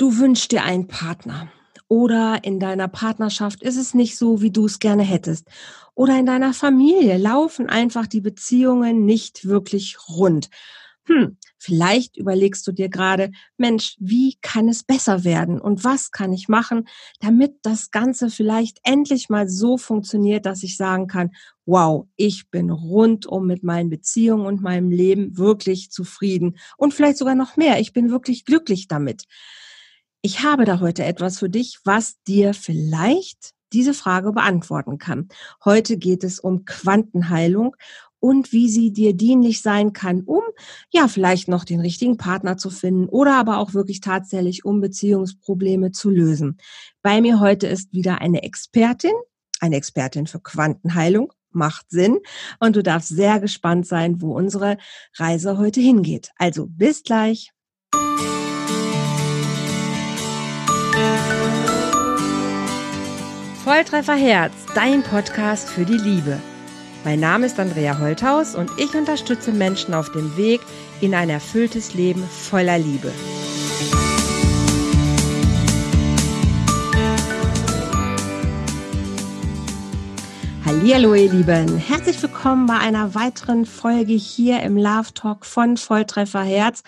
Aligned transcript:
Du 0.00 0.16
wünschst 0.16 0.50
dir 0.50 0.64
einen 0.64 0.86
Partner. 0.86 1.52
Oder 1.86 2.38
in 2.42 2.58
deiner 2.58 2.88
Partnerschaft 2.88 3.62
ist 3.62 3.76
es 3.76 3.92
nicht 3.92 4.16
so, 4.16 4.40
wie 4.40 4.50
du 4.50 4.64
es 4.64 4.78
gerne 4.78 5.02
hättest. 5.02 5.46
Oder 5.94 6.18
in 6.18 6.24
deiner 6.24 6.54
Familie 6.54 7.18
laufen 7.18 7.68
einfach 7.68 8.06
die 8.06 8.22
Beziehungen 8.22 9.04
nicht 9.04 9.44
wirklich 9.44 9.98
rund. 10.08 10.48
Hm, 11.04 11.36
vielleicht 11.58 12.16
überlegst 12.16 12.66
du 12.66 12.72
dir 12.72 12.88
gerade, 12.88 13.30
Mensch, 13.58 13.96
wie 14.00 14.38
kann 14.40 14.70
es 14.70 14.84
besser 14.84 15.22
werden 15.22 15.60
und 15.60 15.84
was 15.84 16.12
kann 16.12 16.32
ich 16.32 16.48
machen, 16.48 16.88
damit 17.20 17.56
das 17.60 17.90
Ganze 17.90 18.30
vielleicht 18.30 18.78
endlich 18.84 19.28
mal 19.28 19.50
so 19.50 19.76
funktioniert, 19.76 20.46
dass 20.46 20.62
ich 20.62 20.78
sagen 20.78 21.08
kann, 21.08 21.32
wow, 21.66 22.06
ich 22.16 22.48
bin 22.50 22.70
rundum 22.70 23.46
mit 23.46 23.64
meinen 23.64 23.90
Beziehungen 23.90 24.46
und 24.46 24.62
meinem 24.62 24.90
Leben 24.90 25.36
wirklich 25.36 25.90
zufrieden 25.90 26.56
und 26.78 26.94
vielleicht 26.94 27.18
sogar 27.18 27.34
noch 27.34 27.58
mehr. 27.58 27.80
Ich 27.80 27.92
bin 27.92 28.10
wirklich 28.10 28.46
glücklich 28.46 28.88
damit. 28.88 29.26
Ich 30.22 30.42
habe 30.42 30.66
da 30.66 30.80
heute 30.80 31.04
etwas 31.04 31.38
für 31.38 31.48
dich, 31.48 31.78
was 31.84 32.22
dir 32.24 32.52
vielleicht 32.52 33.52
diese 33.72 33.94
Frage 33.94 34.32
beantworten 34.32 34.98
kann. 34.98 35.28
Heute 35.64 35.96
geht 35.96 36.24
es 36.24 36.38
um 36.40 36.66
Quantenheilung 36.66 37.74
und 38.18 38.52
wie 38.52 38.68
sie 38.68 38.92
dir 38.92 39.14
dienlich 39.14 39.62
sein 39.62 39.94
kann, 39.94 40.20
um 40.22 40.42
ja 40.90 41.08
vielleicht 41.08 41.48
noch 41.48 41.64
den 41.64 41.80
richtigen 41.80 42.18
Partner 42.18 42.58
zu 42.58 42.68
finden 42.68 43.08
oder 43.08 43.36
aber 43.36 43.58
auch 43.58 43.72
wirklich 43.72 44.00
tatsächlich 44.00 44.66
um 44.66 44.82
Beziehungsprobleme 44.82 45.90
zu 45.92 46.10
lösen. 46.10 46.58
Bei 47.00 47.22
mir 47.22 47.40
heute 47.40 47.66
ist 47.66 47.94
wieder 47.94 48.20
eine 48.20 48.42
Expertin, 48.42 49.14
eine 49.60 49.76
Expertin 49.76 50.26
für 50.26 50.40
Quantenheilung, 50.40 51.32
macht 51.50 51.86
Sinn 51.88 52.18
und 52.58 52.76
du 52.76 52.82
darfst 52.82 53.08
sehr 53.08 53.40
gespannt 53.40 53.86
sein, 53.86 54.20
wo 54.20 54.36
unsere 54.36 54.76
Reise 55.16 55.56
heute 55.56 55.80
hingeht. 55.80 56.30
Also 56.36 56.66
bis 56.66 57.04
gleich. 57.04 57.52
Volltreffer 63.70 64.16
Herz, 64.16 64.52
dein 64.74 65.04
Podcast 65.04 65.68
für 65.68 65.84
die 65.84 65.96
Liebe. 65.96 66.40
Mein 67.04 67.20
Name 67.20 67.46
ist 67.46 67.60
Andrea 67.60 68.00
Holthaus 68.00 68.56
und 68.56 68.68
ich 68.78 68.92
unterstütze 68.96 69.52
Menschen 69.52 69.94
auf 69.94 70.10
dem 70.10 70.36
Weg 70.36 70.60
in 71.00 71.14
ein 71.14 71.30
erfülltes 71.30 71.94
Leben 71.94 72.20
voller 72.24 72.78
Liebe. 72.78 73.12
Hallo 80.64 81.14
ihr 81.14 81.30
Lieben, 81.30 81.78
herzlich 81.78 82.20
willkommen 82.20 82.66
bei 82.66 82.76
einer 82.76 83.14
weiteren 83.14 83.66
Folge 83.66 84.14
hier 84.14 84.64
im 84.64 84.76
Love 84.76 85.14
Talk 85.14 85.46
von 85.46 85.76
Volltreffer 85.76 86.42
Herz. 86.42 86.82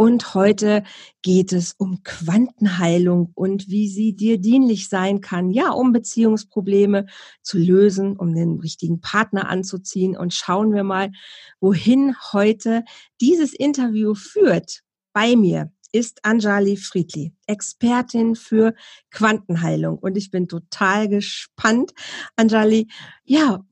Und 0.00 0.32
heute 0.34 0.84
geht 1.22 1.52
es 1.52 1.74
um 1.76 2.04
Quantenheilung 2.04 3.32
und 3.34 3.68
wie 3.68 3.88
sie 3.88 4.14
dir 4.14 4.38
dienlich 4.38 4.88
sein 4.88 5.20
kann, 5.20 5.50
ja, 5.50 5.70
um 5.70 5.92
Beziehungsprobleme 5.92 7.06
zu 7.42 7.58
lösen, 7.58 8.16
um 8.16 8.32
den 8.32 8.60
richtigen 8.60 9.00
Partner 9.00 9.48
anzuziehen. 9.48 10.16
Und 10.16 10.32
schauen 10.32 10.72
wir 10.72 10.84
mal, 10.84 11.10
wohin 11.58 12.14
heute 12.32 12.84
dieses 13.20 13.52
Interview 13.52 14.14
führt. 14.14 14.84
Bei 15.12 15.34
mir 15.34 15.72
ist 15.90 16.24
Anjali 16.24 16.76
Friedli, 16.76 17.32
Expertin 17.48 18.36
für 18.36 18.74
Quantenheilung. 19.10 19.98
Und 19.98 20.16
ich 20.16 20.30
bin 20.30 20.46
total 20.46 21.08
gespannt, 21.08 21.92
Anjali, 22.36 22.86
ja, 23.24 23.64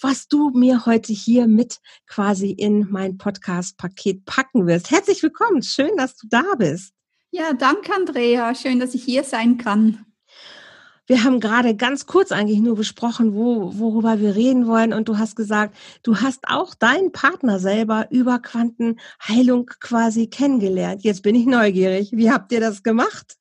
was 0.00 0.28
du 0.28 0.50
mir 0.50 0.86
heute 0.86 1.12
hier 1.12 1.46
mit 1.46 1.78
quasi 2.06 2.50
in 2.50 2.86
mein 2.90 3.18
Podcast-Paket 3.18 4.24
packen 4.24 4.66
wirst. 4.66 4.90
Herzlich 4.90 5.22
willkommen. 5.22 5.62
Schön, 5.62 5.96
dass 5.96 6.16
du 6.16 6.26
da 6.28 6.42
bist. 6.58 6.92
Ja, 7.30 7.52
danke, 7.52 7.94
Andrea. 7.94 8.54
Schön, 8.54 8.80
dass 8.80 8.94
ich 8.94 9.04
hier 9.04 9.24
sein 9.24 9.58
kann. 9.58 10.04
Wir 11.06 11.22
haben 11.22 11.38
gerade 11.38 11.76
ganz 11.76 12.06
kurz 12.06 12.32
eigentlich 12.32 12.58
nur 12.58 12.74
besprochen, 12.74 13.34
wo, 13.34 13.78
worüber 13.78 14.20
wir 14.20 14.34
reden 14.34 14.66
wollen. 14.66 14.92
Und 14.92 15.08
du 15.08 15.18
hast 15.18 15.36
gesagt, 15.36 15.76
du 16.02 16.16
hast 16.16 16.48
auch 16.48 16.74
deinen 16.74 17.12
Partner 17.12 17.60
selber 17.60 18.08
über 18.10 18.40
Quantenheilung 18.40 19.66
quasi 19.80 20.26
kennengelernt. 20.26 21.04
Jetzt 21.04 21.22
bin 21.22 21.36
ich 21.36 21.46
neugierig. 21.46 22.10
Wie 22.12 22.30
habt 22.30 22.50
ihr 22.50 22.60
das 22.60 22.82
gemacht? 22.82 23.36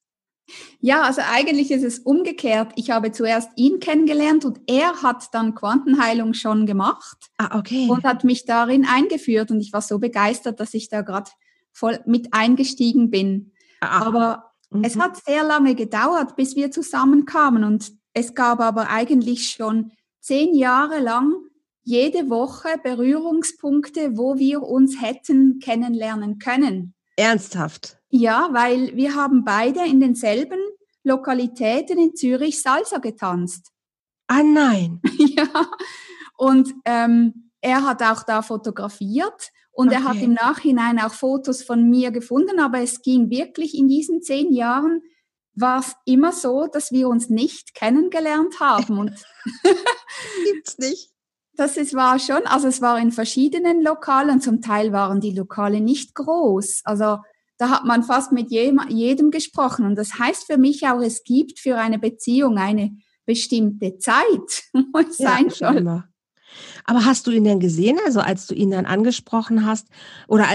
Ja, 0.79 1.01
also 1.03 1.21
eigentlich 1.23 1.71
ist 1.71 1.83
es 1.83 1.99
umgekehrt. 1.99 2.71
Ich 2.75 2.91
habe 2.91 3.11
zuerst 3.11 3.49
ihn 3.55 3.79
kennengelernt 3.79 4.45
und 4.45 4.59
er 4.67 5.01
hat 5.01 5.33
dann 5.33 5.55
Quantenheilung 5.55 6.33
schon 6.33 6.65
gemacht. 6.65 7.31
Ah, 7.37 7.57
okay. 7.57 7.87
Und 7.89 8.03
hat 8.03 8.23
mich 8.23 8.45
darin 8.45 8.85
eingeführt 8.85 9.51
und 9.51 9.59
ich 9.59 9.73
war 9.73 9.81
so 9.81 9.99
begeistert, 9.99 10.59
dass 10.59 10.73
ich 10.73 10.89
da 10.89 11.01
gerade 11.01 11.31
voll 11.71 11.99
mit 12.05 12.33
eingestiegen 12.33 13.09
bin. 13.09 13.51
Ah. 13.81 14.05
Aber 14.05 14.51
mhm. 14.69 14.83
es 14.83 14.97
hat 14.97 15.17
sehr 15.23 15.43
lange 15.43 15.75
gedauert, 15.75 16.35
bis 16.35 16.55
wir 16.55 16.71
zusammenkamen 16.71 17.63
und 17.63 17.91
es 18.13 18.33
gab 18.33 18.61
aber 18.61 18.89
eigentlich 18.89 19.49
schon 19.49 19.91
zehn 20.21 20.55
Jahre 20.55 20.99
lang 20.99 21.33
jede 21.83 22.29
Woche 22.29 22.69
Berührungspunkte, 22.81 24.17
wo 24.17 24.37
wir 24.37 24.63
uns 24.63 25.01
hätten 25.01 25.59
kennenlernen 25.59 26.39
können. 26.39 26.93
Ernsthaft? 27.15 27.97
Ja, 28.17 28.47
weil 28.53 28.95
wir 28.95 29.13
haben 29.13 29.43
beide 29.43 29.85
in 29.85 29.99
denselben 29.99 30.59
Lokalitäten 31.03 31.97
in 31.97 32.15
Zürich 32.15 32.61
Salsa 32.61 32.99
getanzt. 32.99 33.71
Ah 34.27 34.41
nein. 34.41 35.01
ja. 35.17 35.67
Und 36.37 36.73
ähm, 36.85 37.51
er 37.59 37.83
hat 37.83 38.01
auch 38.01 38.23
da 38.23 38.41
fotografiert 38.41 39.51
und 39.71 39.89
okay. 39.89 39.97
er 39.97 40.03
hat 40.05 40.21
im 40.21 40.31
Nachhinein 40.31 40.97
auch 40.99 41.13
Fotos 41.13 41.61
von 41.61 41.89
mir 41.89 42.11
gefunden, 42.11 42.59
aber 42.59 42.79
es 42.79 43.01
ging 43.01 43.29
wirklich 43.29 43.77
in 43.77 43.89
diesen 43.89 44.21
zehn 44.21 44.53
Jahren 44.53 45.01
war 45.53 45.79
es 45.79 45.93
immer 46.05 46.31
so, 46.31 46.67
dass 46.67 46.93
wir 46.93 47.09
uns 47.09 47.29
nicht 47.29 47.75
kennengelernt 47.75 48.61
haben. 48.61 48.97
Und 48.97 49.25
Gibt's 50.45 50.77
nicht. 50.77 51.11
Das 51.57 51.75
ist, 51.75 51.93
war 51.93 52.17
schon, 52.19 52.45
also 52.45 52.69
es 52.69 52.81
war 52.81 52.97
in 52.97 53.11
verschiedenen 53.11 53.81
Lokalen, 53.81 54.39
zum 54.39 54.61
Teil 54.61 54.93
waren 54.93 55.19
die 55.19 55.31
Lokale 55.31 55.81
nicht 55.81 56.15
groß. 56.15 56.81
Also 56.85 57.17
da 57.57 57.69
hat 57.69 57.85
man 57.85 58.03
fast 58.03 58.31
mit 58.31 58.51
jedem, 58.51 59.31
gesprochen. 59.31 59.85
Und 59.85 59.95
das 59.95 60.19
heißt 60.19 60.45
für 60.45 60.57
mich 60.57 60.87
auch, 60.87 61.01
es 61.01 61.23
gibt 61.23 61.59
für 61.59 61.77
eine 61.77 61.99
Beziehung 61.99 62.57
eine 62.57 62.97
bestimmte 63.25 63.97
Zeit, 63.97 64.63
wo 64.73 64.99
es 64.99 65.17
ja, 65.17 65.29
sein 65.29 65.49
soll. 65.49 65.77
Immer. 65.77 66.09
Aber 66.85 67.05
hast 67.05 67.27
du 67.27 67.31
ihn 67.31 67.43
denn 67.43 67.59
gesehen, 67.59 67.97
also 68.05 68.19
als 68.19 68.47
du 68.47 68.55
ihn 68.55 68.71
dann 68.71 68.85
angesprochen 68.85 69.65
hast? 69.65 69.87
Oder 70.27 70.47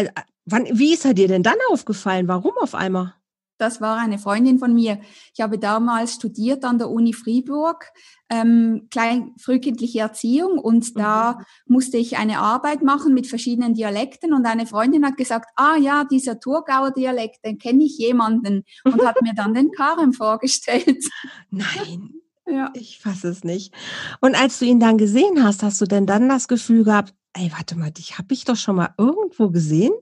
wann, 0.45 0.67
wie 0.71 0.95
ist 0.95 1.05
er 1.05 1.15
dir 1.15 1.29
denn 1.29 1.43
dann 1.43 1.59
aufgefallen? 1.71 2.29
Warum 2.29 2.53
auf 2.61 2.75
einmal? 2.75 3.15
Das 3.61 3.81
war 3.83 3.99
eine 3.99 4.19
Freundin 4.19 4.59
von 4.59 4.73
mir. 4.73 5.01
Ich 5.35 5.41
habe 5.41 5.59
damals 5.59 6.15
studiert 6.15 6.65
an 6.65 6.79
der 6.79 6.89
Uni 6.89 7.13
Fribourg, 7.13 7.85
ähm, 8.31 8.89
klein, 8.91 9.35
frühkindliche 9.39 10.01
Erziehung 10.01 10.59
und 10.59 10.99
da 10.99 11.35
mhm. 11.35 11.75
musste 11.75 11.99
ich 11.99 12.17
eine 12.17 12.39
Arbeit 12.39 12.83
machen 12.83 13.13
mit 13.13 13.27
verschiedenen 13.27 13.75
Dialekten 13.75 14.33
und 14.33 14.47
eine 14.47 14.67
Freundin 14.67 15.05
hat 15.05 15.19
gesagt, 15.19 15.51
ah 15.57 15.77
ja, 15.77 16.05
dieser 16.05 16.41
Thurgauer 16.41 16.93
Dialekt, 16.93 17.45
den 17.45 17.59
kenne 17.59 17.85
ich 17.85 17.99
jemanden 17.99 18.65
und 18.85 19.05
hat 19.05 19.21
mir 19.21 19.35
dann 19.35 19.53
den 19.53 19.71
Karem 19.77 20.13
vorgestellt. 20.13 21.05
Nein. 21.51 22.15
Ja. 22.47 22.73
Ich 22.75 22.99
fasse 22.99 23.29
es 23.29 23.45
nicht. 23.45 23.73
Und 24.21 24.35
als 24.35 24.59
du 24.59 24.65
ihn 24.65 24.81
dann 24.81 24.99
gesehen 24.99 25.45
hast, 25.45 25.63
hast 25.63 25.81
du 25.81 25.85
denn 25.85 26.05
dann 26.05 26.29
das 26.29 26.49
Gefühl 26.49 26.83
gehabt, 26.83 27.15
ey, 27.33 27.53
warte 27.57 27.79
mal, 27.79 27.93
dich 27.93 28.19
habe 28.19 28.35
ich 28.35 28.45
doch 28.45 28.57
schon 28.57 28.75
mal 28.75 28.93
irgendwo 28.99 29.51
gesehen? 29.51 29.93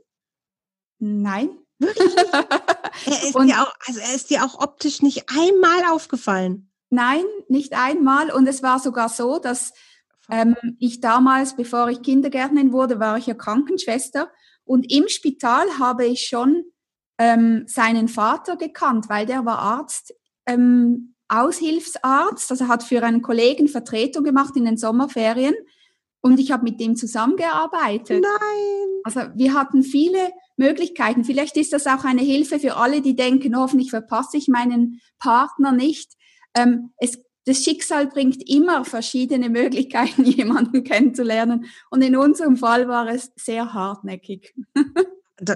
Nein. 0.99 1.51
Wirklich? 1.79 2.15
er 3.07 3.23
ist 3.23 3.35
dir 3.35 3.63
auch, 3.63 3.75
also 3.87 4.01
er 4.01 4.15
ist 4.15 4.31
dir 4.31 4.45
auch 4.45 4.61
optisch 4.61 5.03
nicht 5.03 5.25
einmal 5.29 5.93
aufgefallen. 5.93 6.71
Nein, 6.91 7.25
nicht 7.49 7.75
einmal. 7.75 8.31
Und 8.31 8.47
es 8.47 8.63
war 8.63 8.79
sogar 8.79 9.09
so, 9.09 9.39
dass 9.39 9.73
ähm, 10.31 10.57
ich 10.79 11.01
damals, 11.01 11.57
bevor 11.57 11.89
ich 11.89 12.03
Kindergärtnerin 12.03 12.73
wurde, 12.73 13.01
war 13.01 13.19
ich 13.19 13.27
ja 13.27 13.35
Krankenschwester. 13.35 14.31
Und 14.65 14.91
im 14.93 15.09
Spital 15.09 15.67
habe 15.79 16.07
ich 16.07 16.27
schon 16.27 16.65
ähm, 17.19 17.65
seinen 17.67 18.09
Vater 18.09 18.57
gekannt, 18.57 19.09
weil 19.09 19.27
der 19.27 19.45
war 19.45 19.59
Arzt, 19.59 20.15
ähm, 20.47 21.15
Aushilfsarzt, 21.29 22.51
also 22.51 22.69
hat 22.69 22.83
für 22.83 23.03
einen 23.03 23.21
Kollegen 23.21 23.69
Vertretung 23.69 24.25
gemacht 24.25 24.57
in 24.57 24.65
den 24.65 24.79
Sommerferien. 24.79 25.55
Und 26.21 26.41
ich 26.41 26.51
habe 26.53 26.65
mit 26.65 26.81
dem 26.81 26.97
zusammengearbeitet. 26.97 28.23
Nein. 28.23 29.01
Also 29.05 29.21
wir 29.35 29.55
hatten 29.55 29.83
viele 29.83 30.33
Möglichkeiten. 30.59 31.25
Vielleicht 31.25 31.57
ist 31.57 31.73
das 31.73 31.87
auch 31.87 32.05
eine 32.05 32.23
Hilfe 32.23 32.59
für 32.59 32.77
alle, 32.77 33.01
die 33.01 33.17
denken, 33.17 33.57
hoffentlich 33.57 33.91
verpasse 33.91 34.37
ich 34.37 34.49
meinen 34.49 35.01
Partner 35.19 35.73
nicht. 35.73 36.13
Ähm, 36.55 36.91
es, 36.99 37.19
das 37.45 37.65
Schicksal 37.65 38.07
bringt 38.09 38.49
immer 38.49 38.85
verschiedene 38.85 39.49
Möglichkeiten, 39.49 40.25
jemanden 40.25 40.85
kennenzulernen. 40.85 41.67
Und 41.91 42.03
in 42.03 42.17
unserem 42.17 42.57
Fall 42.57 42.89
war 42.89 43.09
es 43.09 43.33
sehr 43.37 43.73
hartnäckig. 43.73 44.55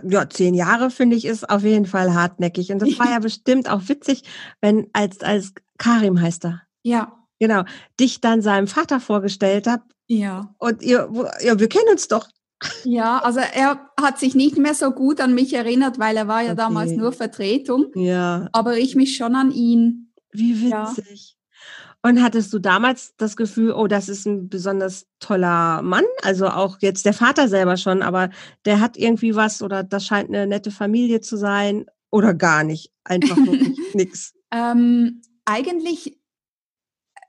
ja, 0.08 0.28
zehn 0.28 0.54
Jahre 0.54 0.90
finde 0.90 1.16
ich 1.16 1.24
ist 1.24 1.48
auf 1.48 1.62
jeden 1.62 1.86
Fall 1.86 2.14
hartnäckig. 2.14 2.72
Und 2.72 2.80
das 2.80 2.98
war 2.98 3.10
ja 3.10 3.18
bestimmt 3.18 3.68
auch 3.68 3.88
witzig, 3.88 4.22
wenn 4.60 4.88
als, 4.92 5.20
als 5.20 5.52
Karim 5.78 6.20
heißt 6.20 6.44
er. 6.46 6.62
Ja. 6.82 7.18
Genau. 7.38 7.64
Dich 7.98 8.20
dann 8.20 8.40
seinem 8.40 8.68
Vater 8.68 9.00
vorgestellt 9.00 9.66
hat. 9.66 9.82
Ja. 10.06 10.54
Und 10.58 10.82
ihr, 10.82 11.10
ja, 11.40 11.58
wir 11.58 11.68
kennen 11.68 11.88
uns 11.90 12.06
doch. 12.06 12.28
Ja, 12.84 13.18
also 13.18 13.40
er 13.40 13.90
hat 14.00 14.18
sich 14.18 14.34
nicht 14.34 14.58
mehr 14.58 14.74
so 14.74 14.90
gut 14.90 15.20
an 15.20 15.34
mich 15.34 15.52
erinnert, 15.54 15.98
weil 15.98 16.16
er 16.16 16.28
war 16.28 16.42
ja 16.42 16.52
okay. 16.52 16.56
damals 16.56 16.92
nur 16.92 17.12
Vertretung. 17.12 17.86
Ja. 17.94 18.48
Aber 18.52 18.78
ich 18.78 18.94
mich 18.94 19.16
schon 19.16 19.34
an 19.34 19.50
ihn. 19.50 20.12
Wie 20.32 20.62
witzig. 20.62 21.36
Ja. 21.36 21.42
Und 22.04 22.20
hattest 22.20 22.52
du 22.52 22.58
damals 22.58 23.14
das 23.16 23.36
Gefühl, 23.36 23.72
oh, 23.72 23.86
das 23.86 24.08
ist 24.08 24.26
ein 24.26 24.48
besonders 24.48 25.06
toller 25.20 25.82
Mann? 25.82 26.04
Also 26.22 26.48
auch 26.48 26.78
jetzt 26.80 27.04
der 27.06 27.14
Vater 27.14 27.48
selber 27.48 27.76
schon, 27.76 28.02
aber 28.02 28.30
der 28.64 28.80
hat 28.80 28.96
irgendwie 28.96 29.36
was 29.36 29.62
oder 29.62 29.84
das 29.84 30.04
scheint 30.04 30.28
eine 30.28 30.48
nette 30.48 30.72
Familie 30.72 31.20
zu 31.20 31.36
sein 31.36 31.86
oder 32.10 32.34
gar 32.34 32.64
nicht? 32.64 32.90
Einfach 33.04 33.36
wirklich 33.36 33.78
nix. 33.94 34.34
Ähm, 34.50 35.22
eigentlich 35.44 36.18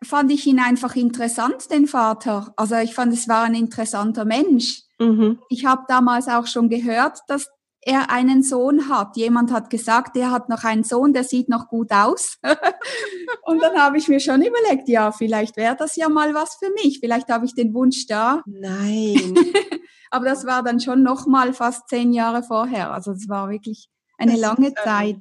fand 0.04 0.32
ich 0.32 0.46
ihn 0.48 0.60
einfach 0.60 0.96
interessant, 0.96 1.70
den 1.72 1.88
Vater. 1.88 2.54
Also 2.58 2.76
ich 2.76 2.94
fand, 2.96 3.14
es 3.14 3.28
war 3.28 3.44
ein 3.44 3.56
interessanter 3.56 4.26
Mensch. 4.26 4.84
Mhm. 5.00 5.40
Ich 5.50 5.66
habe 5.66 5.84
damals 5.88 6.28
auch 6.28 6.48
schon 6.48 6.70
gehört, 6.70 7.20
dass 7.28 7.50
er 7.86 8.10
einen 8.10 8.44
Sohn 8.44 8.90
hat. 8.90 9.18
Jemand 9.18 9.52
hat 9.52 9.70
gesagt, 9.70 10.16
er 10.16 10.32
hat 10.32 10.50
noch 10.50 10.64
einen 10.64 10.84
Sohn, 10.84 11.14
der 11.14 11.24
sieht 11.24 11.50
noch 11.50 11.68
gut 11.68 11.92
aus. 11.92 12.38
und 13.44 13.62
dann 13.62 13.78
habe 13.78 13.98
ich 13.98 14.08
mir 14.08 14.20
schon 14.20 14.42
überlegt, 14.42 14.88
ja, 14.88 15.12
vielleicht 15.12 15.58
wäre 15.58 15.76
das 15.76 15.96
ja 15.96 16.10
mal 16.10 16.34
was 16.34 16.56
für 16.56 16.72
mich. 16.72 17.00
Vielleicht 17.00 17.30
habe 17.30 17.46
ich 17.46 17.56
den 17.56 17.74
Wunsch 17.74 18.08
da. 18.08 18.42
Nein. 18.46 19.36
Aber 20.12 20.26
das 20.26 20.46
war 20.46 20.64
dann 20.64 20.80
schon 20.80 21.04
noch 21.04 21.26
mal 21.26 21.54
fast 21.54 21.90
zehn 21.90 22.14
Jahre 22.14 22.44
vorher. 22.44 22.94
Also 22.94 23.12
es 23.12 23.28
war 23.28 23.50
wirklich 23.50 23.90
eine 24.18 24.34
das 24.34 24.42
lange 24.42 24.74
Zeit. 24.76 25.18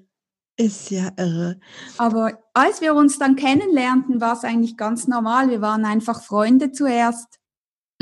Ist 0.57 0.91
ja 0.91 1.11
irre. 1.17 1.59
Aber 1.97 2.39
als 2.53 2.83
wir 2.83 2.95
uns 2.95 3.19
dann 3.19 3.37
kennenlernten, 3.37 4.21
war 4.21 4.35
es 4.35 4.45
eigentlich 4.45 4.77
ganz 4.77 5.09
normal. 5.09 5.49
Wir 5.49 5.63
waren 5.63 5.87
einfach 5.87 6.23
Freunde 6.23 6.73
zuerst 6.73 7.39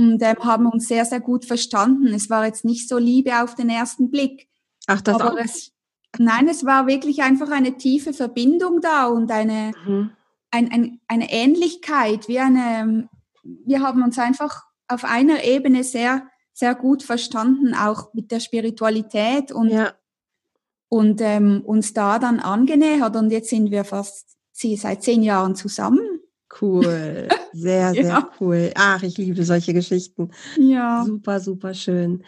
und 0.01 0.23
ähm, 0.23 0.37
haben 0.41 0.67
uns 0.67 0.89
sehr, 0.89 1.05
sehr 1.05 1.21
gut 1.21 1.45
verstanden. 1.45 2.09
Es 2.09 2.31
war 2.31 2.47
jetzt 2.47 2.65
nicht 2.65 2.89
so 2.89 2.99
Liebe 2.99 3.43
auf 3.43 3.55
den 3.55 3.69
ersten 3.69 4.11
Blick. 4.11 4.49
Ach, 4.87 5.01
das 5.01 5.15
Aber 5.15 5.33
auch? 5.35 5.39
Es, 5.39 5.73
nein, 6.19 6.49
es 6.49 6.65
war 6.65 6.87
wirklich 6.87 7.23
einfach 7.23 7.51
eine 7.51 7.77
tiefe 7.77 8.13
Verbindung 8.13 8.81
da 8.81 9.07
und 9.07 9.31
eine, 9.31 9.73
mhm. 9.87 10.11
ein, 10.51 10.73
ein, 10.73 11.01
eine 11.07 11.31
Ähnlichkeit, 11.31 12.29
wie 12.29 12.39
eine, 12.39 13.09
wir 13.43 13.83
haben 13.83 14.03
uns 14.03 14.19
einfach 14.19 14.65
auf 14.89 15.05
einer 15.05 15.45
Ebene 15.45 15.85
sehr, 15.85 16.27
sehr 16.53 16.75
gut 16.75 17.03
verstanden, 17.03 17.75
auch 17.75 18.13
mit 18.15 18.31
der 18.31 18.41
Spiritualität 18.41 19.53
und, 19.53 19.69
ja. 19.69 19.93
und 20.89 21.21
ähm, 21.21 21.63
uns 21.65 21.93
da 21.93 22.19
dann 22.19 22.41
angenähert. 22.41 23.15
Und 23.17 23.31
jetzt 23.31 23.51
sind 23.51 23.71
wir 23.71 23.85
fast 23.85 24.37
sie 24.53 24.77
seit 24.77 25.03
zehn 25.03 25.23
Jahren 25.23 25.55
zusammen. 25.55 26.21
Cool, 26.61 27.29
sehr, 27.53 27.91
sehr 27.95 28.05
ja. 28.05 28.31
cool. 28.41 28.71
Ach, 28.75 29.03
ich 29.03 29.19
liebe 29.19 29.45
solche 29.45 29.73
Geschichten. 29.75 30.31
Ja. 30.57 31.05
Super, 31.07 31.41
super 31.41 31.75
schön. 31.75 32.25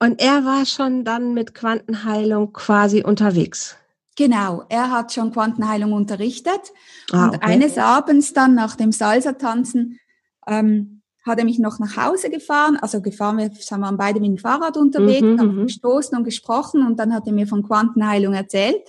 Und 0.00 0.20
er 0.20 0.44
war 0.44 0.64
schon 0.64 1.04
dann 1.04 1.34
mit 1.34 1.54
Quantenheilung 1.54 2.52
quasi 2.52 3.02
unterwegs. 3.02 3.76
Genau, 4.16 4.64
er 4.68 4.90
hat 4.90 5.12
schon 5.12 5.32
Quantenheilung 5.32 5.92
unterrichtet. 5.92 6.72
Ah, 7.12 7.24
und 7.24 7.36
okay. 7.36 7.52
eines 7.52 7.78
Abends 7.78 8.32
dann 8.32 8.54
nach 8.54 8.74
dem 8.76 8.90
Salsa-Tanzen 8.90 9.98
ähm, 10.46 11.02
hat 11.24 11.38
er 11.38 11.44
mich 11.44 11.58
noch 11.58 11.78
nach 11.78 11.96
Hause 11.96 12.30
gefahren. 12.30 12.76
Also 12.80 13.00
gefahren, 13.00 13.38
wir 13.38 13.50
waren 13.80 13.96
beide 13.96 14.20
mit 14.20 14.28
dem 14.28 14.38
Fahrrad 14.38 14.76
unterwegs, 14.76 15.22
mhm, 15.22 15.38
haben 15.38 15.56
mhm. 15.56 15.66
gestoßen 15.66 16.16
und 16.16 16.24
gesprochen 16.24 16.84
und 16.86 16.98
dann 16.98 17.14
hat 17.14 17.26
er 17.26 17.32
mir 17.32 17.46
von 17.46 17.62
Quantenheilung 17.62 18.34
erzählt. 18.34 18.82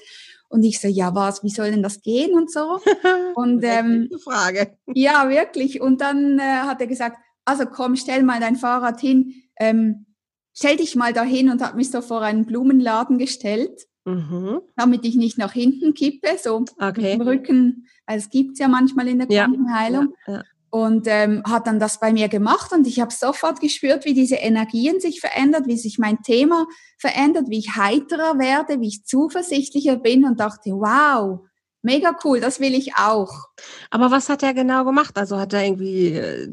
Und 0.50 0.64
ich 0.64 0.82
so, 0.82 0.88
ja, 0.88 1.14
was, 1.14 1.44
wie 1.44 1.50
soll 1.50 1.72
denn 1.72 1.84
das 1.84 2.02
gehen 2.02 2.34
und 2.34 2.52
so? 2.52 2.80
Und 3.36 3.64
ähm, 3.64 4.10
Frage. 4.24 4.76
Ja, 4.88 5.30
wirklich. 5.30 5.80
Und 5.80 6.02
dann 6.02 6.40
äh, 6.40 6.42
hat 6.42 6.82
er 6.82 6.88
gesagt, 6.88 7.18
also 7.46 7.66
komm, 7.66 7.96
stell 7.96 8.24
mal 8.24 8.40
dein 8.40 8.56
Fahrrad 8.56 9.00
hin. 9.00 9.34
Ähm, 9.60 10.08
stell 10.54 10.78
dich 10.78 10.96
mal 10.96 11.14
dahin 11.14 11.50
und 11.50 11.62
hat 11.62 11.76
mich 11.76 11.92
so 11.92 12.02
vor 12.02 12.22
einen 12.22 12.46
Blumenladen 12.46 13.18
gestellt, 13.18 13.88
mhm. 14.06 14.60
damit 14.76 15.06
ich 15.06 15.16
nicht 15.16 15.38
nach 15.38 15.54
hinten 15.54 15.94
kippe, 15.94 16.30
so 16.42 16.66
okay. 16.80 16.92
mit 16.96 17.06
dem 17.06 17.22
Rücken, 17.22 17.88
weil 18.06 18.18
es 18.18 18.30
gibt's 18.30 18.60
ja 18.60 18.68
manchmal 18.68 19.08
in 19.08 19.20
der 19.20 19.28
Krankenheilung. 19.28 20.14
Ja, 20.28 20.34
ja, 20.34 20.44
Und 20.72 21.08
ähm, 21.08 21.44
hat 21.48 21.66
dann 21.66 21.80
das 21.80 22.00
bei 22.00 22.14
mir 22.14 22.28
gemacht 22.28 22.72
und 22.72 22.86
ich 22.86 23.00
habe 23.00 23.12
sofort 23.12 23.60
gespürt, 23.60 24.06
wie 24.06 24.14
diese 24.14 24.36
Energien 24.36 25.00
sich 25.00 25.20
verändert, 25.20 25.66
wie 25.66 25.78
sich 25.78 25.98
mein 25.98 26.22
Thema 26.22 26.68
verändert, 27.00 27.46
wie 27.50 27.58
ich 27.58 27.76
heiterer 27.76 28.38
werde, 28.38 28.80
wie 28.80 28.90
ich 28.90 29.06
zuversichtlicher 29.06 29.98
bin 29.98 30.26
und 30.26 30.40
dachte, 30.40 30.72
wow, 30.72 31.40
mega 31.82 32.16
cool, 32.24 32.40
das 32.40 32.60
will 32.60 32.76
ich 32.76 32.96
auch. 32.96 33.48
Aber 33.90 34.12
was 34.12 34.30
hat 34.30 34.44
er 34.44 34.54
genau 34.54 34.86
gemacht? 34.86 35.18
Also 35.18 35.40
hat 35.40 35.54
er 35.54 35.66
irgendwie 35.66 36.14
äh, 36.14 36.48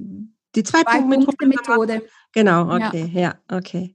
die 0.54 0.62
Zwei-Punkte-Methode. 0.62 2.02
Genau, 2.32 2.74
okay, 2.74 3.10
ja. 3.12 3.20
ja, 3.20 3.34
okay. 3.50 3.94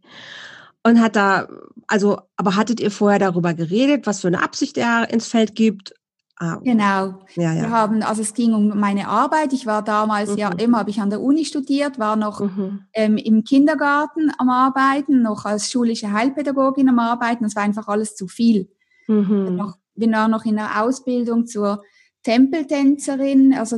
Und 0.83 0.99
hat 0.99 1.15
da, 1.15 1.47
also, 1.87 2.21
aber 2.37 2.55
hattet 2.55 2.79
ihr 2.79 2.91
vorher 2.91 3.19
darüber 3.19 3.53
geredet, 3.53 4.07
was 4.07 4.21
für 4.21 4.27
eine 4.27 4.41
Absicht 4.41 4.77
er 4.77 5.09
ins 5.09 5.27
Feld 5.27 5.55
gibt? 5.55 5.93
Ah, 6.41 6.59
genau. 6.63 7.19
Ja, 7.35 7.53
ja. 7.53 7.61
Wir 7.61 7.69
haben, 7.69 8.01
also 8.01 8.23
es 8.23 8.33
ging 8.33 8.55
um 8.55 8.69
meine 8.69 9.07
Arbeit. 9.07 9.53
Ich 9.53 9.67
war 9.67 9.83
damals 9.83 10.31
mhm. 10.31 10.37
ja 10.37 10.49
immer, 10.49 10.79
habe 10.79 10.89
ich 10.89 10.99
an 10.99 11.11
der 11.11 11.21
Uni 11.21 11.45
studiert, 11.45 11.99
war 11.99 12.15
noch 12.15 12.39
mhm. 12.39 12.85
ähm, 12.93 13.17
im 13.17 13.43
Kindergarten 13.43 14.31
am 14.39 14.49
Arbeiten, 14.49 15.21
noch 15.21 15.45
als 15.45 15.69
schulische 15.69 16.11
Heilpädagogin 16.11 16.89
am 16.89 16.97
Arbeiten. 16.97 17.43
Das 17.43 17.55
war 17.55 17.61
einfach 17.61 17.87
alles 17.87 18.15
zu 18.15 18.27
viel. 18.27 18.71
Mhm. 19.07 19.55
Noch, 19.55 19.77
bin 19.93 20.15
auch 20.15 20.27
noch 20.27 20.43
in 20.43 20.55
der 20.55 20.81
Ausbildung 20.81 21.45
zur 21.45 21.83
Tempeltänzerin, 22.23 23.53
also 23.53 23.77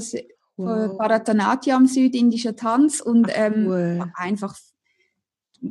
wow. 0.55 0.97
Bharatanatyam, 0.97 1.85
südindischer 1.85 2.55
Tanz 2.55 3.01
und 3.01 3.29
Ach, 3.29 3.35
ähm, 3.35 3.65
cool. 3.67 4.11
einfach 4.15 4.55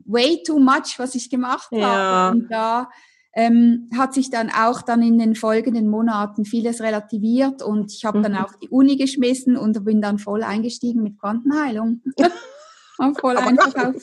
way 0.05 0.43
too 0.47 0.59
much, 0.59 0.99
was 0.99 1.15
ich 1.15 1.31
gemacht 1.31 1.69
ja. 1.71 1.87
habe. 1.87 2.37
Und 2.37 2.53
da 2.53 2.91
ähm, 3.35 3.89
hat 3.97 4.13
sich 4.15 4.31
dann 4.31 4.51
auch 4.51 4.83
dann 4.83 5.03
in 5.03 5.19
den 5.19 5.35
folgenden 5.35 5.89
Monaten 5.89 6.45
vieles 6.45 6.83
relativiert 6.83 7.63
und 7.63 7.93
ich 7.93 8.05
habe 8.05 8.19
mhm. 8.19 8.23
dann 8.25 8.37
auch 8.37 8.55
die 8.57 8.69
Uni 8.69 8.97
geschmissen 8.97 9.57
und 9.57 9.85
bin 9.85 10.03
dann 10.03 10.19
voll 10.19 10.43
eingestiegen 10.43 11.03
mit 11.03 11.19
Quantenheilung. 11.19 12.03
und 12.99 13.21
voll 13.21 13.37
Aber 13.37 13.47
einfach 13.47 13.75
auf 13.75 14.03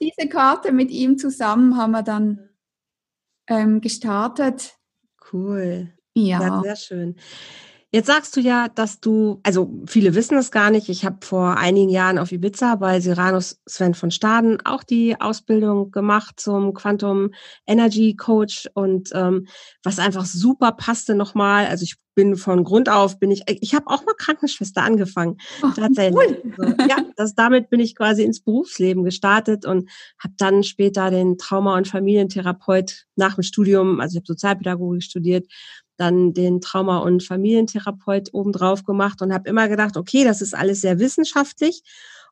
diese 0.00 0.28
Karte 0.28 0.72
mit 0.72 0.90
ihm 0.90 1.18
zusammen 1.18 1.76
haben 1.76 1.92
wir 1.92 2.02
dann 2.02 2.48
ähm, 3.48 3.80
gestartet. 3.80 4.76
Cool. 5.32 5.92
Ja. 6.14 6.40
ja, 6.40 6.62
sehr 6.62 6.76
schön. 6.76 7.16
Jetzt 7.90 8.06
sagst 8.06 8.36
du 8.36 8.40
ja, 8.40 8.68
dass 8.68 9.00
du, 9.00 9.40
also 9.44 9.72
viele 9.86 10.14
wissen 10.14 10.36
es 10.36 10.50
gar 10.50 10.70
nicht. 10.70 10.90
Ich 10.90 11.06
habe 11.06 11.24
vor 11.24 11.56
einigen 11.56 11.88
Jahren 11.88 12.18
auf 12.18 12.32
Ibiza 12.32 12.74
bei 12.74 13.00
Siranus 13.00 13.62
Sven 13.66 13.94
von 13.94 14.10
Staden 14.10 14.58
auch 14.66 14.82
die 14.82 15.18
Ausbildung 15.18 15.90
gemacht 15.90 16.38
zum 16.38 16.74
Quantum 16.74 17.30
Energy 17.66 18.14
Coach 18.14 18.68
und 18.74 19.08
ähm, 19.14 19.46
was 19.82 19.98
einfach 19.98 20.26
super 20.26 20.72
passte 20.72 21.14
nochmal. 21.14 21.66
Also 21.66 21.84
ich 21.84 21.96
bin 22.14 22.36
von 22.36 22.62
Grund 22.62 22.90
auf 22.90 23.18
bin 23.18 23.30
ich, 23.30 23.44
ich 23.46 23.74
habe 23.74 23.86
auch 23.86 24.04
mal 24.04 24.14
Krankenschwester 24.18 24.82
angefangen. 24.82 25.38
Oh, 25.62 25.68
tatsächlich. 25.74 26.42
Cool. 26.44 26.52
Also, 26.58 26.74
ja, 26.88 26.96
das, 27.16 27.34
damit 27.36 27.70
bin 27.70 27.80
ich 27.80 27.94
quasi 27.94 28.22
ins 28.22 28.42
Berufsleben 28.42 29.04
gestartet 29.04 29.64
und 29.64 29.88
habe 30.18 30.34
dann 30.36 30.62
später 30.62 31.10
den 31.10 31.38
Trauma- 31.38 31.76
und 31.76 31.88
Familientherapeut 31.88 33.06
nach 33.16 33.36
dem 33.36 33.44
Studium, 33.44 34.00
also 34.00 34.14
ich 34.14 34.18
habe 34.18 34.26
Sozialpädagogik 34.26 35.04
studiert, 35.04 35.46
dann 35.98 36.32
den 36.32 36.60
Trauma- 36.60 36.98
und 36.98 37.22
Familientherapeut 37.22 38.30
obendrauf 38.32 38.84
gemacht 38.84 39.20
und 39.20 39.32
habe 39.32 39.48
immer 39.48 39.68
gedacht, 39.68 39.96
okay, 39.96 40.24
das 40.24 40.40
ist 40.40 40.54
alles 40.54 40.80
sehr 40.80 40.98
wissenschaftlich 40.98 41.82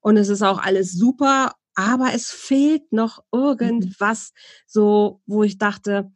und 0.00 0.16
es 0.16 0.28
ist 0.28 0.42
auch 0.42 0.62
alles 0.62 0.92
super, 0.92 1.52
aber 1.74 2.14
es 2.14 2.30
fehlt 2.30 2.92
noch 2.92 3.18
mhm. 3.32 3.56
irgendwas, 3.60 4.32
so 4.66 5.20
wo 5.26 5.42
ich 5.42 5.58
dachte, 5.58 6.10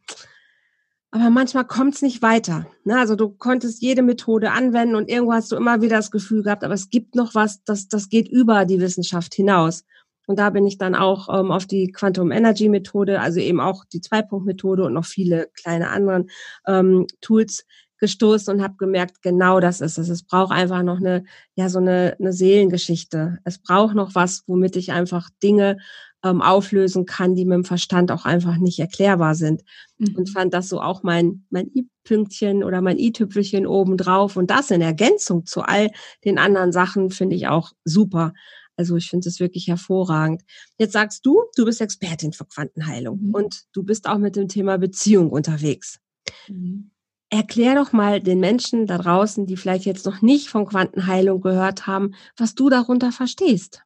aber 1.11 1.29
manchmal 1.29 1.67
kommt 1.67 1.95
es 1.95 2.01
nicht 2.01 2.21
weiter. 2.21 2.67
Ne? 2.85 2.97
Also 2.97 3.17
du 3.17 3.29
konntest 3.29 3.81
jede 3.81 4.01
Methode 4.01 4.51
anwenden 4.51 4.95
und 4.95 5.09
irgendwo 5.09 5.33
hast 5.33 5.51
du 5.51 5.57
immer 5.57 5.81
wieder 5.81 5.97
das 5.97 6.09
Gefühl 6.09 6.41
gehabt, 6.41 6.63
aber 6.63 6.73
es 6.73 6.89
gibt 6.89 7.15
noch 7.15 7.35
was, 7.35 7.63
das, 7.63 7.89
das 7.89 8.07
geht 8.07 8.29
über 8.29 8.63
die 8.63 8.79
Wissenschaft 8.79 9.35
hinaus. 9.35 9.83
Und 10.31 10.37
da 10.37 10.49
bin 10.49 10.65
ich 10.65 10.77
dann 10.77 10.95
auch 10.95 11.27
ähm, 11.27 11.51
auf 11.51 11.65
die 11.65 11.91
Quantum 11.91 12.31
Energy 12.31 12.69
Methode, 12.69 13.19
also 13.19 13.41
eben 13.41 13.59
auch 13.59 13.83
die 13.83 13.99
Zwei-Punkt-Methode 13.99 14.85
und 14.85 14.93
noch 14.93 15.03
viele 15.03 15.49
kleine 15.53 15.89
anderen 15.89 16.29
ähm, 16.65 17.05
Tools 17.19 17.65
gestoßen 17.97 18.55
und 18.55 18.63
habe 18.63 18.75
gemerkt, 18.77 19.21
genau 19.21 19.59
das 19.59 19.81
ist 19.81 19.97
es. 19.97 20.07
Es 20.07 20.23
braucht 20.23 20.53
einfach 20.53 20.83
noch 20.83 20.99
eine, 20.99 21.25
ja, 21.55 21.67
so 21.67 21.79
eine, 21.79 22.15
eine 22.17 22.31
Seelengeschichte. 22.31 23.39
Es 23.43 23.59
braucht 23.59 23.93
noch 23.93 24.15
was, 24.15 24.43
womit 24.47 24.77
ich 24.77 24.93
einfach 24.93 25.29
Dinge 25.43 25.75
ähm, 26.23 26.41
auflösen 26.41 27.05
kann, 27.05 27.35
die 27.35 27.43
mit 27.43 27.55
dem 27.55 27.65
Verstand 27.65 28.09
auch 28.09 28.23
einfach 28.23 28.55
nicht 28.55 28.79
erklärbar 28.79 29.35
sind. 29.35 29.63
Mhm. 29.97 30.15
Und 30.15 30.29
fand 30.29 30.53
das 30.53 30.69
so 30.69 30.79
auch 30.79 31.03
mein, 31.03 31.43
mein 31.49 31.69
I-Pünktchen 31.75 32.63
oder 32.63 32.79
mein 32.79 32.97
I-Tüpfelchen 32.97 33.67
obendrauf. 33.67 34.37
Und 34.37 34.49
das 34.49 34.71
in 34.71 34.79
Ergänzung 34.81 35.45
zu 35.45 35.61
all 35.63 35.89
den 36.23 36.37
anderen 36.39 36.71
Sachen 36.71 37.09
finde 37.09 37.35
ich 37.35 37.49
auch 37.49 37.73
super. 37.83 38.31
Also 38.77 38.95
ich 38.95 39.09
finde 39.09 39.29
es 39.29 39.39
wirklich 39.39 39.67
hervorragend. 39.67 40.43
Jetzt 40.77 40.93
sagst 40.93 41.25
du, 41.25 41.43
du 41.55 41.65
bist 41.65 41.81
Expertin 41.81 42.33
für 42.33 42.45
Quantenheilung 42.45 43.19
mhm. 43.21 43.33
und 43.33 43.63
du 43.73 43.83
bist 43.83 44.07
auch 44.07 44.17
mit 44.17 44.35
dem 44.35 44.47
Thema 44.47 44.77
Beziehung 44.77 45.29
unterwegs. 45.29 45.99
Mhm. 46.47 46.91
Erklär 47.29 47.75
doch 47.75 47.93
mal 47.93 48.19
den 48.19 48.39
Menschen 48.39 48.87
da 48.87 48.97
draußen, 48.97 49.45
die 49.45 49.55
vielleicht 49.55 49.85
jetzt 49.85 50.05
noch 50.05 50.21
nicht 50.21 50.49
von 50.49 50.65
Quantenheilung 50.65 51.39
gehört 51.39 51.87
haben, 51.87 52.13
was 52.35 52.55
du 52.55 52.69
darunter 52.69 53.11
verstehst, 53.11 53.83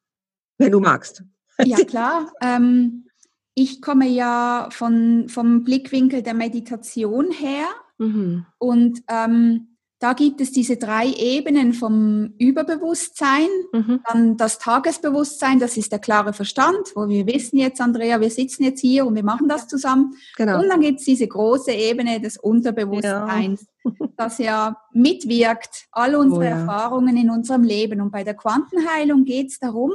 wenn 0.57 0.71
du 0.71 0.79
magst. 0.79 1.23
Ja, 1.63 1.77
klar. 1.85 2.31
Ähm, 2.41 3.05
ich 3.53 3.81
komme 3.81 4.07
ja 4.07 4.67
von, 4.71 5.29
vom 5.29 5.63
Blickwinkel 5.63 6.21
der 6.21 6.33
Meditation 6.33 7.31
her 7.31 7.67
mhm. 7.97 8.45
und 8.57 9.01
ähm, 9.09 9.74
da 10.05 10.13
gibt 10.13 10.39
es 10.39 10.51
diese 10.51 10.77
drei 10.77 11.07
Ebenen 11.07 11.73
vom 11.73 12.35
Überbewusstsein, 12.37 13.47
mhm. 13.73 14.01
dann 14.07 14.37
das 14.37 14.59
Tagesbewusstsein, 14.59 15.57
das 15.57 15.77
ist 15.77 15.91
der 15.91 15.97
klare 15.97 16.31
Verstand, 16.31 16.91
wo 16.93 17.07
wir 17.07 17.25
wissen 17.25 17.57
jetzt, 17.57 17.81
Andrea, 17.81 18.21
wir 18.21 18.29
sitzen 18.29 18.65
jetzt 18.65 18.81
hier 18.81 19.07
und 19.07 19.15
wir 19.15 19.23
machen 19.23 19.49
das 19.49 19.67
zusammen. 19.67 20.13
Genau. 20.37 20.61
Und 20.61 20.69
dann 20.69 20.81
gibt 20.81 20.99
es 20.99 21.05
diese 21.05 21.27
große 21.27 21.71
Ebene 21.71 22.21
des 22.21 22.37
Unterbewusstseins, 22.37 23.65
ja. 23.83 23.91
das 24.15 24.37
ja 24.37 24.77
mitwirkt, 24.93 25.87
all 25.91 26.15
unsere 26.15 26.41
oh, 26.41 26.43
ja. 26.43 26.59
Erfahrungen 26.59 27.17
in 27.17 27.31
unserem 27.31 27.63
Leben. 27.63 27.99
Und 27.99 28.11
bei 28.11 28.23
der 28.23 28.35
Quantenheilung 28.35 29.25
geht 29.25 29.47
es 29.47 29.57
darum, 29.57 29.91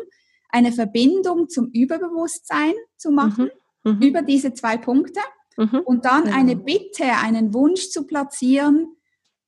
eine 0.49 0.73
Verbindung 0.73 1.49
zum 1.49 1.71
Überbewusstsein 1.73 2.75
zu 2.97 3.13
machen, 3.13 3.49
mhm. 3.85 3.93
Mhm. 3.93 4.03
über 4.03 4.23
diese 4.23 4.55
zwei 4.55 4.77
Punkte. 4.77 5.21
Mhm. 5.57 5.83
Und 5.85 6.05
dann 6.05 6.27
eine 6.27 6.57
Bitte, 6.57 7.05
einen 7.23 7.55
Wunsch 7.55 7.91
zu 7.91 8.09
platzieren, 8.09 8.97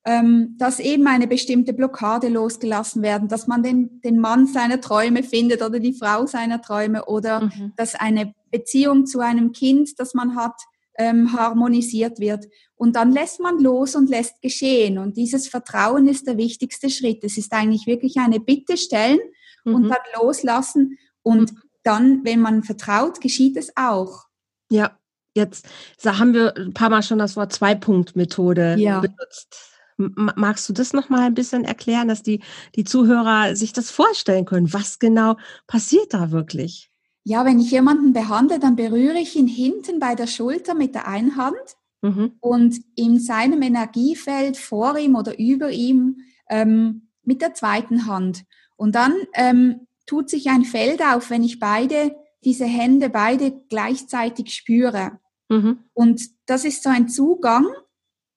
ähm, 0.05 0.57
dass 0.59 0.81
eben 0.81 1.07
eine 1.07 1.29
bestimmte 1.29 1.73
Blockade 1.73 2.29
losgelassen 2.29 3.03
werden, 3.03 3.29
dass 3.29 3.47
man 3.47 3.63
den, 3.63 4.01
den 4.01 4.19
Mann 4.19 4.47
seiner 4.47 4.81
Träume 4.81 5.23
findet 5.23 5.63
oder 5.63 5.79
die 5.79 5.93
Frau 5.93 6.27
seiner 6.27 6.61
Träume 6.61 7.05
oder 7.05 7.43
mhm. 7.43 7.73
dass 7.77 7.95
eine 7.95 8.35
Beziehung 8.51 9.07
zu 9.07 9.21
einem 9.21 9.53
Kind, 9.53 9.99
das 9.99 10.15
man 10.15 10.35
hat, 10.35 10.61
ähm, 10.99 11.33
harmonisiert 11.33 12.19
wird. 12.19 12.47
Und 12.75 12.97
dann 12.97 13.13
lässt 13.13 13.41
man 13.41 13.61
los 13.61 13.95
und 13.95 14.11
lässt 14.11 14.43
geschehen. 14.43 14.99
Und 14.99 15.17
dieses 15.17 15.49
Vertrauen 15.49 16.09
ist 16.09 16.27
der 16.27 16.37
wichtigste 16.37 16.91
Schritt. 16.91 17.23
Es 17.23 17.39
ist 17.39 17.53
eigentlich 17.53 17.87
wirklich 17.87 18.17
eine 18.17 18.41
Bitte 18.41 18.77
stellen 18.77 19.21
mhm. 19.65 19.75
und 19.75 19.89
dann 19.89 19.99
loslassen. 20.21 20.99
Und 21.23 21.53
mhm. 21.53 21.59
dann, 21.85 22.25
wenn 22.25 22.41
man 22.41 22.65
vertraut, 22.65 23.21
geschieht 23.21 23.57
es 23.57 23.73
auch. 23.77 24.25
Ja, 24.69 24.99
jetzt 25.35 25.69
haben 26.05 26.35
wir 26.35 26.57
ein 26.57 26.75
paar 26.75 26.91
Mal 26.91 27.03
schon 27.03 27.19
das 27.19 27.37
Wort 27.37 27.53
Zwei-Punkt-Methode 27.53 28.77
ja. 28.79 29.01
benutzt. 29.01 29.72
Magst 30.17 30.69
du 30.69 30.73
das 30.73 30.93
nochmal 30.93 31.21
ein 31.21 31.35
bisschen 31.35 31.65
erklären, 31.65 32.09
dass 32.09 32.23
die, 32.23 32.41
die 32.75 32.85
Zuhörer 32.85 33.57
sich 33.57 33.73
das 33.73 33.91
vorstellen 33.91 34.45
können? 34.45 34.73
Was 34.73 34.99
genau 34.99 35.37
passiert 35.67 36.15
da 36.15 36.31
wirklich? 36.31 36.91
Ja, 37.25 37.45
wenn 37.45 37.61
ich 37.61 37.71
jemanden 37.71 38.13
behandle, 38.13 38.59
dann 38.59 38.77
berühre 38.77 39.19
ich 39.19 39.37
ihn 39.37 39.47
hinten 39.47 40.01
bei 40.01 40.15
der 40.15 40.27
Schulter 40.27 40.75
mit 40.75 40.95
der 40.95 41.07
einen 41.07 41.37
Hand 41.37 41.77
mhm. 42.01 42.33
und 42.41 42.81
in 42.97 43.21
seinem 43.21 43.63
Energiefeld 43.63 44.57
vor 44.57 44.99
ihm 44.99 45.15
oder 45.15 45.39
über 45.39 45.71
ihm 45.71 46.19
ähm, 46.51 47.09
mit 47.23 47.41
der 47.41 47.55
zweiten 47.55 48.07
Hand. 48.07 48.45
Und 48.77 48.95
dann 48.95 49.15
ähm, 49.35 49.87
tut 50.07 50.29
sich 50.29 50.51
ein 50.51 50.65
Feld 50.65 51.01
auf, 51.01 51.31
wenn 51.31 51.45
ich 51.45 51.61
beide, 51.61 52.17
diese 52.45 52.65
Hände 52.65 53.09
beide 53.09 53.53
gleichzeitig 53.69 54.53
spüre. 54.53 55.21
Mhm. 55.49 55.79
Und 55.95 56.23
das 56.47 56.65
ist 56.65 56.83
so 56.83 56.91
ein 56.91 57.09
Zugang, 57.09 57.67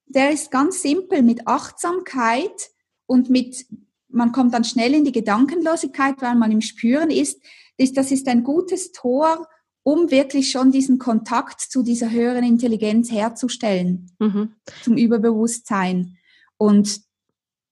der 0.07 0.31
ist 0.31 0.51
ganz 0.51 0.81
simpel 0.81 1.21
mit 1.21 1.47
Achtsamkeit 1.47 2.71
und 3.05 3.29
mit, 3.29 3.65
man 4.07 4.31
kommt 4.31 4.53
dann 4.53 4.63
schnell 4.63 4.93
in 4.93 5.05
die 5.05 5.11
Gedankenlosigkeit, 5.11 6.15
weil 6.21 6.35
man 6.35 6.51
im 6.51 6.61
Spüren 6.61 7.09
ist. 7.09 7.41
Das 7.77 8.11
ist 8.11 8.27
ein 8.27 8.43
gutes 8.43 8.91
Tor, 8.91 9.47
um 9.83 10.09
wirklich 10.09 10.49
schon 10.51 10.71
diesen 10.71 10.97
Kontakt 10.97 11.61
zu 11.61 11.83
dieser 11.83 12.09
höheren 12.09 12.43
Intelligenz 12.43 13.11
herzustellen, 13.11 14.11
mhm. 14.19 14.55
zum 14.83 14.97
Überbewusstsein. 14.97 16.17
Und 16.57 17.01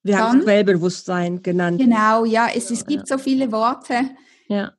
wir 0.03 0.17
dann, 0.17 0.23
haben 0.23 0.37
es 0.39 0.43
Quellbewusstsein 0.43 1.41
genannt. 1.41 1.79
Genau, 1.79 2.25
ja, 2.25 2.49
es, 2.53 2.69
es 2.69 2.85
gibt 2.85 3.07
so 3.07 3.17
viele 3.17 3.51
Worte. 3.51 4.11
Ja. 4.47 4.73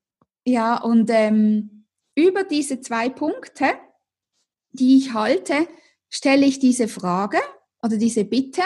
Ja, 0.46 0.76
und 0.82 1.10
ähm, 1.10 1.86
über 2.14 2.44
diese 2.44 2.80
zwei 2.80 3.08
Punkte, 3.08 3.66
die 4.72 4.98
ich 4.98 5.14
halte, 5.14 5.66
stelle 6.14 6.46
ich 6.46 6.60
diese 6.60 6.86
Frage 6.86 7.38
oder 7.82 7.96
diese 7.96 8.24
Bitte, 8.24 8.62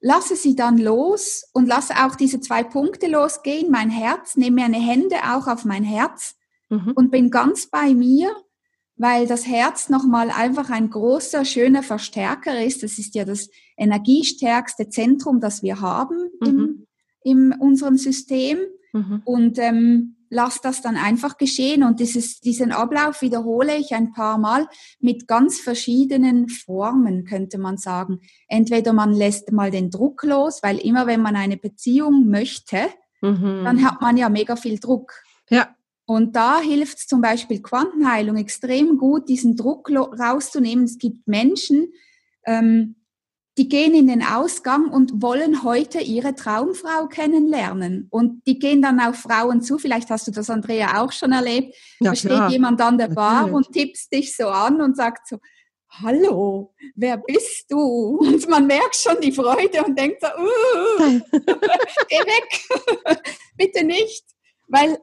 lasse 0.00 0.34
sie 0.34 0.56
dann 0.56 0.78
los 0.78 1.44
und 1.52 1.68
lasse 1.68 1.94
auch 2.04 2.16
diese 2.16 2.40
zwei 2.40 2.64
Punkte 2.64 3.06
losgehen, 3.06 3.70
mein 3.70 3.88
Herz, 3.88 4.36
nehme 4.36 4.62
meine 4.62 4.80
Hände 4.80 5.14
auch 5.32 5.46
auf 5.46 5.64
mein 5.64 5.84
Herz 5.84 6.34
mhm. 6.68 6.90
und 6.96 7.12
bin 7.12 7.30
ganz 7.30 7.66
bei 7.66 7.94
mir, 7.94 8.34
weil 8.96 9.28
das 9.28 9.46
Herz 9.46 9.90
nochmal 9.90 10.28
einfach 10.30 10.70
ein 10.70 10.90
großer, 10.90 11.44
schöner 11.44 11.84
Verstärker 11.84 12.64
ist. 12.64 12.82
Das 12.82 12.98
ist 12.98 13.14
ja 13.14 13.24
das 13.24 13.48
energiestärkste 13.76 14.88
Zentrum, 14.88 15.38
das 15.38 15.62
wir 15.62 15.80
haben 15.80 16.30
mhm. 16.40 16.86
im, 17.22 17.52
in 17.52 17.60
unserem 17.60 17.96
System. 17.96 18.58
Mhm. 18.92 19.22
Und 19.24 19.56
ähm, 19.60 20.16
lass 20.30 20.60
das 20.60 20.80
dann 20.80 20.96
einfach 20.96 21.36
geschehen. 21.36 21.82
Und 21.82 22.00
dieses, 22.00 22.40
diesen 22.40 22.72
Ablauf 22.72 23.20
wiederhole 23.20 23.76
ich 23.76 23.92
ein 23.94 24.12
paar 24.12 24.38
Mal 24.38 24.68
mit 25.00 25.28
ganz 25.28 25.60
verschiedenen 25.60 26.48
Formen, 26.48 27.24
könnte 27.24 27.58
man 27.58 27.76
sagen. 27.76 28.20
Entweder 28.48 28.92
man 28.92 29.12
lässt 29.12 29.52
mal 29.52 29.70
den 29.70 29.90
Druck 29.90 30.22
los, 30.22 30.62
weil 30.62 30.78
immer 30.78 31.06
wenn 31.06 31.20
man 31.20 31.36
eine 31.36 31.56
Beziehung 31.56 32.28
möchte, 32.28 32.88
mhm. 33.20 33.64
dann 33.64 33.84
hat 33.84 34.00
man 34.00 34.16
ja 34.16 34.28
mega 34.28 34.56
viel 34.56 34.78
Druck. 34.78 35.12
Ja. 35.50 35.74
Und 36.06 36.34
da 36.34 36.60
hilft 36.60 36.98
zum 37.08 37.20
Beispiel 37.20 37.60
Quantenheilung 37.60 38.36
extrem 38.36 38.98
gut, 38.98 39.28
diesen 39.28 39.56
Druck 39.56 39.90
rauszunehmen. 39.90 40.84
Es 40.84 40.98
gibt 40.98 41.28
Menschen, 41.28 41.92
ähm, 42.46 42.96
die 43.60 43.68
gehen 43.68 43.94
in 43.94 44.06
den 44.06 44.22
Ausgang 44.22 44.88
und 44.88 45.20
wollen 45.20 45.62
heute 45.62 46.00
ihre 46.00 46.34
Traumfrau 46.34 47.08
kennenlernen. 47.08 48.06
Und 48.08 48.46
die 48.46 48.58
gehen 48.58 48.80
dann 48.80 48.98
auf 49.00 49.16
Frauen 49.16 49.60
zu. 49.60 49.76
Vielleicht 49.76 50.08
hast 50.08 50.26
du 50.26 50.30
das, 50.30 50.48
Andrea, 50.48 51.02
auch 51.02 51.12
schon 51.12 51.32
erlebt. 51.32 51.76
Ja, 52.00 52.12
da 52.12 52.16
steht 52.16 52.30
klar. 52.30 52.50
jemand 52.50 52.80
an 52.80 52.96
der 52.96 53.08
Bar 53.08 53.42
Natürlich. 53.42 53.54
und 53.54 53.72
tippst 53.74 54.14
dich 54.14 54.34
so 54.34 54.48
an 54.48 54.80
und 54.80 54.96
sagt 54.96 55.28
so, 55.28 55.36
Hallo, 55.90 56.72
wer 56.94 57.18
bist 57.18 57.70
du? 57.70 58.16
Und 58.18 58.48
man 58.48 58.66
merkt 58.66 58.96
schon 58.96 59.20
die 59.20 59.32
Freude 59.32 59.84
und 59.84 59.98
denkt 59.98 60.22
so, 60.22 60.28
uh, 60.28 61.20
geh 62.08 62.18
weg, 62.18 63.22
bitte 63.58 63.84
nicht. 63.84 64.24
Weil, 64.68 65.00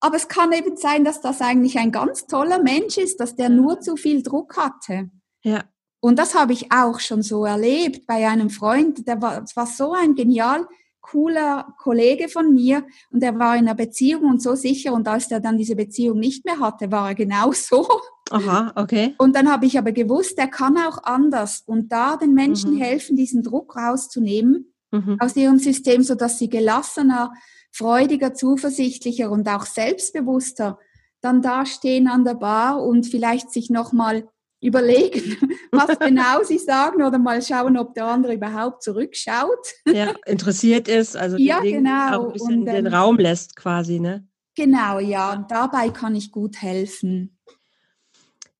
aber 0.00 0.16
es 0.16 0.26
kann 0.26 0.52
eben 0.52 0.74
sein, 0.78 1.04
dass 1.04 1.20
das 1.20 1.42
eigentlich 1.42 1.78
ein 1.78 1.92
ganz 1.92 2.26
toller 2.26 2.62
Mensch 2.62 2.96
ist, 2.96 3.20
dass 3.20 3.36
der 3.36 3.50
nur 3.50 3.80
zu 3.80 3.96
viel 3.96 4.22
Druck 4.22 4.56
hatte. 4.56 5.10
Ja. 5.42 5.64
Und 6.00 6.18
das 6.18 6.34
habe 6.34 6.52
ich 6.52 6.72
auch 6.72 6.98
schon 6.98 7.22
so 7.22 7.44
erlebt 7.44 8.06
bei 8.06 8.26
einem 8.26 8.50
Freund, 8.50 9.06
der 9.06 9.20
war, 9.20 9.40
das 9.40 9.54
war 9.54 9.66
so 9.66 9.92
ein 9.92 10.14
genial 10.14 10.66
cooler 11.00 11.74
Kollege 11.78 12.28
von 12.28 12.54
mir 12.54 12.86
und 13.10 13.22
er 13.22 13.38
war 13.38 13.56
in 13.56 13.66
einer 13.66 13.74
Beziehung 13.74 14.24
und 14.24 14.42
so 14.42 14.54
sicher 14.54 14.92
und 14.92 15.08
als 15.08 15.30
er 15.30 15.40
dann 15.40 15.56
diese 15.56 15.74
Beziehung 15.74 16.18
nicht 16.18 16.44
mehr 16.44 16.60
hatte, 16.60 16.90
war 16.90 17.08
er 17.08 17.14
genau 17.14 17.52
so. 17.52 17.86
Aha, 18.30 18.72
okay. 18.76 19.14
Und 19.18 19.34
dann 19.34 19.50
habe 19.50 19.66
ich 19.66 19.76
aber 19.78 19.92
gewusst, 19.92 20.38
er 20.38 20.48
kann 20.48 20.78
auch 20.78 21.02
anders 21.02 21.62
und 21.66 21.90
da 21.90 22.16
den 22.16 22.34
Menschen 22.34 22.74
mhm. 22.74 22.80
helfen, 22.80 23.16
diesen 23.16 23.42
Druck 23.42 23.76
rauszunehmen 23.76 24.72
mhm. 24.92 25.16
aus 25.18 25.34
ihrem 25.36 25.58
System, 25.58 26.02
so 26.02 26.14
dass 26.14 26.38
sie 26.38 26.48
gelassener, 26.48 27.32
freudiger, 27.72 28.34
zuversichtlicher 28.34 29.30
und 29.30 29.48
auch 29.48 29.66
selbstbewusster 29.66 30.78
dann 31.20 31.42
dastehen 31.42 32.08
an 32.08 32.24
der 32.24 32.34
Bar 32.34 32.82
und 32.82 33.06
vielleicht 33.06 33.50
sich 33.50 33.68
nochmal 33.68 34.28
überlegen, 34.60 35.36
was 35.72 35.98
genau 35.98 36.42
sie 36.44 36.58
sagen 36.58 37.02
oder 37.02 37.18
mal 37.18 37.40
schauen, 37.42 37.76
ob 37.76 37.94
der 37.94 38.06
andere 38.06 38.34
überhaupt 38.34 38.82
zurückschaut. 38.82 39.66
Ja, 39.86 40.14
interessiert 40.26 40.88
ist, 40.88 41.16
also 41.16 41.36
ja, 41.38 41.60
genau. 41.60 42.18
auch 42.18 42.26
ein 42.26 42.32
bisschen 42.32 42.60
und, 42.60 42.68
ähm, 42.68 42.84
den 42.84 42.86
Raum 42.86 43.16
lässt 43.18 43.56
quasi, 43.56 44.00
ne? 44.00 44.26
Genau, 44.54 44.98
ja, 44.98 45.32
und 45.32 45.50
dabei 45.50 45.88
kann 45.90 46.14
ich 46.14 46.30
gut 46.30 46.60
helfen. 46.60 47.38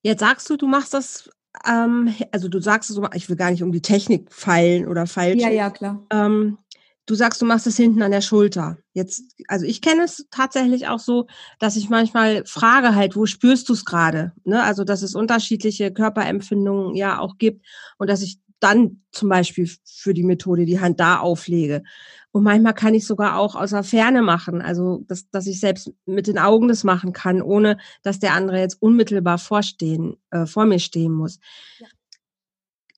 Jetzt 0.02 0.20
sagst 0.20 0.48
du, 0.48 0.56
du 0.56 0.66
machst 0.66 0.94
das, 0.94 1.28
ähm, 1.66 2.14
also 2.32 2.48
du 2.48 2.60
sagst 2.60 2.90
es, 2.90 2.98
ich 3.14 3.28
will 3.28 3.36
gar 3.36 3.50
nicht 3.50 3.62
um 3.62 3.72
die 3.72 3.82
Technik 3.82 4.32
feilen 4.32 4.88
oder 4.88 5.06
falsch. 5.06 5.42
Ja, 5.42 5.50
ja, 5.50 5.68
klar. 5.68 6.06
Ähm, 6.10 6.58
Du 7.06 7.14
sagst, 7.14 7.42
du 7.42 7.46
machst 7.46 7.66
es 7.66 7.76
hinten 7.76 8.02
an 8.02 8.12
der 8.12 8.20
Schulter. 8.20 8.78
Jetzt, 8.92 9.34
also 9.48 9.66
ich 9.66 9.80
kenne 9.80 10.04
es 10.04 10.26
tatsächlich 10.30 10.86
auch 10.86 11.00
so, 11.00 11.26
dass 11.58 11.76
ich 11.76 11.88
manchmal 11.88 12.44
frage 12.44 12.94
halt, 12.94 13.16
wo 13.16 13.26
spürst 13.26 13.68
du 13.68 13.72
es 13.72 13.84
gerade? 13.84 14.32
Ne? 14.44 14.62
Also 14.62 14.84
dass 14.84 15.02
es 15.02 15.14
unterschiedliche 15.14 15.92
Körperempfindungen 15.92 16.94
ja 16.94 17.18
auch 17.18 17.38
gibt 17.38 17.66
und 17.98 18.08
dass 18.08 18.22
ich 18.22 18.38
dann 18.60 19.02
zum 19.10 19.28
Beispiel 19.28 19.68
für 19.84 20.14
die 20.14 20.22
Methode 20.22 20.66
die 20.66 20.80
Hand 20.80 21.00
da 21.00 21.18
auflege. 21.18 21.82
Und 22.30 22.44
manchmal 22.44 22.74
kann 22.74 22.94
ich 22.94 23.06
sogar 23.06 23.38
auch 23.38 23.56
aus 23.56 23.70
der 23.70 23.82
Ferne 23.82 24.22
machen, 24.22 24.62
also 24.62 25.02
dass, 25.08 25.28
dass 25.30 25.46
ich 25.46 25.58
selbst 25.58 25.90
mit 26.06 26.26
den 26.28 26.38
Augen 26.38 26.68
das 26.68 26.84
machen 26.84 27.12
kann, 27.12 27.42
ohne 27.42 27.78
dass 28.02 28.20
der 28.20 28.34
andere 28.34 28.60
jetzt 28.60 28.80
unmittelbar 28.80 29.38
vorstehen, 29.38 30.16
äh, 30.30 30.46
vor 30.46 30.66
mir 30.66 30.78
stehen 30.78 31.12
muss. 31.12 31.40
Ja. 31.78 31.88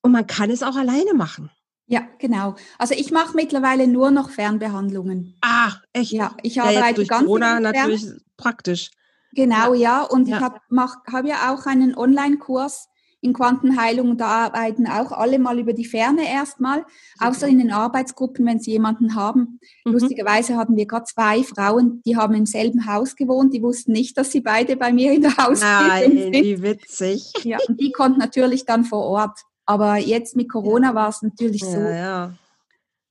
Und 0.03 0.11
man 0.11 0.27
kann 0.27 0.51
es 0.51 0.61
auch 0.61 0.75
alleine 0.75 1.13
machen. 1.15 1.49
Ja, 1.93 2.07
genau. 2.17 2.55
Also 2.79 2.95
ich 2.95 3.11
mache 3.11 3.35
mittlerweile 3.35 3.87
nur 3.87 4.09
noch 4.09 4.31
Fernbehandlungen. 4.31 5.37
Ah, 5.41 5.73
echt? 5.93 6.11
Ja, 6.11 6.35
ich 6.41 6.55
ja, 6.55 6.63
arbeite 6.63 6.95
durch 6.95 7.07
ganz 7.07 7.25
Corona 7.25 7.59
natürlich 7.59 8.03
praktisch. 8.35 8.89
Genau, 9.33 9.75
ja. 9.75 10.01
ja. 10.01 10.01
Und 10.01 10.27
ja. 10.27 10.37
ich 10.37 10.43
habe 10.43 10.59
hab 11.11 11.25
ja 11.27 11.53
auch 11.53 11.67
einen 11.67 11.95
Online-Kurs, 11.95 12.89
in 13.23 13.31
Quantenheilung, 13.31 14.17
da 14.17 14.27
arbeiten 14.27 14.85
auch 14.85 15.13
alle 15.13 15.39
mal 15.39 15.57
über 15.57 15.71
die 15.71 15.85
Ferne 15.85 16.29
erstmal, 16.29 16.85
außer 17.19 17.47
in 17.47 17.57
den 17.57 17.71
Arbeitsgruppen, 17.71 18.45
wenn 18.45 18.59
sie 18.59 18.71
jemanden 18.71 19.15
haben. 19.15 19.61
Mhm. 19.85 19.93
Lustigerweise 19.93 20.57
hatten 20.57 20.75
wir 20.75 20.85
gerade 20.85 21.05
zwei 21.05 21.41
Frauen, 21.41 22.01
die 22.05 22.17
haben 22.17 22.33
im 22.33 22.45
selben 22.45 22.85
Haus 22.85 23.15
gewohnt, 23.15 23.53
die 23.53 23.63
wussten 23.63 23.93
nicht, 23.93 24.17
dass 24.17 24.31
sie 24.31 24.41
beide 24.41 24.75
bei 24.75 24.91
mir 24.91 25.13
in 25.13 25.21
der 25.21 25.37
Hausbildung 25.37 26.33
sind. 26.33 26.33
wie 26.33 26.61
witzig. 26.63 27.31
Ja, 27.43 27.59
und 27.69 27.79
die 27.79 27.91
konnten 27.91 28.19
natürlich 28.19 28.65
dann 28.65 28.83
vor 28.83 29.03
Ort. 29.05 29.39
Aber 29.65 29.97
jetzt 29.97 30.35
mit 30.35 30.49
Corona 30.49 30.89
ja. 30.89 30.95
war 30.95 31.09
es 31.09 31.21
natürlich 31.21 31.63
so, 31.63 31.79
ja. 31.79 32.33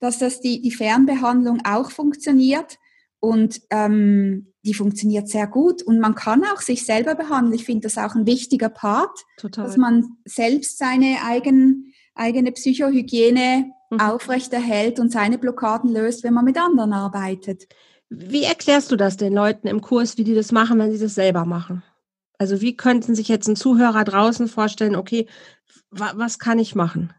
dass 0.01 0.19
das 0.19 0.41
die, 0.41 0.61
die 0.61 0.71
Fernbehandlung 0.71 1.63
auch 1.65 1.91
funktioniert. 1.91 2.79
Und 3.21 3.61
ähm, 3.71 4.53
die 4.65 4.75
funktioniert 4.75 5.29
sehr 5.29 5.47
gut 5.47 5.83
und 5.83 5.99
man 5.99 6.15
kann 6.15 6.45
auch 6.45 6.61
sich 6.61 6.85
selber 6.85 7.15
behandeln. 7.15 7.55
Ich 7.55 7.65
finde 7.65 7.83
das 7.83 7.99
auch 7.99 8.15
ein 8.15 8.27
wichtiger 8.27 8.69
Part, 8.69 9.17
Total. 9.37 9.65
dass 9.65 9.77
man 9.77 10.17
selbst 10.25 10.79
seine 10.79 11.19
eigen, 11.25 11.93
eigene 12.15 12.53
Psychohygiene 12.53 13.71
mhm. 13.91 14.01
aufrechterhält 14.01 15.01
und 15.01 15.11
seine 15.11 15.39
Blockaden 15.39 15.93
löst, 15.93 16.23
wenn 16.23 16.35
man 16.35 16.45
mit 16.45 16.59
anderen 16.59 16.93
arbeitet. 16.93 17.67
Wie 18.09 18.45
erklärst 18.45 18.93
du 18.93 18.97
das 18.97 19.17
den 19.17 19.33
Leuten 19.33 19.67
im 19.67 19.81
Kurs, 19.81 20.19
wie 20.19 20.25
die 20.25 20.35
das 20.35 20.53
machen, 20.53 20.79
wenn 20.79 20.93
sie 20.93 20.99
das 20.99 21.15
selber 21.15 21.45
machen? 21.45 21.83
Also 22.39 22.61
wie 22.61 22.77
könnten 22.77 23.15
sich 23.15 23.29
jetzt 23.29 23.49
ein 23.49 23.57
Zuhörer 23.57 24.05
draußen 24.05 24.49
vorstellen, 24.49 24.97
okay, 24.97 25.27
was 25.93 26.39
kann 26.39 26.59
ich 26.59 26.75
machen? 26.75 27.13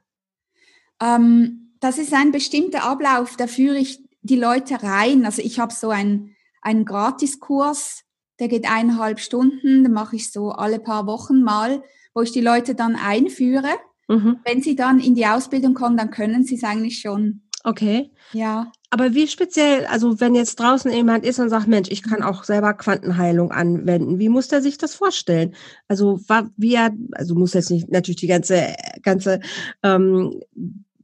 Ähm, 1.02 1.76
das 1.80 1.98
ist 1.98 2.14
ein 2.14 2.32
bestimmter 2.32 2.84
Ablauf, 2.84 3.38
da 3.38 3.48
führe 3.48 3.78
ich 3.78 4.00
die 4.22 4.38
Leute 4.38 4.82
rein. 4.84 5.26
Also 5.26 5.42
ich 5.42 5.60
habe 5.60 5.74
so 5.74 5.90
ein 5.90 6.34
einen 6.64 6.86
Gratiskurs, 6.86 8.04
der 8.40 8.48
geht 8.48 8.70
eineinhalb 8.70 9.20
Stunden, 9.20 9.84
den 9.84 9.92
mache 9.92 10.16
ich 10.16 10.32
so 10.32 10.52
alle 10.52 10.80
paar 10.80 11.06
Wochen 11.06 11.44
mal, 11.44 11.84
wo 12.14 12.22
ich 12.22 12.32
die 12.32 12.42
Leute 12.42 12.74
dann 12.74 12.96
einführe. 12.96 13.70
Mhm. 14.08 14.40
Wenn 14.44 14.62
sie 14.62 14.76
dann 14.76 15.00
in 15.00 15.14
die 15.14 15.28
Ausbildung 15.28 15.74
kommen, 15.74 15.98
dann 15.98 16.10
können 16.10 16.44
sie 16.44 16.56
es 16.56 16.64
eigentlich 16.64 17.00
schon. 17.00 17.42
Okay. 17.64 18.12
Ja. 18.34 18.72
Aber 18.90 19.14
wie 19.14 19.28
speziell, 19.28 19.86
also 19.86 20.20
wenn 20.20 20.36
jetzt 20.36 20.60
draußen 20.60 20.92
jemand 20.92 21.26
ist 21.26 21.40
und 21.40 21.50
sagt, 21.50 21.68
Mensch, 21.68 21.90
ich 21.90 22.04
kann 22.04 22.22
auch 22.22 22.44
selber 22.44 22.74
Quantenheilung 22.74 23.52
anwenden, 23.52 24.20
wie 24.20 24.30
muss 24.30 24.50
der 24.50 24.62
sich 24.62 24.78
das 24.78 24.94
vorstellen? 24.96 25.56
Also 25.88 26.20
wie 26.58 26.76
er, 26.76 26.92
also 27.14 27.36
muss 27.36 27.54
jetzt 27.54 27.72
nicht 27.72 27.90
natürlich 27.90 28.20
die 28.20 28.28
ganze, 28.28 28.76
ganze 29.02 29.40
ähm, 29.82 30.42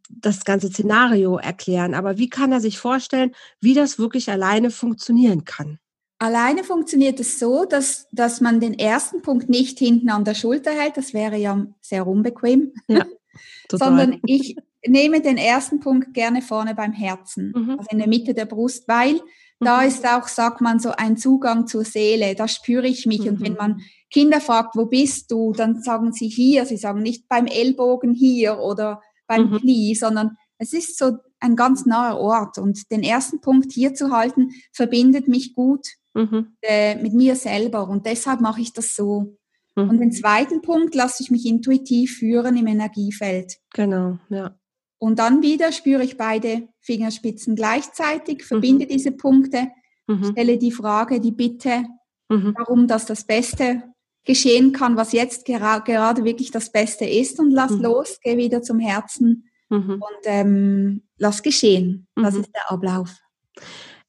das 0.10 0.44
ganze 0.44 0.70
Szenario 0.70 1.38
erklären, 1.38 1.94
aber 1.94 2.18
wie 2.18 2.30
kann 2.30 2.52
er 2.52 2.60
sich 2.60 2.78
vorstellen, 2.78 3.32
wie 3.62 3.74
das 3.74 4.00
wirklich 4.00 4.30
alleine 4.30 4.70
funktionieren 4.70 5.46
kann? 5.46 5.80
Alleine 6.20 6.66
funktioniert 6.66 7.20
es 7.22 7.40
so, 7.40 7.64
dass, 7.64 8.08
dass 8.12 8.42
man 8.42 8.60
den 8.60 8.78
ersten 8.78 9.22
Punkt 9.22 9.48
nicht 9.48 9.80
hinten 9.80 10.10
an 10.10 10.26
der 10.26 10.36
Schulter 10.36 10.72
hält. 10.72 10.98
Das 10.98 11.14
wäre 11.14 11.38
ja 11.38 11.66
sehr 11.80 12.06
unbequem. 12.06 12.74
Ja, 12.88 13.06
Sondern 13.72 14.20
ich 14.26 14.58
nehme 14.86 15.22
den 15.22 15.38
ersten 15.38 15.80
Punkt 15.80 16.14
gerne 16.14 16.42
vorne 16.42 16.76
beim 16.76 16.94
Herzen, 16.94 17.54
mhm. 17.56 17.72
also 17.72 17.88
in 17.92 18.00
der 18.00 18.08
Mitte 18.08 18.34
der 18.34 18.46
Brust, 18.46 18.88
weil 18.88 19.14
mhm. 19.14 19.20
da 19.60 19.82
ist 19.84 20.06
auch, 20.08 20.28
sagt 20.28 20.62
man, 20.62 20.80
so 20.80 20.92
ein 20.92 21.18
Zugang 21.18 21.68
zur 21.68 21.84
Seele. 21.84 22.36
Da 22.36 22.48
spüre 22.48 22.88
ich 22.88 23.06
mich. 23.06 23.22
Mhm. 23.22 23.28
Und 23.28 23.42
wenn 23.42 23.52
mhm. 23.54 23.58
man 23.58 23.82
Kinder 24.10 24.42
fragt, 24.42 24.76
wo 24.76 24.86
bist 24.86 25.32
du, 25.32 25.54
dann 25.54 25.82
sagen 25.82 26.14
sie 26.14 26.30
hier. 26.30 26.66
Sie 26.66 26.78
sagen 26.78 27.02
nicht 27.02 27.28
beim 27.28 27.46
Ellbogen 27.46 28.14
hier 28.14 28.60
oder 28.60 29.02
beim 29.28 29.52
mhm. 29.52 29.58
Knie, 29.60 29.96
sondern 29.96 30.38
es 30.58 30.74
ist 30.74 30.98
so 30.98 31.18
ein 31.40 31.56
ganz 31.56 31.86
naher 31.86 32.18
Ort. 32.18 32.58
Und 32.58 32.92
den 32.92 33.04
ersten 33.04 33.42
Punkt 33.42 33.72
hier 33.72 33.94
zu 33.94 34.12
halten, 34.12 34.50
verbindet 34.72 35.28
mich 35.28 35.54
gut 35.54 35.88
mhm. 36.14 36.56
äh, 36.62 36.96
mit 36.96 37.14
mir 37.14 37.36
selber. 37.36 37.88
Und 37.88 38.06
deshalb 38.06 38.42
mache 38.42 38.62
ich 38.62 38.74
das 38.74 38.96
so. 38.96 39.36
Und 39.76 40.00
den 40.00 40.12
zweiten 40.12 40.62
Punkt 40.62 40.94
lasse 40.94 41.24
ich 41.24 41.32
mich 41.32 41.46
intuitiv 41.46 42.18
führen 42.18 42.58
im 42.58 42.68
Energiefeld. 42.68 43.58
Genau, 43.74 44.18
ja. 44.30 44.59
Und 45.00 45.18
dann 45.18 45.42
wieder 45.42 45.72
spüre 45.72 46.04
ich 46.04 46.18
beide 46.18 46.68
Fingerspitzen 46.82 47.56
gleichzeitig, 47.56 48.44
verbinde 48.44 48.86
mhm. 48.86 48.90
diese 48.90 49.12
Punkte, 49.12 49.70
mhm. 50.08 50.32
stelle 50.32 50.58
die 50.58 50.72
Frage, 50.72 51.22
die 51.22 51.32
Bitte, 51.32 51.86
mhm. 52.28 52.54
darum, 52.58 52.88
dass 52.88 53.06
das 53.06 53.24
Beste 53.24 53.84
geschehen 54.26 54.74
kann, 54.74 54.98
was 54.98 55.14
jetzt 55.14 55.46
gera 55.46 55.80
gerade 55.80 56.24
wirklich 56.24 56.52
das 56.52 56.72
Beste 56.72 57.06
ist 57.06 57.40
und 57.40 57.52
lass 57.52 57.72
mhm. 57.72 57.82
los, 57.82 58.20
geh 58.22 58.38
wieder 58.38 58.62
zum 58.62 58.80
Herzen 58.80 59.50
mhm. 59.70 59.94
und 59.94 60.26
ähm, 60.26 61.04
lass 61.18 61.42
geschehen. 61.42 62.08
Das 62.16 62.36
mhm. 62.36 62.42
ist 62.42 62.52
der 62.54 62.70
Ablauf. 62.70 63.16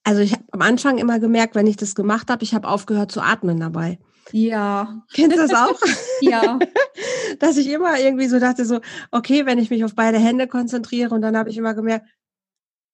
Also 0.02 0.22
ich 0.22 0.32
habe 0.32 0.44
am 0.50 0.62
Anfang 0.62 0.98
immer 0.98 1.20
gemerkt, 1.20 1.54
wenn 1.54 1.66
ich 1.66 1.76
das 1.76 1.94
gemacht 1.94 2.30
habe, 2.30 2.42
ich 2.42 2.54
habe 2.54 2.68
aufgehört 2.68 3.12
zu 3.12 3.20
atmen 3.20 3.60
dabei. 3.60 3.98
Ja. 4.32 5.02
Kennst 5.12 5.36
du 5.36 5.40
das 5.40 5.54
auch? 5.54 5.78
ja. 6.20 6.58
Dass 7.38 7.56
ich 7.56 7.68
immer 7.68 7.98
irgendwie 7.98 8.26
so 8.26 8.38
dachte, 8.38 8.64
so, 8.64 8.80
okay, 9.10 9.46
wenn 9.46 9.58
ich 9.58 9.70
mich 9.70 9.84
auf 9.84 9.94
beide 9.94 10.18
Hände 10.18 10.46
konzentriere 10.46 11.14
und 11.14 11.22
dann 11.22 11.36
habe 11.36 11.50
ich 11.50 11.56
immer 11.56 11.74
gemerkt, 11.74 12.06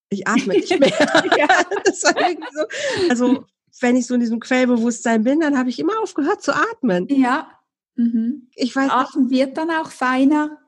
ich 0.08 0.26
atme 0.28 0.54
nicht 0.54 0.70
mehr. 0.80 0.92
so, 1.92 2.08
also 3.08 3.44
wenn 3.80 3.96
ich 3.96 4.06
so 4.06 4.14
in 4.14 4.20
diesem 4.20 4.40
Quellbewusstsein 4.40 5.24
bin, 5.24 5.40
dann 5.40 5.58
habe 5.58 5.68
ich 5.68 5.78
immer 5.78 6.00
aufgehört 6.02 6.42
zu 6.42 6.54
atmen. 6.54 7.06
Ja. 7.08 7.50
Mhm. 7.96 8.48
Ich 8.54 8.74
weiß 8.74 8.90
Atmen 8.90 9.30
wird 9.30 9.56
dann 9.56 9.70
auch 9.70 9.90
feiner. 9.90 10.58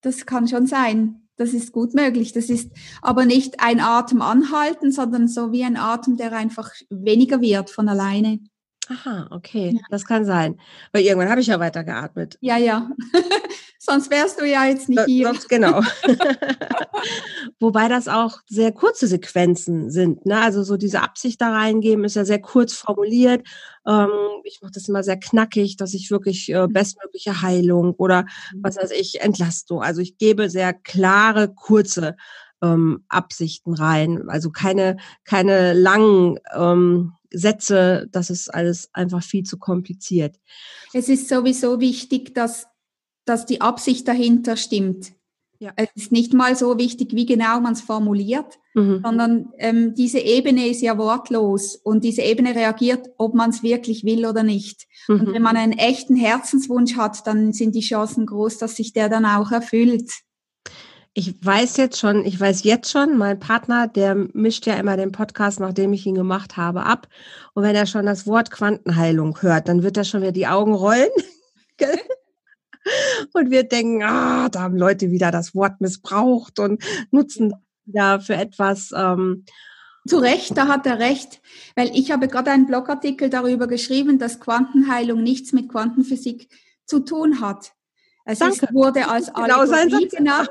Das 0.00 0.26
kann 0.26 0.48
schon 0.48 0.66
sein. 0.66 1.28
Das 1.36 1.52
ist 1.52 1.72
gut 1.72 1.94
möglich. 1.94 2.32
Das 2.32 2.48
ist 2.48 2.70
aber 3.02 3.26
nicht 3.26 3.60
ein 3.60 3.80
Atem 3.80 4.22
anhalten, 4.22 4.90
sondern 4.90 5.28
so 5.28 5.52
wie 5.52 5.64
ein 5.64 5.76
Atem, 5.76 6.16
der 6.16 6.32
einfach 6.32 6.72
weniger 6.88 7.40
wird 7.40 7.70
von 7.70 7.88
alleine. 7.88 8.40
Aha, 8.88 9.26
okay, 9.30 9.72
ja. 9.74 9.80
das 9.90 10.04
kann 10.04 10.24
sein. 10.24 10.60
Weil 10.92 11.02
irgendwann 11.02 11.30
habe 11.30 11.40
ich 11.40 11.48
ja 11.48 11.58
weiter 11.58 11.82
geatmet. 11.84 12.38
Ja, 12.40 12.56
ja. 12.56 12.88
Sonst 13.78 14.10
wärst 14.10 14.40
du 14.40 14.44
ja 14.44 14.64
jetzt 14.64 14.88
nicht 14.88 15.04
hier. 15.06 15.26
Sonst, 15.26 15.48
genau. 15.48 15.80
Wobei 17.60 17.88
das 17.88 18.08
auch 18.08 18.38
sehr 18.48 18.72
kurze 18.72 19.06
Sequenzen 19.06 19.90
sind. 19.90 20.26
Ne? 20.26 20.40
Also 20.40 20.62
so 20.62 20.76
diese 20.76 21.02
Absicht 21.02 21.40
da 21.40 21.52
reingeben 21.52 22.04
ist 22.04 22.16
ja 22.16 22.24
sehr 22.24 22.40
kurz 22.40 22.74
formuliert. 22.74 23.46
Ähm, 23.86 24.10
ich 24.44 24.60
mache 24.62 24.72
das 24.72 24.88
immer 24.88 25.02
sehr 25.02 25.18
knackig, 25.18 25.76
dass 25.76 25.94
ich 25.94 26.10
wirklich 26.10 26.52
äh, 26.52 26.66
bestmögliche 26.68 27.42
Heilung 27.42 27.92
oder 27.94 28.22
mhm. 28.52 28.60
was 28.62 28.76
weiß 28.76 28.90
ich, 28.92 29.20
Entlastung. 29.20 29.82
Also 29.82 30.00
ich 30.00 30.18
gebe 30.18 30.50
sehr 30.50 30.72
klare, 30.72 31.52
kurze 31.52 32.16
ähm, 32.62 33.04
Absichten 33.08 33.74
rein. 33.74 34.28
Also 34.28 34.50
keine, 34.50 34.96
keine 35.24 35.72
langen 35.72 36.38
ähm, 36.54 37.12
Sätze, 37.36 38.08
das 38.10 38.30
ist 38.30 38.52
alles 38.52 38.88
einfach 38.92 39.22
viel 39.22 39.44
zu 39.44 39.58
kompliziert. 39.58 40.36
Es 40.92 41.08
ist 41.08 41.28
sowieso 41.28 41.80
wichtig, 41.80 42.34
dass, 42.34 42.66
dass 43.24 43.46
die 43.46 43.60
Absicht 43.60 44.08
dahinter 44.08 44.56
stimmt. 44.56 45.12
Ja. 45.58 45.72
Es 45.76 45.88
ist 45.94 46.12
nicht 46.12 46.34
mal 46.34 46.54
so 46.54 46.78
wichtig, 46.78 47.14
wie 47.14 47.24
genau 47.24 47.60
man 47.60 47.72
es 47.72 47.80
formuliert, 47.80 48.58
mhm. 48.74 49.00
sondern 49.02 49.48
ähm, 49.58 49.94
diese 49.94 50.18
Ebene 50.18 50.68
ist 50.68 50.82
ja 50.82 50.98
wortlos 50.98 51.76
und 51.76 52.04
diese 52.04 52.22
Ebene 52.22 52.54
reagiert, 52.54 53.08
ob 53.16 53.34
man 53.34 53.50
es 53.50 53.62
wirklich 53.62 54.04
will 54.04 54.26
oder 54.26 54.42
nicht. 54.42 54.86
Mhm. 55.08 55.20
Und 55.20 55.32
wenn 55.32 55.42
man 55.42 55.56
einen 55.56 55.72
echten 55.72 56.14
Herzenswunsch 56.14 56.96
hat, 56.96 57.26
dann 57.26 57.52
sind 57.54 57.74
die 57.74 57.80
Chancen 57.80 58.26
groß, 58.26 58.58
dass 58.58 58.76
sich 58.76 58.92
der 58.92 59.08
dann 59.08 59.24
auch 59.24 59.50
erfüllt 59.50 60.10
ich 61.18 61.34
weiß 61.42 61.78
jetzt 61.78 61.98
schon, 61.98 62.26
ich 62.26 62.38
weiß 62.38 62.62
jetzt 62.64 62.90
schon, 62.90 63.16
mein 63.16 63.40
Partner, 63.40 63.88
der 63.88 64.14
mischt 64.14 64.66
ja 64.66 64.74
immer 64.74 64.98
den 64.98 65.12
Podcast, 65.12 65.60
nachdem 65.60 65.94
ich 65.94 66.04
ihn 66.04 66.14
gemacht 66.14 66.58
habe, 66.58 66.84
ab. 66.84 67.08
Und 67.54 67.62
wenn 67.62 67.74
er 67.74 67.86
schon 67.86 68.04
das 68.04 68.26
Wort 68.26 68.50
Quantenheilung 68.50 69.40
hört, 69.40 69.66
dann 69.68 69.82
wird 69.82 69.96
er 69.96 70.04
schon 70.04 70.20
wieder 70.20 70.32
die 70.32 70.46
Augen 70.46 70.74
rollen. 70.74 71.08
und 73.32 73.50
wir 73.50 73.62
denken, 73.62 74.02
ah, 74.02 74.50
da 74.50 74.60
haben 74.60 74.76
Leute 74.76 75.10
wieder 75.10 75.30
das 75.30 75.54
Wort 75.54 75.80
missbraucht 75.80 76.58
und 76.58 76.84
nutzen 77.10 77.54
da 77.86 78.20
für 78.20 78.34
etwas. 78.34 78.90
Ähm, 78.94 79.46
zu 80.06 80.18
Recht, 80.18 80.54
da 80.58 80.68
hat 80.68 80.86
er 80.86 80.98
recht, 80.98 81.40
weil 81.76 81.90
ich 81.94 82.10
habe 82.10 82.28
gerade 82.28 82.50
einen 82.50 82.66
Blogartikel 82.66 83.30
darüber 83.30 83.66
geschrieben, 83.66 84.18
dass 84.18 84.38
Quantenheilung 84.38 85.22
nichts 85.22 85.54
mit 85.54 85.70
Quantenphysik 85.70 86.50
zu 86.84 87.00
tun 87.00 87.40
hat. 87.40 87.72
Es 88.26 88.42
ist, 88.42 88.70
wurde 88.74 89.08
als 89.08 89.32
genau 89.32 89.60
Allegorie 89.60 90.08
genannt 90.08 90.50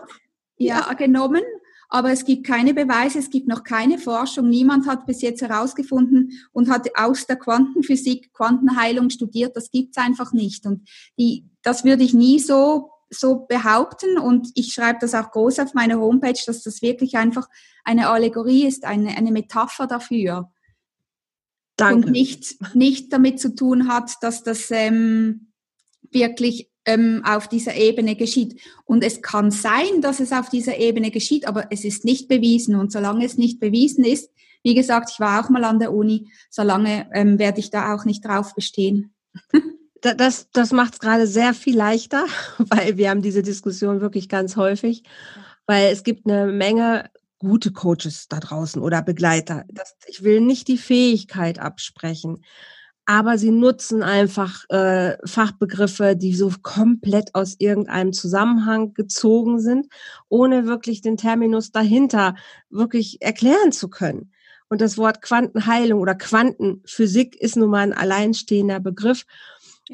ja, 0.58 0.94
genommen. 0.94 1.44
Aber 1.88 2.12
es 2.12 2.26
gibt 2.26 2.48
keine 2.48 2.74
Beweise, 2.74 3.20
es 3.20 3.30
gibt 3.30 3.48
noch 3.48 3.63
keine 3.63 4.00
Forschung. 4.00 4.50
Niemand 4.50 4.88
hat 4.88 5.06
bis 5.06 5.22
jetzt 5.22 5.41
herausgefunden 5.41 6.32
und 6.52 6.70
hat 6.70 6.88
aus 6.98 7.28
der 7.28 7.36
Quantenphysik 7.36 8.34
Quantenheilung 8.34 9.10
studiert. 9.12 9.56
Das 9.56 9.70
gibt's 9.70 9.98
einfach 9.98 10.34
nicht. 10.34 10.65
Und 10.65 10.89
die, 11.18 11.46
das 11.62 11.84
würde 11.84 12.04
ich 12.04 12.13
nie 12.13 12.39
so 12.39 12.91
so 13.10 13.46
behaupten 13.48 14.18
und 14.18 14.50
ich 14.56 14.74
schreibe 14.74 15.00
das 15.00 15.13
auch 15.13 15.32
groß 15.32 15.60
auf 15.60 15.74
meiner 15.74 16.00
Homepage, 16.00 16.39
dass 16.46 16.63
das 16.63 16.82
wirklich 16.82 17.15
einfach 17.18 17.48
eine 17.84 18.10
Allegorie 18.10 18.65
ist, 18.65 18.84
eine, 18.84 19.15
eine 19.15 19.32
Metapher 19.32 19.88
dafür. 19.88 20.52
Danke. 21.78 22.08
Und 22.08 22.12
nicht, 22.12 22.76
nicht 22.76 23.12
damit 23.12 23.39
zu 23.39 23.54
tun 23.54 23.88
hat, 23.88 24.12
dass 24.22 24.44
das 24.44 24.72
ähm, 24.72 25.52
wirklich 26.12 26.72
ähm, 26.86 27.24
auf 27.26 27.48
dieser 27.48 27.76
Ebene 27.76 28.15
geschieht. 28.15 28.62
Und 28.86 29.04
es 29.04 29.21
kann 29.21 29.52
sein, 29.52 30.02
dass 30.02 30.19
es 30.19 30.32
auf 30.32 30.50
dieser 30.50 30.78
Ebene 30.78 31.12
geschieht, 31.12 31.48
aber 31.48 31.67
es 31.71 31.84
ist 31.84 32.06
nicht 32.06 32.28
bewiesen. 32.28 32.76
Und 32.76 32.91
solange 32.91 33.26
es 33.26 33.38
nicht 33.38 33.60
bewiesen 33.60 34.04
ist, 34.04 34.30
wie 34.63 34.76
gesagt, 34.76 35.12
ich 35.12 35.19
war 35.19 35.43
auch 35.43 35.50
mal 35.50 35.63
an 35.63 35.80
der 35.80 35.93
Uni, 35.93 36.32
solange 36.50 37.08
ähm, 37.13 37.38
werde 37.38 37.60
ich 37.60 37.69
da 37.69 37.93
auch 37.93 38.06
nicht 38.06 38.26
drauf 38.26 38.56
bestehen. 38.56 39.13
das, 40.02 40.50
das 40.52 40.71
macht 40.71 40.93
es 40.93 41.00
gerade 41.00 41.28
sehr 41.28 41.54
viel 41.54 41.76
leichter, 41.76 42.26
weil 42.58 42.98
wir 42.98 43.10
haben 43.10 43.21
diese 43.21 43.43
Diskussion 43.43 44.02
wirklich 44.02 44.30
ganz 44.30 44.56
häufig, 44.56 45.04
weil 45.67 45.91
es 45.91 46.04
gibt 46.04 46.28
eine 46.28 46.52
Menge 46.52 47.10
gute 47.39 47.71
Coaches 47.71 48.28
da 48.28 48.39
draußen 48.39 48.82
oder 48.82 49.02
Begleiter. 49.02 49.65
Das, 49.67 49.95
ich 50.08 50.24
will 50.24 50.41
nicht 50.41 50.67
die 50.67 50.78
Fähigkeit 50.78 51.60
absprechen, 51.60 52.43
aber 53.06 53.38
sie 53.38 53.52
nutzen 53.52 54.02
einfach 54.02 54.68
äh, 54.70 55.18
Fachbegriffe, 55.26 56.15
die 56.15 56.34
so 56.34 56.52
komplett 56.62 57.36
aus 57.36 57.56
irgendeinem 57.60 58.13
Zusammenhang 58.13 58.94
gezogen 58.94 59.60
sind, 59.60 59.88
ohne 60.28 60.65
wirklich 60.65 61.02
den 61.02 61.18
Terminus 61.18 61.72
dahinter 61.72 62.36
wirklich 62.70 63.22
erklären 63.22 63.72
zu 63.72 63.89
können. 63.89 64.32
Und 64.68 64.82
das 64.82 64.98
Wort 64.98 65.22
Quantenheilung 65.22 66.00
oder 66.00 66.15
Quantenphysik 66.15 67.36
ist 67.36 67.56
nun 67.56 67.70
mal 67.70 67.82
ein 67.82 67.94
alleinstehender 67.94 68.80
Begriff. 68.80 69.26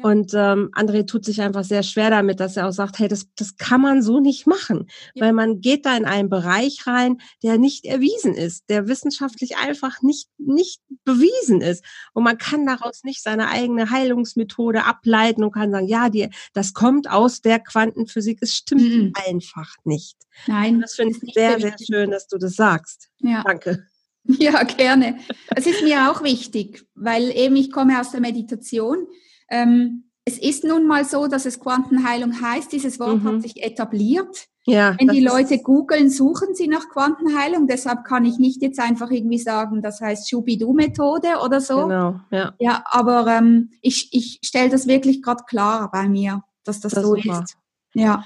Und 0.00 0.32
ähm, 0.32 0.70
André 0.72 1.06
tut 1.06 1.24
sich 1.24 1.42
einfach 1.42 1.64
sehr 1.64 1.82
schwer 1.82 2.08
damit, 2.08 2.40
dass 2.40 2.56
er 2.56 2.66
auch 2.66 2.72
sagt, 2.72 2.98
hey, 2.98 3.08
das, 3.08 3.26
das 3.36 3.56
kann 3.56 3.82
man 3.82 4.02
so 4.02 4.20
nicht 4.20 4.46
machen, 4.46 4.88
ja. 5.14 5.26
weil 5.26 5.32
man 5.34 5.60
geht 5.60 5.84
da 5.84 5.94
in 5.96 6.06
einen 6.06 6.30
Bereich 6.30 6.86
rein, 6.86 7.18
der 7.42 7.58
nicht 7.58 7.84
erwiesen 7.84 8.34
ist, 8.34 8.70
der 8.70 8.88
wissenschaftlich 8.88 9.58
einfach 9.58 10.00
nicht, 10.00 10.28
nicht 10.38 10.80
bewiesen 11.04 11.60
ist. 11.60 11.84
Und 12.14 12.24
man 12.24 12.38
kann 12.38 12.64
daraus 12.64 13.04
nicht 13.04 13.22
seine 13.22 13.48
eigene 13.48 13.90
Heilungsmethode 13.90 14.84
ableiten 14.84 15.44
und 15.44 15.52
kann 15.52 15.70
sagen, 15.70 15.88
ja, 15.88 16.08
die, 16.08 16.30
das 16.54 16.72
kommt 16.72 17.10
aus 17.10 17.42
der 17.42 17.58
Quantenphysik. 17.58 18.38
Es 18.40 18.54
stimmt 18.54 18.82
mhm. 18.82 19.12
einfach 19.26 19.74
nicht. 19.84 20.16
Nein. 20.46 20.80
Das 20.80 20.94
finde 20.94 21.18
ich 21.22 21.34
sehr, 21.34 21.60
sehr 21.60 21.76
schön, 21.78 22.10
dass 22.10 22.28
du 22.28 22.38
das 22.38 22.54
sagst. 22.54 23.10
Ja. 23.20 23.42
Danke. 23.42 23.86
Ja, 24.24 24.62
gerne. 24.62 25.18
Es 25.48 25.66
ist 25.66 25.82
mir 25.82 26.08
auch 26.08 26.22
wichtig, 26.22 26.86
weil 26.94 27.36
eben 27.36 27.56
ich 27.56 27.72
komme 27.72 28.00
aus 28.00 28.12
der 28.12 28.20
Meditation 28.20 29.08
ähm, 29.52 30.04
es 30.24 30.38
ist 30.38 30.64
nun 30.64 30.86
mal 30.86 31.04
so, 31.04 31.26
dass 31.26 31.46
es 31.46 31.60
Quantenheilung 31.60 32.40
heißt. 32.40 32.72
Dieses 32.72 32.98
Wort 33.00 33.22
mhm. 33.22 33.24
hat 33.24 33.42
sich 33.42 33.62
etabliert. 33.62 34.46
Ja, 34.64 34.94
Wenn 34.98 35.08
die 35.08 35.20
Leute 35.20 35.58
googeln, 35.58 36.08
suchen 36.08 36.54
sie 36.54 36.68
nach 36.68 36.88
Quantenheilung. 36.88 37.66
Deshalb 37.66 38.04
kann 38.04 38.24
ich 38.24 38.38
nicht 38.38 38.62
jetzt 38.62 38.78
einfach 38.78 39.10
irgendwie 39.10 39.38
sagen, 39.38 39.82
das 39.82 40.00
heißt 40.00 40.30
Schubidu-Methode 40.30 41.40
oder 41.44 41.60
so. 41.60 41.88
Genau, 41.88 42.20
ja. 42.30 42.54
Ja, 42.60 42.84
aber 42.86 43.26
ähm, 43.26 43.70
ich, 43.80 44.10
ich 44.12 44.38
stelle 44.44 44.70
das 44.70 44.86
wirklich 44.86 45.22
gerade 45.22 45.42
klar 45.48 45.90
bei 45.90 46.08
mir, 46.08 46.44
dass 46.64 46.78
das, 46.78 46.92
das 46.92 47.02
so 47.02 47.16
super. 47.16 47.42
ist. 47.42 47.56
Ja 47.94 48.24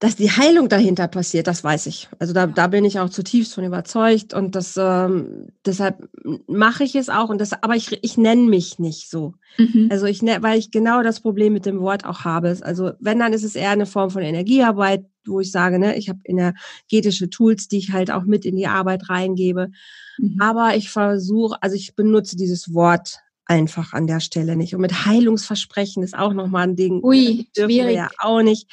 dass 0.00 0.16
die 0.16 0.30
Heilung 0.30 0.70
dahinter 0.70 1.08
passiert, 1.08 1.46
das 1.46 1.62
weiß 1.62 1.84
ich. 1.86 2.08
Also 2.18 2.32
da, 2.32 2.46
da 2.46 2.68
bin 2.68 2.86
ich 2.86 2.98
auch 2.98 3.10
zutiefst 3.10 3.54
von 3.54 3.64
überzeugt 3.64 4.32
und 4.32 4.56
das 4.56 4.74
ähm, 4.78 5.48
deshalb 5.66 6.08
mache 6.46 6.84
ich 6.84 6.94
es 6.94 7.10
auch 7.10 7.28
und 7.28 7.38
das, 7.38 7.52
aber 7.52 7.76
ich, 7.76 8.02
ich 8.02 8.16
nenne 8.16 8.48
mich 8.48 8.78
nicht 8.78 9.10
so. 9.10 9.34
Mhm. 9.58 9.88
Also 9.90 10.06
ich 10.06 10.22
ne, 10.22 10.38
weil 10.40 10.58
ich 10.58 10.70
genau 10.70 11.02
das 11.02 11.20
Problem 11.20 11.52
mit 11.52 11.66
dem 11.66 11.80
Wort 11.80 12.06
auch 12.06 12.24
habe. 12.24 12.56
Also 12.62 12.92
wenn 12.98 13.18
dann 13.18 13.34
ist 13.34 13.44
es 13.44 13.54
eher 13.54 13.70
eine 13.70 13.84
Form 13.84 14.10
von 14.10 14.22
Energiearbeit, 14.22 15.04
wo 15.26 15.40
ich 15.40 15.52
sage, 15.52 15.78
ne, 15.78 15.94
ich 15.96 16.08
habe 16.08 16.20
energetische 16.24 17.28
Tools, 17.28 17.68
die 17.68 17.76
ich 17.76 17.92
halt 17.92 18.10
auch 18.10 18.24
mit 18.24 18.46
in 18.46 18.56
die 18.56 18.68
Arbeit 18.68 19.10
reingebe. 19.10 19.70
Mhm. 20.16 20.36
Aber 20.40 20.76
ich 20.76 20.88
versuche, 20.88 21.62
also 21.62 21.76
ich 21.76 21.94
benutze 21.94 22.38
dieses 22.38 22.72
Wort 22.72 23.18
einfach 23.50 23.92
an 23.94 24.06
der 24.06 24.20
Stelle 24.20 24.54
nicht. 24.54 24.76
Und 24.76 24.80
mit 24.80 25.04
Heilungsversprechen 25.04 26.04
ist 26.04 26.16
auch 26.16 26.32
nochmal 26.32 26.68
ein 26.68 26.76
Ding. 26.76 27.02
Ui, 27.02 27.48
schwierig. 27.56 27.96
ja 27.96 28.08
auch 28.18 28.42
nicht. 28.42 28.70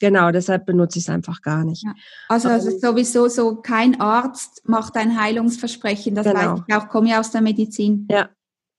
Genau, 0.00 0.30
deshalb 0.30 0.66
benutze 0.66 1.00
ich 1.00 1.04
es 1.04 1.10
einfach 1.10 1.42
gar 1.42 1.64
nicht. 1.64 1.82
Ja. 1.82 1.94
Also 2.28 2.48
es 2.48 2.64
ist 2.64 2.80
sowieso 2.80 3.26
so, 3.26 3.56
kein 3.56 4.00
Arzt 4.00 4.62
macht 4.68 4.96
ein 4.96 5.20
Heilungsversprechen. 5.20 6.14
Das 6.14 6.26
genau. 6.26 6.38
weiß 6.38 6.60
ich 6.68 6.74
auch, 6.74 6.88
komme 6.88 7.10
ja 7.10 7.18
aus 7.18 7.32
der 7.32 7.40
Medizin. 7.40 8.06
Ja. 8.08 8.30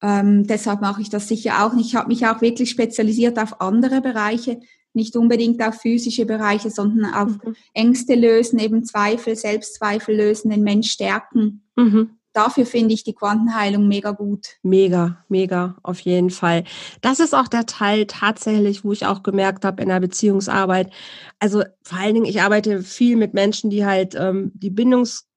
Ähm, 0.02 0.48
deshalb 0.48 0.80
mache 0.80 1.02
ich 1.02 1.10
das 1.10 1.28
sicher 1.28 1.66
auch 1.66 1.74
nicht. 1.74 1.88
Ich 1.88 1.96
habe 1.96 2.08
mich 2.08 2.26
auch 2.26 2.42
wirklich 2.42 2.70
spezialisiert 2.70 3.38
auf 3.38 3.60
andere 3.60 4.00
Bereiche, 4.00 4.62
nicht 4.94 5.18
unbedingt 5.18 5.62
auf 5.62 5.82
physische 5.82 6.26
Bereiche, 6.26 6.70
sondern 6.70 7.14
auf 7.14 7.44
mhm. 7.44 7.56
Ängste 7.74 8.16
lösen, 8.16 8.58
eben 8.58 8.86
Zweifel, 8.86 9.36
Selbstzweifel 9.36 10.16
lösen, 10.16 10.50
den 10.50 10.64
Mensch 10.64 10.92
stärken. 10.92 11.66
Mhm 11.76 12.21
dafür 12.34 12.66
finde 12.66 12.94
ich 12.94 13.04
die 13.04 13.14
Quantenheilung 13.14 13.88
mega 13.88 14.12
gut. 14.12 14.58
Mega, 14.64 15.24
mega, 15.28 15.76
auf 15.84 16.00
jeden 16.02 16.30
Fall. 16.30 16.64
Das 17.02 17.20
ist 17.20 17.34
auch 17.34 17.48
der 17.48 17.66
Teil 17.66 18.06
tatsächlich, 18.06 18.84
wo 18.84 18.92
ich 18.92 19.06
auch 19.06 19.24
gemerkt 19.24 19.66
habe 19.66 19.82
in 19.82 19.90
der 19.90 20.00
Beziehungsarbeit. 20.00 20.92
Also 21.40 21.64
vor 21.84 22.00
allen 22.00 22.14
Dingen, 22.14 22.26
ich 22.26 22.42
arbeite 22.42 22.84
viel 22.84 23.18
mit 23.18 23.34
Menschen, 23.34 23.70
die 23.70 23.86
halt 23.86 24.16
ähm, 24.16 24.52
die 24.56 24.70
Bindungs 24.70 25.28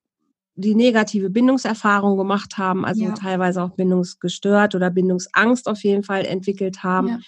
die 0.57 0.75
negative 0.75 1.31
Bindungserfahrung 1.31 2.17
gemacht 2.17 2.59
haben, 2.59 2.85
also 2.85 3.03
ja. 3.03 3.15
teilweise 3.15 3.61
auch 3.61 3.71
bindungsgestört 3.71 4.77
oder 4.77 4.89
Bindungsangst 4.91 5.67
auf 5.67 5.83
jeden 5.83 6.05
Fall 6.05 6.25
entwickelt 6.25 6.85
haben. 6.85 7.09
Ja. 7.09 7.19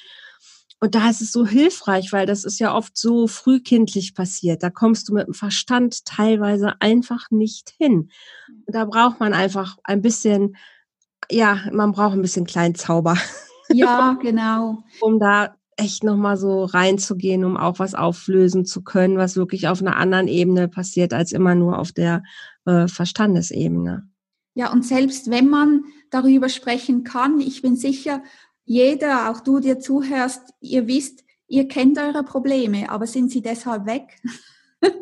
Und 0.80 0.94
da 0.94 1.08
ist 1.08 1.22
es 1.22 1.32
so 1.32 1.46
hilfreich, 1.46 2.12
weil 2.12 2.26
das 2.26 2.44
ist 2.44 2.58
ja 2.58 2.74
oft 2.74 2.96
so 2.96 3.26
frühkindlich 3.26 4.14
passiert. 4.14 4.62
Da 4.62 4.70
kommst 4.70 5.08
du 5.08 5.14
mit 5.14 5.26
dem 5.26 5.34
Verstand 5.34 6.04
teilweise 6.04 6.74
einfach 6.80 7.30
nicht 7.30 7.72
hin. 7.78 8.10
Und 8.48 8.74
da 8.74 8.84
braucht 8.84 9.18
man 9.18 9.32
einfach 9.32 9.78
ein 9.84 10.02
bisschen, 10.02 10.56
ja, 11.30 11.60
man 11.72 11.92
braucht 11.92 12.12
ein 12.12 12.22
bisschen 12.22 12.44
Kleinzauber. 12.44 13.16
Ja, 13.70 14.18
genau. 14.22 14.84
um 15.00 15.18
da 15.18 15.56
echt 15.76 16.04
nochmal 16.04 16.36
so 16.36 16.64
reinzugehen, 16.64 17.44
um 17.44 17.56
auch 17.56 17.78
was 17.78 17.94
auflösen 17.94 18.64
zu 18.64 18.82
können, 18.82 19.18
was 19.18 19.36
wirklich 19.36 19.68
auf 19.68 19.80
einer 19.80 19.96
anderen 19.96 20.28
Ebene 20.28 20.68
passiert, 20.68 21.12
als 21.12 21.32
immer 21.32 21.54
nur 21.54 21.78
auf 21.78 21.92
der 21.92 22.22
äh, 22.64 22.88
Verstandesebene. 22.88 24.08
Ja, 24.54 24.72
und 24.72 24.86
selbst 24.86 25.30
wenn 25.30 25.48
man 25.48 25.84
darüber 26.10 26.48
sprechen 26.48 27.04
kann, 27.04 27.40
ich 27.40 27.60
bin 27.60 27.76
sicher, 27.76 28.22
jeder, 28.66 29.30
auch 29.30 29.40
du 29.40 29.60
dir 29.60 29.78
zuhörst, 29.78 30.52
ihr 30.60 30.86
wisst, 30.86 31.24
ihr 31.46 31.68
kennt 31.68 31.98
eure 31.98 32.24
Probleme, 32.24 32.90
aber 32.90 33.06
sind 33.06 33.30
sie 33.30 33.40
deshalb 33.40 33.86
weg? 33.86 34.20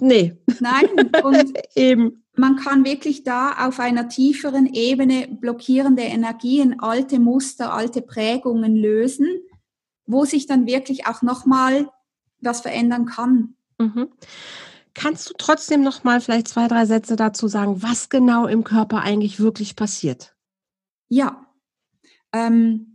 nee. 0.00 0.36
Nein, 0.60 0.86
und 1.24 1.52
eben. 1.76 2.24
Man 2.34 2.56
kann 2.56 2.84
wirklich 2.84 3.24
da 3.24 3.66
auf 3.68 3.78
einer 3.78 4.08
tieferen 4.08 4.66
Ebene 4.66 5.28
blockierende 5.28 6.02
Energien, 6.02 6.80
alte 6.80 7.20
Muster, 7.20 7.72
alte 7.72 8.02
Prägungen 8.02 8.74
lösen, 8.74 9.28
wo 10.06 10.24
sich 10.24 10.46
dann 10.46 10.66
wirklich 10.66 11.06
auch 11.06 11.22
nochmal 11.22 11.88
was 12.40 12.62
verändern 12.62 13.06
kann. 13.06 13.54
Mhm. 13.78 14.08
Kannst 14.94 15.30
du 15.30 15.34
trotzdem 15.38 15.82
noch 15.82 16.04
mal 16.04 16.20
vielleicht 16.20 16.48
zwei, 16.48 16.68
drei 16.68 16.84
Sätze 16.84 17.16
dazu 17.16 17.48
sagen, 17.48 17.82
was 17.82 18.08
genau 18.08 18.46
im 18.46 18.64
Körper 18.64 19.02
eigentlich 19.02 19.38
wirklich 19.38 19.76
passiert? 19.76 20.34
Ja, 21.08 21.41
ähm, 22.32 22.92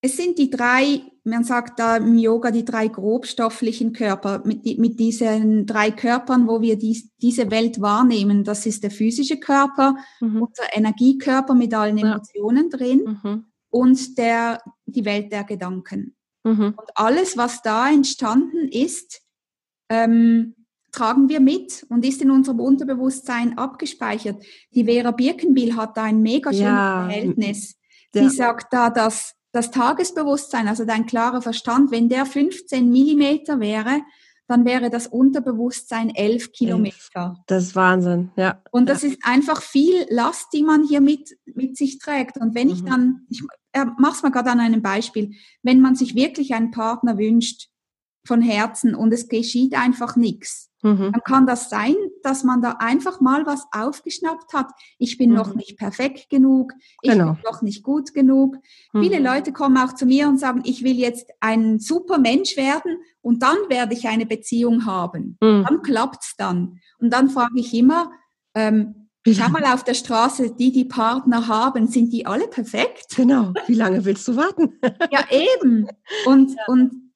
es 0.00 0.16
sind 0.16 0.38
die 0.38 0.50
drei, 0.50 1.02
man 1.24 1.42
sagt 1.42 1.80
da 1.80 1.96
im 1.96 2.18
Yoga, 2.18 2.50
die 2.50 2.64
drei 2.64 2.88
grobstofflichen 2.88 3.92
Körper, 3.92 4.42
mit, 4.44 4.78
mit 4.78 5.00
diesen 5.00 5.66
drei 5.66 5.90
Körpern, 5.90 6.46
wo 6.46 6.60
wir 6.60 6.78
dies, 6.78 7.10
diese 7.16 7.50
Welt 7.50 7.80
wahrnehmen. 7.80 8.44
Das 8.44 8.64
ist 8.66 8.84
der 8.84 8.92
physische 8.92 9.38
Körper, 9.38 9.96
mhm. 10.20 10.42
unser 10.42 10.64
Energiekörper 10.72 11.54
mit 11.54 11.74
allen 11.74 11.98
Emotionen 11.98 12.70
ja. 12.70 12.78
drin 12.78 13.18
mhm. 13.22 13.44
und 13.70 14.18
der, 14.18 14.62
die 14.86 15.04
Welt 15.04 15.32
der 15.32 15.44
Gedanken. 15.44 16.14
Mhm. 16.44 16.74
Und 16.76 16.90
alles, 16.94 17.36
was 17.36 17.62
da 17.62 17.90
entstanden 17.90 18.68
ist, 18.68 19.22
ähm, 19.88 20.54
tragen 20.92 21.28
wir 21.28 21.40
mit 21.40 21.84
und 21.88 22.04
ist 22.04 22.22
in 22.22 22.30
unserem 22.30 22.60
Unterbewusstsein 22.60 23.58
abgespeichert. 23.58 24.42
Die 24.74 24.84
Vera 24.84 25.10
Birkenbiel 25.10 25.76
hat 25.76 25.96
da 25.96 26.04
ein 26.04 26.22
mega 26.22 26.52
schönes 26.52 26.66
ja. 26.66 27.06
Verhältnis 27.08 27.77
Sie 28.18 28.24
ja. 28.24 28.30
sagt 28.30 28.72
da, 28.72 28.90
dass 28.90 29.34
das 29.52 29.70
Tagesbewusstsein, 29.70 30.68
also 30.68 30.84
dein 30.84 31.06
klarer 31.06 31.42
Verstand, 31.42 31.90
wenn 31.90 32.08
der 32.08 32.26
15 32.26 32.90
Millimeter 32.90 33.60
wäre, 33.60 34.02
dann 34.46 34.64
wäre 34.64 34.88
das 34.88 35.06
Unterbewusstsein 35.06 36.10
11 36.14 36.52
Kilometer. 36.52 37.36
Das 37.46 37.64
ist 37.64 37.76
Wahnsinn, 37.76 38.30
ja. 38.36 38.62
Und 38.70 38.88
das 38.88 39.02
ja. 39.02 39.10
ist 39.10 39.18
einfach 39.22 39.60
viel 39.60 40.06
Last, 40.08 40.48
die 40.54 40.62
man 40.62 40.84
hier 40.84 41.02
mit, 41.02 41.38
mit 41.44 41.76
sich 41.76 41.98
trägt. 41.98 42.38
Und 42.38 42.54
wenn 42.54 42.68
mhm. 42.68 42.74
ich 42.74 42.84
dann, 42.84 43.26
ich 43.28 43.42
äh, 43.72 43.84
mach's 43.98 44.22
mal 44.22 44.30
gerade 44.30 44.50
an 44.50 44.60
einem 44.60 44.80
Beispiel, 44.80 45.34
wenn 45.62 45.80
man 45.80 45.96
sich 45.96 46.14
wirklich 46.14 46.54
einen 46.54 46.70
Partner 46.70 47.18
wünscht 47.18 47.68
von 48.26 48.40
Herzen 48.40 48.94
und 48.94 49.12
es 49.12 49.28
geschieht 49.28 49.74
einfach 49.74 50.16
nichts, 50.16 50.67
Mhm. 50.82 51.12
Dann 51.12 51.22
kann 51.24 51.46
das 51.46 51.70
sein, 51.70 51.94
dass 52.22 52.44
man 52.44 52.62
da 52.62 52.76
einfach 52.78 53.20
mal 53.20 53.46
was 53.46 53.66
aufgeschnappt 53.72 54.52
hat. 54.52 54.70
Ich 54.98 55.18
bin 55.18 55.30
mhm. 55.30 55.36
noch 55.36 55.54
nicht 55.54 55.76
perfekt 55.76 56.30
genug, 56.30 56.72
ich 57.02 57.10
genau. 57.10 57.32
bin 57.32 57.42
noch 57.44 57.62
nicht 57.62 57.82
gut 57.82 58.14
genug. 58.14 58.56
Mhm. 58.92 59.02
Viele 59.02 59.18
Leute 59.18 59.52
kommen 59.52 59.76
auch 59.78 59.94
zu 59.94 60.06
mir 60.06 60.28
und 60.28 60.38
sagen, 60.38 60.62
ich 60.64 60.84
will 60.84 60.96
jetzt 60.96 61.30
ein 61.40 61.78
super 61.78 62.18
Mensch 62.18 62.56
werden 62.56 62.98
und 63.20 63.42
dann 63.42 63.56
werde 63.68 63.94
ich 63.94 64.06
eine 64.08 64.26
Beziehung 64.26 64.86
haben. 64.86 65.36
Mhm. 65.40 65.64
Dann 65.66 65.82
klappt's 65.82 66.34
dann. 66.36 66.80
Und 66.98 67.12
dann 67.12 67.30
frage 67.30 67.58
ich 67.58 67.74
immer, 67.74 68.12
ähm, 68.54 69.08
schau 69.26 69.48
mal 69.48 69.64
auf 69.64 69.84
der 69.84 69.94
Straße, 69.94 70.54
die 70.54 70.72
die 70.72 70.84
Partner 70.84 71.48
haben, 71.48 71.88
sind 71.88 72.12
die 72.12 72.26
alle 72.26 72.48
perfekt? 72.48 73.16
Genau. 73.16 73.52
Wie 73.66 73.74
lange 73.74 74.04
willst 74.04 74.26
du 74.28 74.36
warten? 74.36 74.78
ja, 75.10 75.24
eben. 75.30 75.88
Und, 76.26 76.56
und 76.68 77.07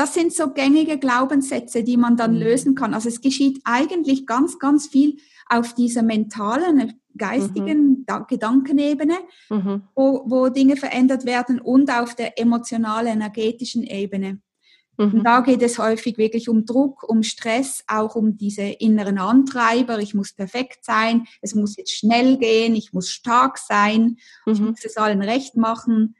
das 0.00 0.14
sind 0.14 0.32
so 0.32 0.50
gängige 0.54 0.96
Glaubenssätze, 0.96 1.84
die 1.84 1.98
man 1.98 2.16
dann 2.16 2.32
mhm. 2.32 2.40
lösen 2.40 2.74
kann. 2.74 2.94
Also 2.94 3.10
es 3.10 3.20
geschieht 3.20 3.60
eigentlich 3.64 4.26
ganz, 4.26 4.58
ganz 4.58 4.86
viel 4.86 5.18
auf 5.46 5.74
dieser 5.74 6.02
mentalen, 6.02 6.94
geistigen 7.18 8.06
mhm. 8.08 8.26
Gedankenebene, 8.26 9.18
mhm. 9.50 9.82
wo, 9.94 10.22
wo 10.24 10.48
Dinge 10.48 10.78
verändert 10.78 11.26
werden 11.26 11.60
und 11.60 11.90
auf 11.90 12.14
der 12.14 12.40
emotionalen, 12.40 13.08
energetischen 13.08 13.82
Ebene. 13.82 14.40
Mhm. 14.96 15.18
Und 15.18 15.24
da 15.24 15.40
geht 15.40 15.60
es 15.60 15.78
häufig 15.78 16.16
wirklich 16.16 16.48
um 16.48 16.64
Druck, 16.64 17.06
um 17.06 17.22
Stress, 17.22 17.84
auch 17.86 18.16
um 18.16 18.38
diese 18.38 18.62
inneren 18.62 19.18
Antreiber. 19.18 19.98
Ich 19.98 20.14
muss 20.14 20.32
perfekt 20.32 20.82
sein, 20.82 21.26
es 21.42 21.54
muss 21.54 21.76
jetzt 21.76 21.92
schnell 21.92 22.38
gehen, 22.38 22.74
ich 22.74 22.94
muss 22.94 23.10
stark 23.10 23.58
sein, 23.58 24.16
mhm. 24.46 24.52
ich 24.54 24.60
muss 24.60 24.82
es 24.82 24.96
allen 24.96 25.20
recht 25.20 25.58
machen. 25.58 26.14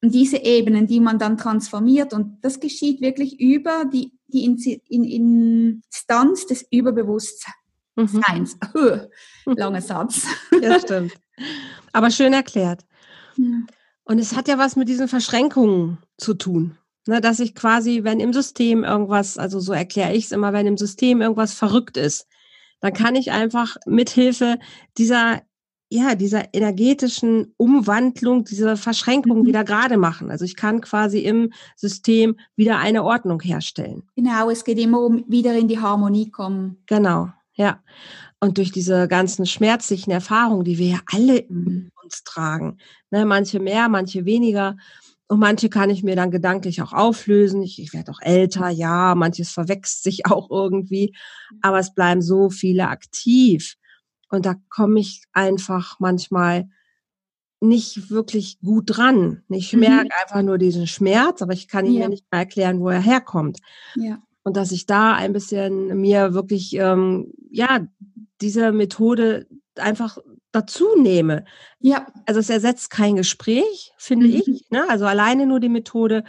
Und 0.00 0.14
diese 0.14 0.38
Ebenen, 0.38 0.86
die 0.86 1.00
man 1.00 1.18
dann 1.18 1.36
transformiert, 1.36 2.12
und 2.12 2.38
das 2.42 2.60
geschieht 2.60 3.00
wirklich 3.00 3.40
über 3.40 3.84
die, 3.92 4.12
die 4.28 4.44
Instanz 4.44 6.46
des 6.46 6.64
Überbewusstseins. 6.70 8.56
Mhm. 8.74 9.08
Langer 9.46 9.80
Satz. 9.80 10.24
Ja, 10.62 10.78
stimmt. 10.78 11.14
Aber 11.92 12.10
schön 12.10 12.32
erklärt. 12.32 12.84
Ja. 13.36 13.60
Und 14.04 14.18
es 14.18 14.36
hat 14.36 14.48
ja 14.48 14.56
was 14.56 14.76
mit 14.76 14.88
diesen 14.88 15.08
Verschränkungen 15.08 15.98
zu 16.16 16.34
tun. 16.34 16.78
Ne, 17.06 17.22
dass 17.22 17.40
ich 17.40 17.54
quasi, 17.54 18.04
wenn 18.04 18.20
im 18.20 18.34
System 18.34 18.84
irgendwas, 18.84 19.38
also 19.38 19.60
so 19.60 19.72
erkläre 19.72 20.12
ich 20.12 20.26
es 20.26 20.32
immer, 20.32 20.52
wenn 20.52 20.66
im 20.66 20.76
System 20.76 21.22
irgendwas 21.22 21.54
verrückt 21.54 21.96
ist, 21.96 22.26
dann 22.80 22.92
kann 22.92 23.14
ich 23.14 23.32
einfach 23.32 23.78
mithilfe 23.86 24.58
dieser, 24.98 25.40
ja, 25.90 26.14
dieser 26.14 26.52
energetischen 26.52 27.54
Umwandlung, 27.56 28.44
dieser 28.44 28.76
Verschränkung 28.76 29.40
mhm. 29.40 29.46
wieder 29.46 29.64
gerade 29.64 29.96
machen. 29.96 30.30
Also 30.30 30.44
ich 30.44 30.56
kann 30.56 30.80
quasi 30.80 31.20
im 31.20 31.52
System 31.76 32.36
wieder 32.56 32.78
eine 32.78 33.04
Ordnung 33.04 33.40
herstellen. 33.40 34.02
Genau, 34.14 34.50
es 34.50 34.64
geht 34.64 34.78
immer 34.78 35.00
um 35.00 35.24
wieder 35.28 35.56
in 35.56 35.68
die 35.68 35.80
Harmonie 35.80 36.30
kommen. 36.30 36.82
Genau, 36.86 37.30
ja. 37.54 37.82
Und 38.40 38.58
durch 38.58 38.70
diese 38.70 39.08
ganzen 39.08 39.46
schmerzlichen 39.46 40.10
Erfahrungen, 40.10 40.64
die 40.64 40.78
wir 40.78 40.88
ja 40.88 41.00
alle 41.12 41.44
mhm. 41.48 41.90
uns 42.04 42.22
tragen, 42.22 42.78
ne, 43.10 43.24
manche 43.24 43.58
mehr, 43.58 43.88
manche 43.88 44.24
weniger, 44.24 44.76
und 45.30 45.40
manche 45.40 45.68
kann 45.68 45.90
ich 45.90 46.02
mir 46.02 46.16
dann 46.16 46.30
gedanklich 46.30 46.80
auch 46.80 46.94
auflösen. 46.94 47.62
Ich, 47.62 47.80
ich 47.80 47.92
werde 47.92 48.10
auch 48.10 48.20
älter, 48.22 48.70
ja, 48.70 49.14
manches 49.14 49.50
verwechselt 49.50 50.02
sich 50.02 50.26
auch 50.30 50.50
irgendwie, 50.50 51.14
aber 51.60 51.78
es 51.78 51.94
bleiben 51.94 52.22
so 52.22 52.50
viele 52.50 52.88
aktiv. 52.88 53.76
Und 54.30 54.46
da 54.46 54.54
komme 54.68 55.00
ich 55.00 55.24
einfach 55.32 55.96
manchmal 55.98 56.68
nicht 57.60 58.10
wirklich 58.10 58.60
gut 58.60 58.84
dran. 58.86 59.42
Ich 59.48 59.72
mhm. 59.72 59.80
merke 59.80 60.10
einfach 60.22 60.42
nur 60.42 60.58
diesen 60.58 60.86
Schmerz, 60.86 61.42
aber 61.42 61.52
ich 61.52 61.68
kann 61.68 61.86
ja. 61.86 62.08
nicht 62.08 62.24
mal 62.30 62.38
erklären, 62.38 62.80
wo 62.80 62.88
er 62.88 63.00
herkommt. 63.00 63.58
Ja. 63.96 64.18
Und 64.44 64.56
dass 64.56 64.72
ich 64.72 64.86
da 64.86 65.14
ein 65.14 65.32
bisschen 65.32 66.00
mir 66.00 66.34
wirklich, 66.34 66.74
ähm, 66.74 67.32
ja, 67.50 67.86
diese 68.40 68.72
Methode 68.72 69.46
einfach 69.74 70.18
dazu 70.52 70.86
nehme. 70.96 71.44
Ja. 71.80 72.06
Also 72.26 72.40
es 72.40 72.48
ersetzt 72.48 72.90
kein 72.90 73.16
Gespräch, 73.16 73.92
finde 73.98 74.28
mhm. 74.28 74.34
ich. 74.34 74.70
Ne? 74.70 74.88
Also 74.88 75.06
alleine 75.06 75.46
nur 75.46 75.60
die 75.60 75.68
Methode 75.68 76.24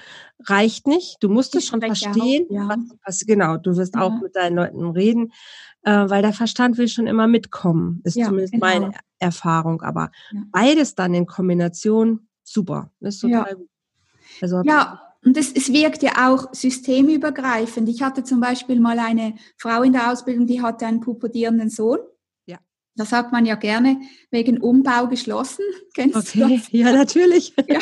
reicht 0.46 0.88
nicht. 0.88 1.18
Du 1.22 1.30
musst 1.30 1.56
es 1.56 1.66
schon 1.66 1.82
verstehen. 1.82 2.46
Ja. 2.50 2.68
Was, 2.68 2.80
was, 3.06 3.20
genau, 3.26 3.58
du 3.58 3.78
wirst 3.78 3.96
ja. 3.96 4.02
auch 4.02 4.20
mit 4.22 4.36
deinen 4.36 4.56
Leuten 4.56 4.90
reden, 4.90 5.32
äh, 5.84 6.10
weil 6.10 6.22
der 6.22 6.34
Verstand 6.34 6.78
will 6.78 6.88
schon 6.88 7.08
immer 7.08 7.28
mitkommen. 7.28 8.02
Ist 8.04 8.16
ja, 8.16 8.26
zumindest 8.26 8.54
genau. 8.54 8.66
meine 8.66 8.92
Erfahrung. 9.20 9.82
Aber 9.82 10.12
beides 10.52 10.96
dann 10.96 11.14
in 11.14 11.26
Kombination, 11.26 12.28
super. 12.44 12.92
ist 13.00 13.20
total 13.20 13.56
gut. 13.56 13.70
Also, 14.42 14.62
ja, 14.64 15.02
und 15.24 15.36
es, 15.36 15.52
es 15.52 15.74
wirkt 15.74 16.02
ja 16.02 16.30
auch 16.30 16.54
systemübergreifend. 16.54 17.90
Ich 17.90 18.02
hatte 18.02 18.24
zum 18.24 18.40
Beispiel 18.40 18.80
mal 18.80 19.00
eine 19.00 19.36
Frau 19.58 19.82
in 19.82 19.94
der 19.94 20.12
Ausbildung, 20.12 20.48
die 20.48 20.62
hatte 20.62 20.86
einen 20.86 21.02
pubertierenden 21.02 21.70
Sohn. 21.70 22.00
Da 23.00 23.06
sagt 23.06 23.32
man 23.32 23.46
ja 23.46 23.56
gerne 23.56 24.02
wegen 24.30 24.60
Umbau 24.60 25.08
geschlossen. 25.08 25.64
Kennst 25.96 26.18
okay. 26.18 26.40
du 26.42 26.50
das? 26.50 26.72
Ja, 26.72 26.92
natürlich. 26.92 27.54
Ja. 27.70 27.80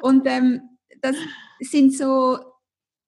Und 0.00 0.26
ähm, 0.26 0.62
das 1.02 1.14
sind 1.60 1.94
so, 1.94 2.38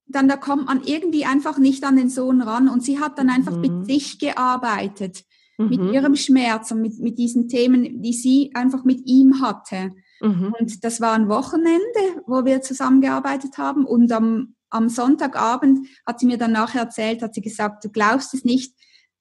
dann 0.06 0.28
da 0.28 0.36
kommt 0.36 0.66
man 0.66 0.82
irgendwie 0.84 1.24
einfach 1.24 1.58
nicht 1.58 1.84
an 1.84 1.96
den 1.96 2.08
Sohn 2.08 2.40
ran. 2.40 2.68
Und 2.68 2.82
sie 2.82 2.98
hat 2.98 3.18
dann 3.18 3.30
einfach 3.30 3.56
mhm. 3.56 3.60
mit 3.60 3.86
sich 3.86 4.18
gearbeitet, 4.18 5.24
mhm. 5.58 5.68
mit 5.68 5.94
ihrem 5.94 6.16
Schmerz 6.16 6.70
und 6.70 6.82
mit, 6.82 6.98
mit 6.98 7.18
diesen 7.18 7.48
Themen, 7.48 8.02
die 8.02 8.12
sie 8.12 8.52
einfach 8.54 8.84
mit 8.84 9.06
ihm 9.06 9.40
hatte. 9.40 9.92
Mhm. 10.20 10.54
Und 10.58 10.84
das 10.84 11.00
war 11.00 11.12
ein 11.14 11.28
Wochenende, 11.28 12.22
wo 12.26 12.44
wir 12.44 12.62
zusammengearbeitet 12.62 13.58
haben. 13.58 13.84
Und 13.84 14.12
am, 14.12 14.54
am 14.70 14.88
Sonntagabend 14.88 15.86
hat 16.06 16.20
sie 16.20 16.26
mir 16.26 16.38
dann 16.38 16.52
nachher 16.52 16.82
erzählt, 16.82 17.22
hat 17.22 17.34
sie 17.34 17.42
gesagt, 17.42 17.84
du 17.84 17.90
glaubst 17.90 18.32
es 18.34 18.44
nicht, 18.44 18.74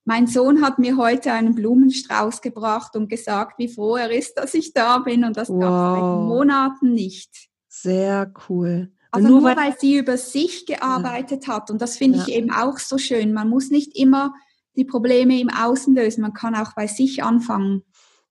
mein 0.07 0.27
Sohn 0.27 0.61
hat 0.61 0.77
mir 0.77 0.97
heute 0.97 1.31
einen 1.31 1.55
Blumenstrauß 1.55 2.41
gebracht 2.41 2.95
und 2.95 3.09
gesagt, 3.09 3.57
wie 3.57 3.67
froh 3.67 3.95
er 3.95 4.11
ist, 4.11 4.35
dass 4.35 4.53
ich 4.53 4.71
da 4.71 4.99
bin 4.99 5.23
und 5.23 5.35
das 5.35 5.49
wow. 5.49 5.59
gab 5.59 5.95
es 5.95 6.03
seit 6.03 6.27
Monaten 6.27 6.93
nicht. 6.93 7.49
Sehr 7.67 8.31
cool. 8.47 8.91
Also 9.15 9.27
nur, 9.27 9.41
nur 9.41 9.49
weil, 9.49 9.57
weil, 9.57 9.75
sie 9.79 9.97
über 9.97 10.17
sich 10.17 10.65
gearbeitet 10.65 11.47
ja. 11.47 11.55
hat 11.55 11.71
und 11.71 11.81
das 11.81 11.97
finde 11.97 12.19
ja. 12.19 12.23
ich 12.27 12.33
eben 12.33 12.51
auch 12.51 12.77
so 12.79 12.97
schön. 12.97 13.33
Man 13.33 13.49
muss 13.49 13.71
nicht 13.71 13.97
immer 13.97 14.33
die 14.75 14.85
Probleme 14.85 15.39
im 15.39 15.49
Außen 15.49 15.95
lösen, 15.95 16.21
man 16.21 16.33
kann 16.33 16.55
auch 16.55 16.73
bei 16.75 16.87
sich 16.87 17.23
anfangen. 17.23 17.83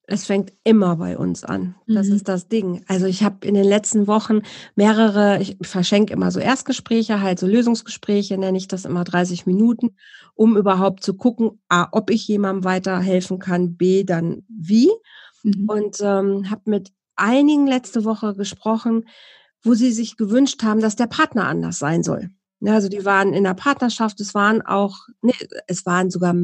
Es 0.07 0.27
fängt 0.27 0.53
immer 0.65 0.97
bei 0.97 1.17
uns 1.17 1.45
an. 1.45 1.77
Das 1.87 2.09
mhm. 2.09 2.17
ist 2.17 2.29
das 2.29 2.49
Ding. 2.49 2.85
Also 2.89 3.07
ich 3.07 3.23
habe 3.23 3.47
in 3.47 3.55
den 3.55 3.65
letzten 3.65 4.07
Wochen 4.07 4.43
mehrere, 4.77 5.41
ich 5.41 5.57
verschenke 5.63 6.13
immer 6.13 6.31
so 6.31 6.41
Erstgespräche, 6.41 7.23
halt 7.23 7.39
so 7.39 7.47
Lösungsgespräche, 7.47 8.37
nenne 8.37 8.59
ich 8.59 8.69
das 8.69 8.85
immer 8.85 9.05
30 9.05 9.47
Minuten, 9.47 9.97
um 10.35 10.59
überhaupt 10.59 11.03
zu 11.03 11.15
gucken, 11.15 11.63
A, 11.71 11.89
ob 11.93 12.11
ich 12.11 12.29
jemandem 12.29 12.65
weiterhelfen 12.65 13.39
kann, 13.39 13.77
B, 13.77 14.05
dann 14.05 14.43
wie. 14.49 14.91
Mhm. 15.43 15.69
Und 15.69 15.97
ähm, 16.03 16.51
habe 16.51 16.63
mit 16.67 16.93
einigen 17.17 17.67
letzte 17.67 18.05
Woche 18.05 18.35
gesprochen, 18.35 19.07
wo 19.65 19.75
sie 19.75 19.93
sich 19.93 20.17
gewünscht 20.17 20.63
haben, 20.63 20.81
dass 20.81 20.97
der 20.97 21.07
Partner 21.07 21.47
anders 21.47 21.79
sein 21.79 22.03
soll. 22.03 22.31
Ja, 22.61 22.75
also 22.75 22.89
die 22.89 23.05
waren 23.05 23.35
in 23.35 23.45
der 23.45 23.55
Partnerschaft, 23.55 24.21
es 24.21 24.35
waren 24.35 24.63
auch, 24.63 24.97
nee, 25.23 25.35
es 25.67 25.85
waren 25.85 26.11
sogar 26.11 26.35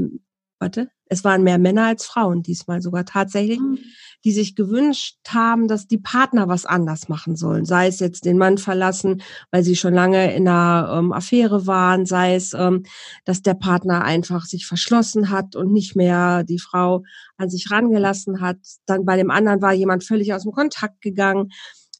warte, 0.61 0.91
es 1.07 1.25
waren 1.25 1.43
mehr 1.43 1.59
Männer 1.59 1.87
als 1.87 2.05
Frauen 2.05 2.43
diesmal 2.43 2.83
sogar 2.83 3.05
tatsächlich, 3.05 3.59
mhm. 3.59 3.79
die 4.25 4.33
sich 4.33 4.55
gewünscht 4.55 5.17
haben, 5.27 5.67
dass 5.67 5.89
die 5.89 5.99
Partner 5.99 6.49
was 6.49 6.67
anders 6.67 7.09
machen 7.09 7.35
sollen. 7.35 7.65
Sei 7.65 7.89
es 7.89 7.99
jetzt 7.99 8.27
den 8.27 8.39
Mann 8.39 8.59
verlassen, 8.59 9.23
weil 9.51 9.65
sie 9.65 9.75
schon 9.75 9.95
lange 9.95 10.35
in 10.35 10.47
einer 10.47 10.99
ähm, 10.99 11.13
Affäre 11.13 11.67
waren, 11.67 12.05
sei 12.05 12.35
es, 12.35 12.53
ähm, 12.53 12.85
dass 13.25 13.43
der 13.43 13.55
Partner 13.55 14.05
einfach 14.05 14.45
sich 14.45 14.67
verschlossen 14.67 15.31
hat 15.31 15.57
und 15.57 15.73
nicht 15.73 15.97
mehr 15.97 16.45
die 16.45 16.61
Frau 16.61 17.03
an 17.39 17.49
sich 17.49 17.71
rangelassen 17.71 18.41
hat. 18.41 18.59
Dann 18.87 19.05
bei 19.05 19.17
dem 19.17 19.31
anderen 19.31 19.63
war 19.63 19.73
jemand 19.73 20.05
völlig 20.05 20.35
aus 20.35 20.43
dem 20.43 20.53
Kontakt 20.53 21.01
gegangen. 21.01 21.51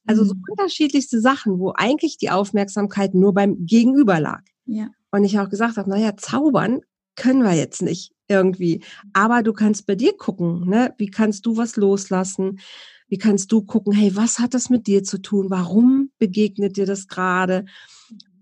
Also 0.05 0.23
so 0.23 0.33
mhm. 0.33 0.43
unterschiedlichste 0.49 1.21
Sachen, 1.21 1.59
wo 1.59 1.73
eigentlich 1.75 2.17
die 2.17 2.29
Aufmerksamkeit 2.29 3.13
nur 3.13 3.33
beim 3.33 3.65
Gegenüber 3.65 4.19
lag. 4.19 4.41
Ja. 4.65 4.89
Und 5.11 5.23
ich 5.23 5.39
auch 5.39 5.49
gesagt 5.49 5.77
habe, 5.77 5.89
naja, 5.89 6.15
zaubern 6.17 6.81
können 7.15 7.43
wir 7.43 7.53
jetzt 7.53 7.81
nicht 7.81 8.13
irgendwie. 8.27 8.83
Aber 9.13 9.43
du 9.43 9.53
kannst 9.53 9.85
bei 9.85 9.95
dir 9.95 10.15
gucken, 10.17 10.67
ne? 10.67 10.93
Wie 10.97 11.09
kannst 11.09 11.45
du 11.45 11.57
was 11.57 11.75
loslassen? 11.75 12.59
Wie 13.07 13.17
kannst 13.17 13.51
du 13.51 13.61
gucken, 13.61 13.91
hey, 13.91 14.15
was 14.15 14.39
hat 14.39 14.53
das 14.53 14.69
mit 14.69 14.87
dir 14.87 15.03
zu 15.03 15.21
tun? 15.21 15.49
Warum 15.49 16.11
begegnet 16.17 16.77
dir 16.77 16.85
das 16.85 17.07
gerade? 17.07 17.65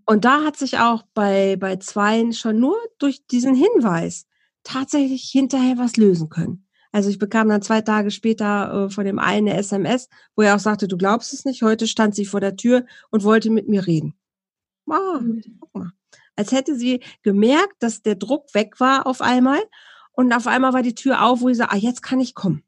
Und 0.05 0.25
da 0.25 0.43
hat 0.43 0.57
sich 0.57 0.77
auch 0.77 1.03
bei, 1.13 1.55
bei 1.55 1.77
Zweien 1.77 2.33
schon 2.33 2.59
nur 2.59 2.77
durch 2.99 3.25
diesen 3.27 3.55
Hinweis 3.55 4.25
tatsächlich 4.63 5.23
hinterher 5.23 5.77
was 5.77 5.97
lösen 5.97 6.29
können. 6.29 6.65
Also 6.91 7.09
ich 7.09 7.19
bekam 7.19 7.49
dann 7.49 7.61
zwei 7.61 7.81
Tage 7.81 8.11
später 8.11 8.85
äh, 8.85 8.89
von 8.89 9.05
dem 9.05 9.19
einen 9.19 9.47
eine 9.47 9.57
SMS, 9.57 10.09
wo 10.35 10.41
er 10.41 10.55
auch 10.55 10.59
sagte, 10.59 10.87
du 10.87 10.97
glaubst 10.97 11.33
es 11.33 11.45
nicht, 11.45 11.61
heute 11.61 11.87
stand 11.87 12.15
sie 12.15 12.25
vor 12.25 12.39
der 12.39 12.55
Tür 12.55 12.85
und 13.11 13.23
wollte 13.23 13.49
mit 13.49 13.67
mir 13.67 13.85
reden. 13.85 14.15
Ah, 14.89 15.21
guck 15.59 15.75
mal 15.75 15.91
als 16.39 16.53
hätte 16.53 16.75
sie 16.75 17.01
gemerkt, 17.21 17.75
dass 17.79 18.01
der 18.01 18.15
Druck 18.15 18.55
weg 18.55 18.79
war 18.79 19.05
auf 19.05 19.21
einmal 19.21 19.59
und 20.13 20.31
auf 20.31 20.47
einmal 20.47 20.71
war 20.71 20.81
die 20.81 20.95
Tür 20.95 21.25
auf, 21.25 21.41
wo 21.41 21.49
sie 21.49 21.55
sagt, 21.55 21.73
ah, 21.73 21.77
jetzt 21.77 22.01
kann 22.01 22.21
ich 22.21 22.33
kommen. 22.33 22.63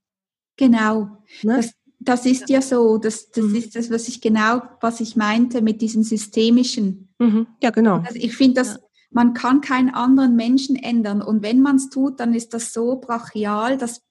Genau. 0.57 1.23
Ne? 1.41 1.55
Das, 1.55 1.71
das 1.99 2.25
ist 2.25 2.49
ja 2.49 2.61
so, 2.61 2.97
das, 2.97 3.31
das 3.31 3.45
mhm. 3.45 3.55
ist 3.55 3.75
das, 3.77 3.89
was 3.89 4.09
ich 4.09 4.19
genau, 4.19 4.61
was 4.81 4.99
ich 4.99 5.15
meinte 5.15 5.61
mit 5.61 5.81
diesem 5.81 6.03
systemischen. 6.03 7.13
Mhm. 7.17 7.47
Ja, 7.63 7.69
genau. 7.69 7.99
Also 7.99 8.15
ich 8.15 8.35
finde, 8.35 8.55
dass 8.55 8.73
ja. 8.73 8.79
man 9.09 9.33
kann 9.33 9.61
keinen 9.61 9.89
anderen 9.89 10.35
Menschen 10.35 10.75
ändern 10.75 11.21
und 11.21 11.41
wenn 11.41 11.61
man 11.61 11.77
es 11.77 11.89
tut, 11.89 12.19
dann 12.19 12.33
ist 12.33 12.53
das 12.53 12.73
so 12.73 12.97
brachial, 12.97 13.77
dass 13.77 14.01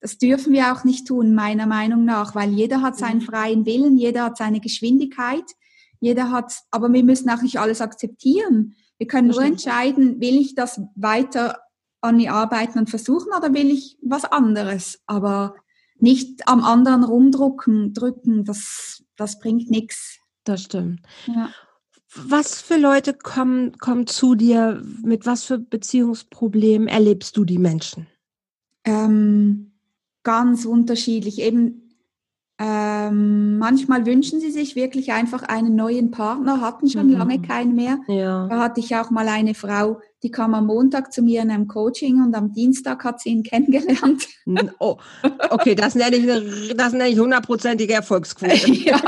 das 0.00 0.18
dürfen 0.18 0.52
wir 0.52 0.72
auch 0.72 0.84
nicht 0.84 1.06
tun, 1.06 1.34
meiner 1.34 1.66
Meinung 1.66 2.04
nach, 2.04 2.34
weil 2.34 2.52
jeder 2.52 2.82
hat 2.82 2.96
seinen 2.96 3.18
mhm. 3.18 3.26
freien 3.26 3.66
Willen, 3.66 3.96
jeder 3.96 4.24
hat 4.24 4.36
seine 4.36 4.60
Geschwindigkeit, 4.60 5.44
jeder 6.00 6.30
hat, 6.30 6.52
aber 6.70 6.92
wir 6.92 7.02
müssen 7.02 7.28
auch 7.30 7.42
nicht 7.42 7.58
alles 7.58 7.80
akzeptieren. 7.80 8.74
Wir 8.98 9.06
können 9.06 9.28
nur 9.28 9.42
entscheiden, 9.42 10.20
will 10.20 10.38
ich 10.38 10.54
das 10.54 10.80
weiter 10.94 11.58
an 12.00 12.16
mir 12.16 12.32
arbeiten 12.32 12.78
und 12.78 12.90
versuchen 12.90 13.32
oder 13.36 13.52
will 13.52 13.70
ich 13.70 13.98
was 14.02 14.24
anderes? 14.24 15.00
Aber 15.06 15.56
nicht 15.98 16.46
am 16.46 16.62
anderen 16.62 17.02
rumdrücken, 17.02 17.92
drücken, 17.92 18.44
das, 18.44 19.02
das 19.16 19.40
bringt 19.40 19.70
nichts. 19.70 20.18
Das 20.44 20.62
stimmt. 20.62 21.00
Ja. 21.26 21.50
Was 22.14 22.60
für 22.60 22.76
Leute 22.76 23.12
kommen, 23.12 23.76
kommen 23.78 24.06
zu 24.06 24.34
dir? 24.34 24.82
Mit 25.02 25.26
was 25.26 25.44
für 25.44 25.58
Beziehungsproblemen 25.58 26.88
erlebst 26.88 27.36
du 27.36 27.44
die 27.44 27.58
Menschen? 27.58 28.06
Ähm, 28.84 29.77
ganz 30.28 30.66
unterschiedlich. 30.66 31.40
Eben 31.40 31.88
ähm, 32.60 33.56
manchmal 33.56 34.04
wünschen 34.04 34.40
sie 34.40 34.50
sich 34.50 34.76
wirklich 34.76 35.12
einfach 35.12 35.42
einen 35.42 35.74
neuen 35.74 36.10
Partner, 36.10 36.60
hatten 36.60 36.90
schon 36.90 37.06
mhm. 37.06 37.14
lange 37.14 37.40
keinen 37.40 37.74
mehr. 37.74 37.98
Ja. 38.08 38.46
Da 38.46 38.58
hatte 38.58 38.80
ich 38.80 38.94
auch 38.94 39.10
mal 39.10 39.26
eine 39.26 39.54
Frau, 39.54 40.00
die 40.22 40.30
kam 40.30 40.52
am 40.52 40.66
Montag 40.66 41.14
zu 41.14 41.22
mir 41.22 41.40
in 41.40 41.50
einem 41.50 41.66
Coaching 41.66 42.22
und 42.22 42.34
am 42.34 42.52
Dienstag 42.52 43.04
hat 43.04 43.20
sie 43.20 43.30
ihn 43.30 43.42
kennengelernt. 43.44 44.28
Oh, 44.80 44.98
okay, 45.48 45.74
das 45.74 45.94
nenne 45.94 46.16
ich, 46.16 46.30
eine, 46.30 46.74
das 46.74 46.92
nenne 46.92 47.08
ich 47.08 47.18
hundertprozentige 47.18 47.94
Erfolgsquote. 47.94 48.70
ja, 48.72 49.00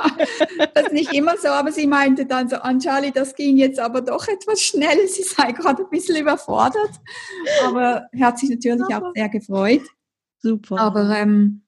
das 0.73 0.87
ist 0.87 0.93
nicht 0.95 1.13
immer 1.13 1.37
so, 1.37 1.49
aber 1.49 1.71
sie 1.71 1.87
meinte 1.87 2.25
dann 2.25 2.49
so, 2.49 2.57
an 2.57 2.79
Charlie, 2.79 3.13
das 3.13 3.35
ging 3.35 3.59
jetzt 3.59 3.79
aber 3.79 4.01
doch 4.01 4.27
etwas 4.27 4.63
schnell. 4.63 5.07
Sie 5.07 5.23
sei 5.23 5.53
gerade 5.53 5.83
ein 5.83 5.91
bisschen 5.91 6.17
überfordert, 6.17 6.93
aber 7.67 8.07
er 8.11 8.27
hat 8.27 8.39
sich 8.39 8.49
natürlich 8.49 8.95
auch 8.95 9.13
sehr 9.15 9.29
gefreut. 9.29 9.83
Super. 10.41 10.79
Aber 10.79 11.11
ähm, 11.11 11.63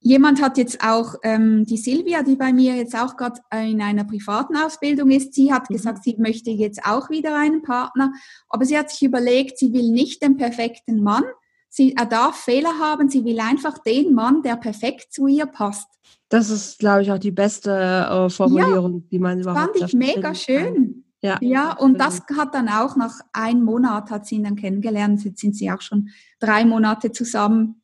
Jemand 0.00 0.40
hat 0.40 0.58
jetzt 0.58 0.82
auch, 0.84 1.16
ähm, 1.24 1.64
die 1.64 1.76
Silvia, 1.76 2.22
die 2.22 2.36
bei 2.36 2.52
mir 2.52 2.76
jetzt 2.76 2.96
auch 2.96 3.16
gerade 3.16 3.40
in 3.52 3.82
einer 3.82 4.04
privaten 4.04 4.56
Ausbildung 4.56 5.10
ist, 5.10 5.34
sie 5.34 5.52
hat 5.52 5.68
mhm. 5.68 5.74
gesagt, 5.74 6.04
sie 6.04 6.16
möchte 6.18 6.50
jetzt 6.50 6.84
auch 6.84 7.10
wieder 7.10 7.36
einen 7.36 7.62
Partner, 7.62 8.12
aber 8.48 8.64
sie 8.64 8.78
hat 8.78 8.90
sich 8.90 9.02
überlegt, 9.02 9.58
sie 9.58 9.72
will 9.72 9.90
nicht 9.90 10.22
den 10.22 10.36
perfekten 10.36 11.02
Mann, 11.02 11.24
sie, 11.68 11.96
er 11.96 12.06
darf 12.06 12.36
Fehler 12.36 12.78
haben, 12.78 13.08
sie 13.08 13.24
will 13.24 13.40
einfach 13.40 13.78
den 13.78 14.14
Mann, 14.14 14.42
der 14.42 14.56
perfekt 14.56 15.12
zu 15.12 15.26
ihr 15.26 15.46
passt. 15.46 15.88
Das 16.28 16.48
ist, 16.48 16.78
glaube 16.78 17.02
ich, 17.02 17.10
auch 17.10 17.18
die 17.18 17.32
beste 17.32 17.72
äh, 17.72 18.30
Formulierung, 18.30 18.94
ja, 18.94 19.02
die 19.10 19.18
man 19.18 19.40
überhaupt 19.40 19.78
Fand 19.78 19.88
ich 19.88 19.94
mega 19.94 20.32
schön. 20.34 21.04
Ja, 21.22 21.38
ja 21.40 21.72
und 21.72 21.98
das 21.98 22.22
hat 22.36 22.54
dann 22.54 22.68
auch 22.68 22.94
nach 22.94 23.18
einem 23.32 23.64
Monat 23.64 24.10
hat 24.10 24.26
sie 24.26 24.36
ihn 24.36 24.44
dann 24.44 24.54
kennengelernt. 24.54 25.24
Jetzt 25.24 25.40
sind 25.40 25.56
sie 25.56 25.70
auch 25.72 25.80
schon 25.80 26.10
drei 26.38 26.64
Monate 26.64 27.10
zusammen. 27.10 27.82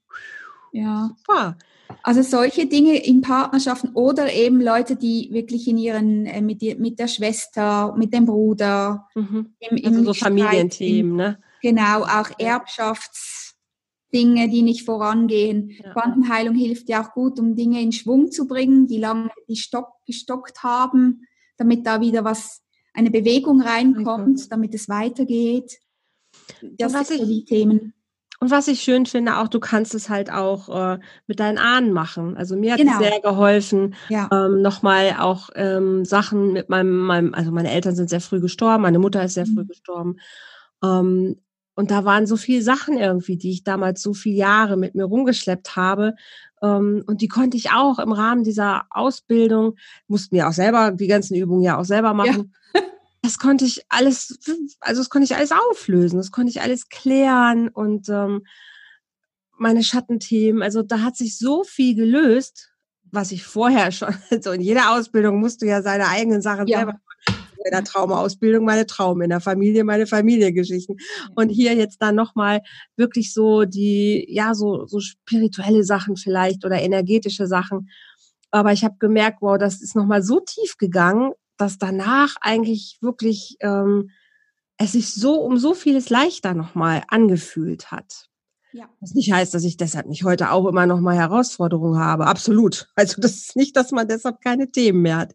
Ja. 0.74 1.10
Super. 1.16 1.56
Also 2.02 2.22
solche 2.22 2.66
Dinge 2.66 3.04
in 3.04 3.20
Partnerschaften 3.20 3.90
oder 3.94 4.32
eben 4.32 4.60
Leute, 4.60 4.96
die 4.96 5.28
wirklich 5.30 5.68
in 5.68 5.78
ihren, 5.78 6.26
äh, 6.26 6.40
mit, 6.40 6.62
die, 6.62 6.74
mit 6.74 6.98
der 6.98 7.06
Schwester, 7.06 7.94
mit 7.96 8.12
dem 8.12 8.26
Bruder, 8.26 9.06
mhm. 9.14 9.54
im, 9.60 9.76
im 9.76 9.92
also 9.92 10.06
so 10.06 10.14
Familienthemen, 10.14 11.14
ne? 11.14 11.38
Genau, 11.62 12.02
auch 12.02 12.30
Erbschaftsdinge, 12.38 14.48
die 14.48 14.62
nicht 14.62 14.84
vorangehen. 14.84 15.70
Ja. 15.70 15.92
Quantenheilung 15.92 16.56
hilft 16.56 16.88
ja 16.88 17.04
auch 17.04 17.12
gut, 17.12 17.38
um 17.38 17.54
Dinge 17.54 17.80
in 17.80 17.92
Schwung 17.92 18.32
zu 18.32 18.48
bringen, 18.48 18.88
die 18.88 18.98
lange 18.98 19.30
die 19.48 19.56
Stock, 19.56 19.92
gestockt 20.06 20.64
haben, 20.64 21.22
damit 21.56 21.86
da 21.86 22.00
wieder 22.00 22.24
was, 22.24 22.62
eine 22.92 23.10
Bewegung 23.10 23.60
reinkommt, 23.60 24.50
damit 24.50 24.74
es 24.74 24.88
weitergeht. 24.88 25.78
Das 26.60 26.92
sind 26.92 27.06
so 27.06 27.26
die 27.26 27.44
Themen. 27.44 27.94
Und 28.44 28.50
was 28.50 28.68
ich 28.68 28.82
schön 28.82 29.06
finde, 29.06 29.38
auch 29.38 29.48
du 29.48 29.58
kannst 29.58 29.94
es 29.94 30.10
halt 30.10 30.30
auch 30.30 30.68
äh, 30.68 30.98
mit 31.26 31.40
deinen 31.40 31.56
Ahnen 31.56 31.94
machen. 31.94 32.36
Also 32.36 32.56
mir 32.56 32.72
hat 32.72 32.78
genau. 32.78 32.92
es 32.92 32.98
sehr 32.98 33.20
geholfen, 33.20 33.94
ja. 34.10 34.28
ähm, 34.30 34.60
nochmal 34.60 35.16
auch 35.18 35.48
ähm, 35.54 36.04
Sachen 36.04 36.52
mit 36.52 36.68
meinem, 36.68 36.94
meinem, 36.98 37.32
also 37.32 37.50
meine 37.52 37.70
Eltern 37.70 37.96
sind 37.96 38.10
sehr 38.10 38.20
früh 38.20 38.40
gestorben, 38.40 38.82
meine 38.82 38.98
Mutter 38.98 39.24
ist 39.24 39.32
sehr 39.32 39.46
mhm. 39.46 39.54
früh 39.54 39.64
gestorben. 39.64 40.16
Ähm, 40.84 41.36
und 41.74 41.90
da 41.90 42.04
waren 42.04 42.26
so 42.26 42.36
viele 42.36 42.60
Sachen 42.60 42.98
irgendwie, 42.98 43.38
die 43.38 43.50
ich 43.50 43.64
damals 43.64 44.02
so 44.02 44.12
viele 44.12 44.36
Jahre 44.36 44.76
mit 44.76 44.94
mir 44.94 45.04
rumgeschleppt 45.04 45.74
habe. 45.74 46.12
Ähm, 46.62 47.02
und 47.06 47.22
die 47.22 47.28
konnte 47.28 47.56
ich 47.56 47.70
auch 47.70 47.98
im 47.98 48.12
Rahmen 48.12 48.44
dieser 48.44 48.82
Ausbildung, 48.90 49.76
mussten 50.06 50.36
ja 50.36 50.50
auch 50.50 50.52
selber 50.52 50.90
die 50.90 51.06
ganzen 51.06 51.34
Übungen 51.34 51.62
ja 51.62 51.78
auch 51.78 51.86
selber 51.86 52.12
machen. 52.12 52.52
Ja 52.74 52.82
das 53.24 53.38
konnte 53.38 53.64
ich 53.64 53.80
alles, 53.88 54.38
also 54.80 55.00
das 55.00 55.08
konnte 55.08 55.24
ich 55.24 55.34
alles 55.34 55.50
auflösen, 55.50 56.18
das 56.18 56.30
konnte 56.30 56.50
ich 56.50 56.60
alles 56.60 56.90
klären 56.90 57.70
und 57.70 58.10
ähm, 58.10 58.42
meine 59.56 59.82
Schattenthemen, 59.82 60.62
also 60.62 60.82
da 60.82 61.00
hat 61.00 61.16
sich 61.16 61.38
so 61.38 61.64
viel 61.64 61.94
gelöst, 61.94 62.70
was 63.10 63.32
ich 63.32 63.42
vorher 63.42 63.92
schon, 63.92 64.14
so 64.42 64.52
in 64.52 64.60
jeder 64.60 64.92
Ausbildung 64.92 65.40
musst 65.40 65.62
du 65.62 65.66
ja 65.66 65.80
seine 65.80 66.08
eigenen 66.08 66.42
Sachen 66.42 66.66
ja. 66.66 66.80
selber 66.80 67.00
in 67.64 67.70
der 67.70 67.84
Traumausbildung 67.84 68.62
meine 68.62 68.84
Traum, 68.84 69.22
in 69.22 69.30
der 69.30 69.40
Familie 69.40 69.84
meine 69.84 70.06
Familiengeschichten. 70.06 70.98
Und 71.34 71.48
hier 71.48 71.74
jetzt 71.74 72.02
dann 72.02 72.14
nochmal 72.14 72.60
wirklich 72.96 73.32
so 73.32 73.64
die, 73.64 74.26
ja, 74.28 74.54
so, 74.54 74.84
so 74.84 75.00
spirituelle 75.00 75.82
Sachen 75.82 76.16
vielleicht 76.16 76.66
oder 76.66 76.82
energetische 76.82 77.46
Sachen. 77.46 77.88
Aber 78.50 78.74
ich 78.74 78.84
habe 78.84 78.96
gemerkt, 78.98 79.38
wow, 79.40 79.56
das 79.56 79.80
ist 79.80 79.96
nochmal 79.96 80.22
so 80.22 80.40
tief 80.40 80.76
gegangen, 80.76 81.32
dass 81.56 81.78
danach 81.78 82.36
eigentlich 82.40 82.98
wirklich 83.00 83.56
ähm, 83.60 84.10
es 84.78 84.92
sich 84.92 85.12
so 85.12 85.40
um 85.40 85.56
so 85.56 85.74
vieles 85.74 86.10
leichter 86.10 86.54
nochmal 86.54 87.02
angefühlt 87.08 87.90
hat. 87.90 88.28
Ja. 88.72 88.88
Was 89.00 89.14
nicht 89.14 89.32
heißt, 89.32 89.54
dass 89.54 89.62
ich 89.62 89.76
deshalb 89.76 90.06
nicht 90.06 90.24
heute 90.24 90.50
auch 90.50 90.66
immer 90.66 90.84
noch 90.84 90.98
mal 91.00 91.14
Herausforderungen 91.14 92.00
habe. 92.00 92.26
Absolut. 92.26 92.88
Also 92.96 93.20
das 93.20 93.36
ist 93.36 93.56
nicht, 93.56 93.76
dass 93.76 93.92
man 93.92 94.08
deshalb 94.08 94.40
keine 94.40 94.68
Themen 94.68 95.02
mehr 95.02 95.18
hat. 95.18 95.34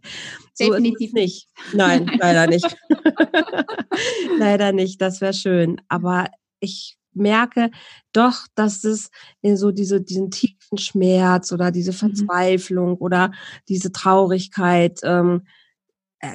So 0.53 0.65
Definitiv 0.65 1.13
nicht. 1.13 1.47
Nein, 1.73 2.12
leider 2.19 2.47
nicht. 2.47 2.75
leider 4.38 4.73
nicht. 4.73 5.01
Das 5.01 5.21
wäre 5.21 5.34
schön. 5.34 5.79
Aber 5.88 6.27
ich 6.60 6.97
merke 7.13 7.71
doch, 8.12 8.45
dass 8.55 8.84
es 8.84 9.10
in 9.41 9.55
so 9.55 9.71
diese, 9.71 10.01
diesen 10.01 10.32
tiefen 10.32 10.77
Schmerz 10.77 11.53
oder 11.53 11.71
diese 11.71 11.91
mhm. 11.91 11.95
Verzweiflung 11.95 12.89
mhm. 12.91 12.97
oder 12.99 13.32
diese 13.69 13.93
Traurigkeit, 13.93 14.99
ähm, 15.03 15.43
äh, 15.45 15.49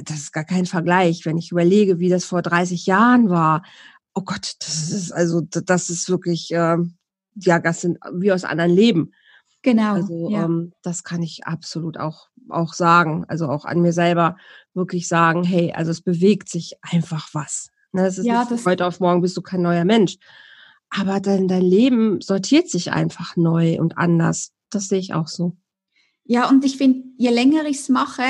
das 0.05 0.19
ist 0.19 0.33
gar 0.33 0.45
kein 0.45 0.67
Vergleich, 0.67 1.25
wenn 1.27 1.39
ich 1.39 1.51
überlege, 1.51 1.99
wie 1.99 2.09
das 2.09 2.25
vor 2.25 2.43
30 2.43 2.87
Jahren 2.87 3.29
war. 3.29 3.63
Oh 4.15 4.23
Gott, 4.23 4.55
das 4.61 4.91
ist 4.91 5.13
also, 5.13 5.41
das 5.41 5.91
ist 5.91 6.09
wirklich, 6.09 6.53
äh, 6.53 6.79
ja, 7.37 7.59
das 7.59 7.81
sind 7.81 7.99
wie 8.15 8.33
aus 8.33 8.45
anderen 8.45 8.71
Leben. 8.71 9.13
Genau. 9.63 9.95
Also 9.95 10.31
ja. 10.31 10.45
ähm, 10.45 10.73
das 10.83 11.05
kann 11.05 11.23
ich 11.23 11.47
absolut 11.47 11.99
auch 11.99 12.29
auch 12.51 12.75
sagen, 12.75 13.25
also 13.29 13.49
auch 13.49 13.65
an 13.65 13.81
mir 13.81 13.93
selber 13.93 14.37
wirklich 14.75 15.09
sagen, 15.09 15.45
hey, 15.45 15.73
also 15.73 15.91
es 15.91 16.03
bewegt 16.03 16.49
sich 16.49 16.75
einfach 16.83 17.29
was. 17.33 17.71
Ne, 17.93 18.03
das 18.03 18.19
ist 18.19 18.27
ja, 18.27 18.45
das 18.45 18.67
heute 18.67 18.87
auf 18.87 19.01
morgen 19.01 19.23
bist 19.23 19.37
du 19.37 19.43
kein 19.43 19.63
neuer 19.63 19.85
Mensch. 19.85 20.19
Aber 20.91 21.21
dein, 21.21 21.49
dein 21.49 21.63
Leben 21.63 22.21
sortiert 22.21 22.69
sich 22.69 22.93
einfach 22.93 23.37
neu 23.37 23.81
und 23.81 23.99
anders. 23.99 24.53
Das 24.71 24.89
sehe 24.89 24.99
ich 24.99 25.15
auch 25.15 25.29
so. 25.29 25.57
Ja, 26.25 26.49
und 26.49 26.65
ich 26.65 26.77
finde, 26.77 27.05
je 27.19 27.31
länger 27.31 27.65
ich 27.67 27.79
es 27.79 27.89
mache, 27.89 28.23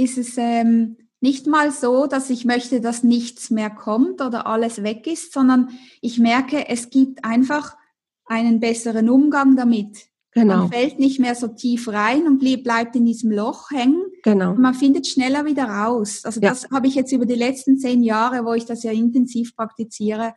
ist 0.00 0.18
es 0.18 0.36
ähm, 0.36 0.96
nicht 1.20 1.46
mal 1.46 1.70
so, 1.70 2.06
dass 2.06 2.30
ich 2.30 2.44
möchte, 2.44 2.80
dass 2.80 3.02
nichts 3.04 3.50
mehr 3.50 3.70
kommt 3.70 4.22
oder 4.22 4.46
alles 4.46 4.82
weg 4.82 5.06
ist, 5.06 5.32
sondern 5.32 5.68
ich 6.00 6.18
merke, 6.18 6.68
es 6.68 6.90
gibt 6.90 7.24
einfach 7.24 7.76
einen 8.24 8.60
besseren 8.60 9.10
Umgang 9.10 9.56
damit. 9.56 10.06
Genau. 10.32 10.58
Man 10.58 10.72
fällt 10.72 10.98
nicht 10.98 11.18
mehr 11.18 11.34
so 11.34 11.48
tief 11.48 11.88
rein 11.88 12.26
und 12.26 12.38
bleibt 12.38 12.94
in 12.94 13.04
diesem 13.04 13.32
Loch 13.32 13.70
hängen. 13.70 14.00
Genau. 14.22 14.54
Man 14.54 14.74
findet 14.74 15.06
schneller 15.06 15.44
wieder 15.44 15.64
raus. 15.64 16.24
Also 16.24 16.40
ja. 16.40 16.50
das 16.50 16.70
habe 16.70 16.86
ich 16.86 16.94
jetzt 16.94 17.12
über 17.12 17.26
die 17.26 17.34
letzten 17.34 17.78
zehn 17.78 18.02
Jahre, 18.02 18.44
wo 18.44 18.54
ich 18.54 18.64
das 18.64 18.82
ja 18.84 18.92
intensiv 18.92 19.56
praktiziere, 19.56 20.34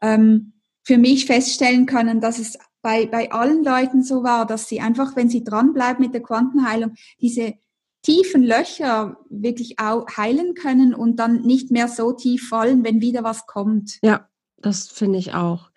ähm, 0.00 0.52
für 0.84 0.96
mich 0.96 1.26
feststellen 1.26 1.86
können, 1.86 2.20
dass 2.20 2.38
es 2.38 2.56
bei, 2.82 3.06
bei 3.06 3.30
allen 3.32 3.64
Leuten 3.64 4.02
so 4.02 4.22
war, 4.22 4.46
dass 4.46 4.68
sie 4.68 4.80
einfach, 4.80 5.16
wenn 5.16 5.28
sie 5.28 5.44
dranbleiben 5.44 6.04
mit 6.04 6.14
der 6.14 6.22
Quantenheilung, 6.22 6.94
diese 7.20 7.54
tiefen 8.02 8.42
Löcher 8.42 9.16
wirklich 9.30 9.78
auch 9.78 10.06
heilen 10.16 10.54
können 10.54 10.94
und 10.94 11.16
dann 11.16 11.42
nicht 11.42 11.70
mehr 11.70 11.88
so 11.88 12.12
tief 12.12 12.48
fallen, 12.48 12.84
wenn 12.84 13.00
wieder 13.00 13.22
was 13.22 13.46
kommt. 13.46 13.98
Ja, 14.02 14.28
das 14.58 14.88
finde 14.88 15.18
ich 15.18 15.34
auch. 15.34 15.70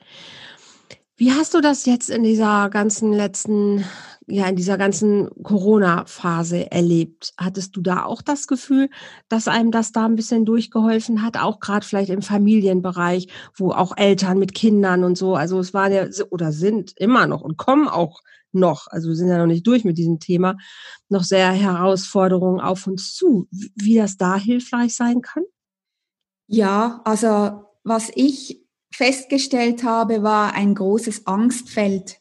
Wie 1.17 1.31
hast 1.31 1.53
du 1.53 1.61
das 1.61 1.85
jetzt 1.85 2.09
in 2.09 2.23
dieser 2.23 2.69
ganzen 2.69 3.13
letzten, 3.13 3.85
ja, 4.27 4.47
in 4.47 4.57
dieser 4.57 4.77
ganzen 4.77 5.29
Corona-Phase 5.43 6.71
erlebt? 6.71 7.33
Hattest 7.37 7.73
du 7.77 7.81
da 7.81 8.03
auch 8.03 8.21
das 8.21 8.47
Gefühl, 8.47 8.89
dass 9.29 9.47
einem 9.47 9.71
das 9.71 9.93
da 9.93 10.05
ein 10.05 10.17
bisschen 10.17 10.43
durchgeholfen 10.43 11.21
hat? 11.21 11.37
Auch 11.37 11.61
gerade 11.61 11.85
vielleicht 11.85 12.09
im 12.09 12.21
Familienbereich, 12.21 13.29
wo 13.55 13.71
auch 13.71 13.95
Eltern 13.95 14.39
mit 14.39 14.53
Kindern 14.53 15.05
und 15.05 15.17
so, 15.17 15.35
also 15.35 15.57
es 15.59 15.73
waren 15.73 15.93
ja 15.93 16.05
oder 16.31 16.51
sind 16.51 16.91
immer 16.97 17.27
noch 17.27 17.43
und 17.43 17.55
kommen 17.55 17.87
auch 17.87 18.19
noch, 18.55 18.87
also 18.87 19.09
wir 19.09 19.15
sind 19.15 19.27
ja 19.27 19.37
noch 19.37 19.45
nicht 19.45 19.67
durch 19.67 19.83
mit 19.83 19.97
diesem 19.97 20.19
Thema, 20.19 20.57
noch 21.09 21.23
sehr 21.23 21.51
Herausforderungen 21.51 22.59
auf 22.59 22.87
uns 22.87 23.13
zu. 23.13 23.47
Wie 23.51 23.95
das 23.95 24.17
da 24.17 24.37
hilfreich 24.37 24.95
sein 24.95 25.21
kann? 25.21 25.43
Ja, 26.47 27.01
also 27.05 27.65
was 27.83 28.11
ich 28.15 28.65
festgestellt 28.91 29.83
habe, 29.83 30.23
war 30.23 30.53
ein 30.53 30.73
großes 30.73 31.27
Angstfeld. 31.27 32.19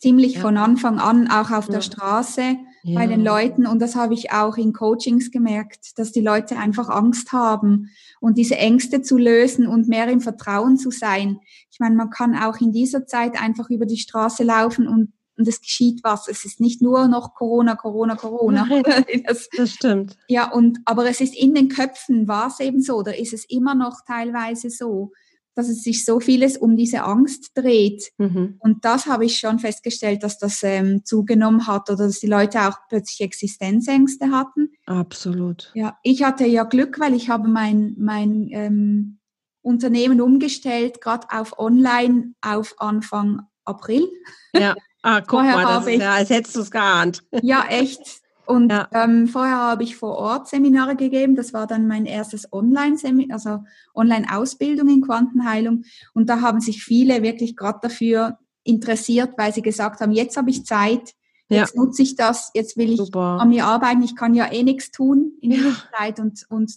Ziemlich 0.00 0.34
ja. 0.36 0.40
von 0.40 0.56
Anfang 0.56 0.98
an, 0.98 1.30
auch 1.30 1.50
auf 1.50 1.66
ja. 1.66 1.74
der 1.74 1.80
Straße 1.82 2.56
ja. 2.82 2.98
bei 2.98 3.06
den 3.06 3.22
Leuten. 3.22 3.66
Und 3.66 3.80
das 3.80 3.94
habe 3.96 4.14
ich 4.14 4.32
auch 4.32 4.56
in 4.56 4.72
Coachings 4.72 5.30
gemerkt, 5.30 5.98
dass 5.98 6.12
die 6.12 6.20
Leute 6.20 6.56
einfach 6.56 6.88
Angst 6.88 7.32
haben 7.32 7.90
und 8.20 8.38
diese 8.38 8.56
Ängste 8.56 9.02
zu 9.02 9.18
lösen 9.18 9.66
und 9.66 9.88
mehr 9.88 10.08
im 10.08 10.20
Vertrauen 10.20 10.76
zu 10.76 10.90
sein. 10.90 11.40
Ich 11.70 11.80
meine, 11.80 11.94
man 11.94 12.10
kann 12.10 12.34
auch 12.34 12.60
in 12.60 12.72
dieser 12.72 13.06
Zeit 13.06 13.40
einfach 13.40 13.70
über 13.70 13.86
die 13.86 13.98
Straße 13.98 14.42
laufen 14.42 14.88
und 14.88 15.12
und 15.40 15.48
es 15.48 15.62
geschieht 15.62 16.00
was. 16.04 16.28
Es 16.28 16.44
ist 16.44 16.60
nicht 16.60 16.82
nur 16.82 17.08
noch 17.08 17.34
Corona, 17.34 17.74
Corona, 17.74 18.14
Corona. 18.14 18.68
das, 19.26 19.48
das 19.56 19.70
stimmt. 19.70 20.18
Ja, 20.28 20.52
und 20.52 20.78
aber 20.84 21.08
es 21.08 21.22
ist 21.22 21.34
in 21.34 21.54
den 21.54 21.70
Köpfen, 21.70 22.28
war 22.28 22.48
es 22.48 22.60
eben 22.60 22.82
so, 22.82 22.96
oder 22.96 23.18
ist 23.18 23.32
es 23.32 23.46
immer 23.48 23.74
noch 23.74 24.02
teilweise 24.06 24.68
so, 24.68 25.12
dass 25.54 25.70
es 25.70 25.82
sich 25.82 26.04
so 26.04 26.20
vieles 26.20 26.58
um 26.58 26.76
diese 26.76 27.04
Angst 27.04 27.52
dreht. 27.54 28.12
Mhm. 28.18 28.56
Und 28.58 28.84
das 28.84 29.06
habe 29.06 29.24
ich 29.24 29.38
schon 29.38 29.58
festgestellt, 29.58 30.22
dass 30.22 30.38
das 30.38 30.62
ähm, 30.62 31.04
zugenommen 31.04 31.66
hat 31.66 31.88
oder 31.88 32.06
dass 32.06 32.20
die 32.20 32.26
Leute 32.26 32.68
auch 32.68 32.76
plötzlich 32.90 33.22
Existenzängste 33.22 34.30
hatten. 34.30 34.70
Absolut. 34.84 35.72
Ja, 35.74 35.98
ich 36.02 36.22
hatte 36.22 36.46
ja 36.46 36.64
Glück, 36.64 37.00
weil 37.00 37.14
ich 37.14 37.30
habe 37.30 37.48
mein, 37.48 37.94
mein 37.98 38.48
ähm, 38.52 39.18
Unternehmen 39.62 40.20
umgestellt, 40.20 41.00
gerade 41.00 41.26
auf 41.30 41.58
Online 41.58 42.34
auf 42.42 42.74
Anfang 42.78 43.42
April. 43.64 44.06
Ja, 44.54 44.74
ah, 45.02 45.20
guck 45.20 45.30
Vorher 45.30 45.56
mal, 45.56 45.64
das 45.64 45.86
ist 45.86 46.00
ja, 46.00 46.12
als 46.12 46.30
hättest 46.30 46.56
du 46.56 46.60
es 46.60 46.70
geahnt. 46.70 47.22
Ja, 47.42 47.64
echt. 47.68 48.20
Und 48.46 48.72
ja. 48.72 48.88
ähm, 48.92 49.28
vorher 49.28 49.58
habe 49.58 49.84
ich 49.84 49.96
vor 49.96 50.16
Ort 50.16 50.48
Seminare 50.48 50.96
gegeben. 50.96 51.36
Das 51.36 51.52
war 51.52 51.68
dann 51.68 51.86
mein 51.86 52.04
erstes 52.04 52.52
Online-Seminar, 52.52 53.34
also 53.34 53.64
Online-Ausbildung 53.94 54.88
in 54.88 55.02
Quantenheilung. 55.02 55.84
Und 56.14 56.28
da 56.28 56.40
haben 56.40 56.60
sich 56.60 56.82
viele 56.82 57.22
wirklich 57.22 57.54
gerade 57.54 57.78
dafür 57.82 58.38
interessiert, 58.64 59.34
weil 59.36 59.54
sie 59.54 59.62
gesagt 59.62 60.00
haben, 60.00 60.10
jetzt 60.10 60.36
habe 60.36 60.50
ich 60.50 60.66
Zeit, 60.66 61.14
jetzt 61.48 61.74
ja. 61.74 61.80
nutze 61.80 62.02
ich 62.02 62.16
das, 62.16 62.50
jetzt 62.54 62.76
will 62.76 62.90
ich 62.90 62.96
Super. 62.96 63.38
an 63.40 63.50
mir 63.50 63.66
arbeiten. 63.66 64.02
Ich 64.02 64.16
kann 64.16 64.34
ja 64.34 64.50
eh 64.50 64.64
nichts 64.64 64.90
tun 64.90 65.32
in 65.40 65.50
dieser 65.50 65.76
Zeit 65.96 66.18
und, 66.18 66.44
und 66.48 66.72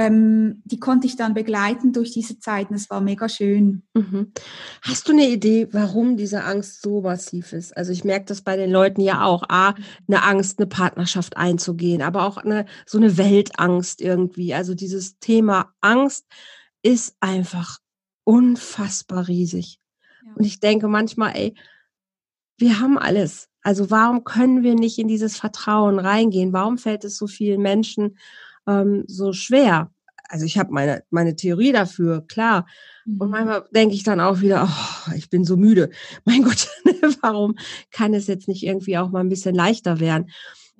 ähm, 0.00 0.62
die 0.64 0.80
konnte 0.80 1.06
ich 1.06 1.16
dann 1.16 1.34
begleiten 1.34 1.92
durch 1.92 2.10
diese 2.10 2.38
Zeiten. 2.38 2.72
Es 2.72 2.88
war 2.88 3.02
mega 3.02 3.28
schön. 3.28 3.82
Mhm. 3.92 4.32
Hast 4.80 5.06
du 5.06 5.12
eine 5.12 5.28
Idee, 5.28 5.68
warum 5.72 6.16
diese 6.16 6.42
Angst 6.42 6.80
so 6.80 7.02
massiv 7.02 7.52
ist? 7.52 7.76
Also 7.76 7.92
ich 7.92 8.02
merke 8.02 8.24
das 8.24 8.40
bei 8.40 8.56
den 8.56 8.70
Leuten 8.70 9.02
ja 9.02 9.22
auch. 9.24 9.42
A, 9.50 9.74
eine 10.08 10.22
Angst, 10.22 10.58
eine 10.58 10.66
Partnerschaft 10.66 11.36
einzugehen, 11.36 12.00
aber 12.00 12.24
auch 12.24 12.38
eine, 12.38 12.64
so 12.86 12.96
eine 12.96 13.18
Weltangst 13.18 14.00
irgendwie. 14.00 14.54
Also 14.54 14.74
dieses 14.74 15.18
Thema 15.18 15.74
Angst 15.82 16.24
ist 16.82 17.14
einfach 17.20 17.76
unfassbar 18.24 19.28
riesig. 19.28 19.80
Ja. 20.24 20.32
Und 20.34 20.46
ich 20.46 20.60
denke 20.60 20.88
manchmal, 20.88 21.36
ey, 21.36 21.54
wir 22.56 22.80
haben 22.80 22.96
alles. 22.96 23.50
Also 23.60 23.90
warum 23.90 24.24
können 24.24 24.62
wir 24.62 24.76
nicht 24.76 24.98
in 24.98 25.08
dieses 25.08 25.36
Vertrauen 25.36 25.98
reingehen? 25.98 26.54
Warum 26.54 26.78
fällt 26.78 27.04
es 27.04 27.18
so 27.18 27.26
vielen 27.26 27.60
Menschen 27.60 28.16
ähm, 28.66 29.04
so 29.06 29.32
schwer. 29.32 29.90
Also 30.28 30.44
ich 30.44 30.58
habe 30.58 30.72
meine, 30.72 31.02
meine 31.10 31.34
Theorie 31.34 31.72
dafür, 31.72 32.24
klar. 32.26 32.66
Und 33.04 33.26
mhm. 33.26 33.30
manchmal 33.30 33.64
denke 33.74 33.94
ich 33.94 34.04
dann 34.04 34.20
auch 34.20 34.40
wieder, 34.40 34.68
oh, 34.68 35.12
ich 35.16 35.28
bin 35.28 35.44
so 35.44 35.56
müde. 35.56 35.90
Mein 36.24 36.42
Gott, 36.42 36.68
warum 37.20 37.56
kann 37.90 38.14
es 38.14 38.26
jetzt 38.28 38.46
nicht 38.46 38.62
irgendwie 38.62 38.96
auch 38.96 39.10
mal 39.10 39.20
ein 39.20 39.28
bisschen 39.28 39.54
leichter 39.54 39.98
werden? 39.98 40.30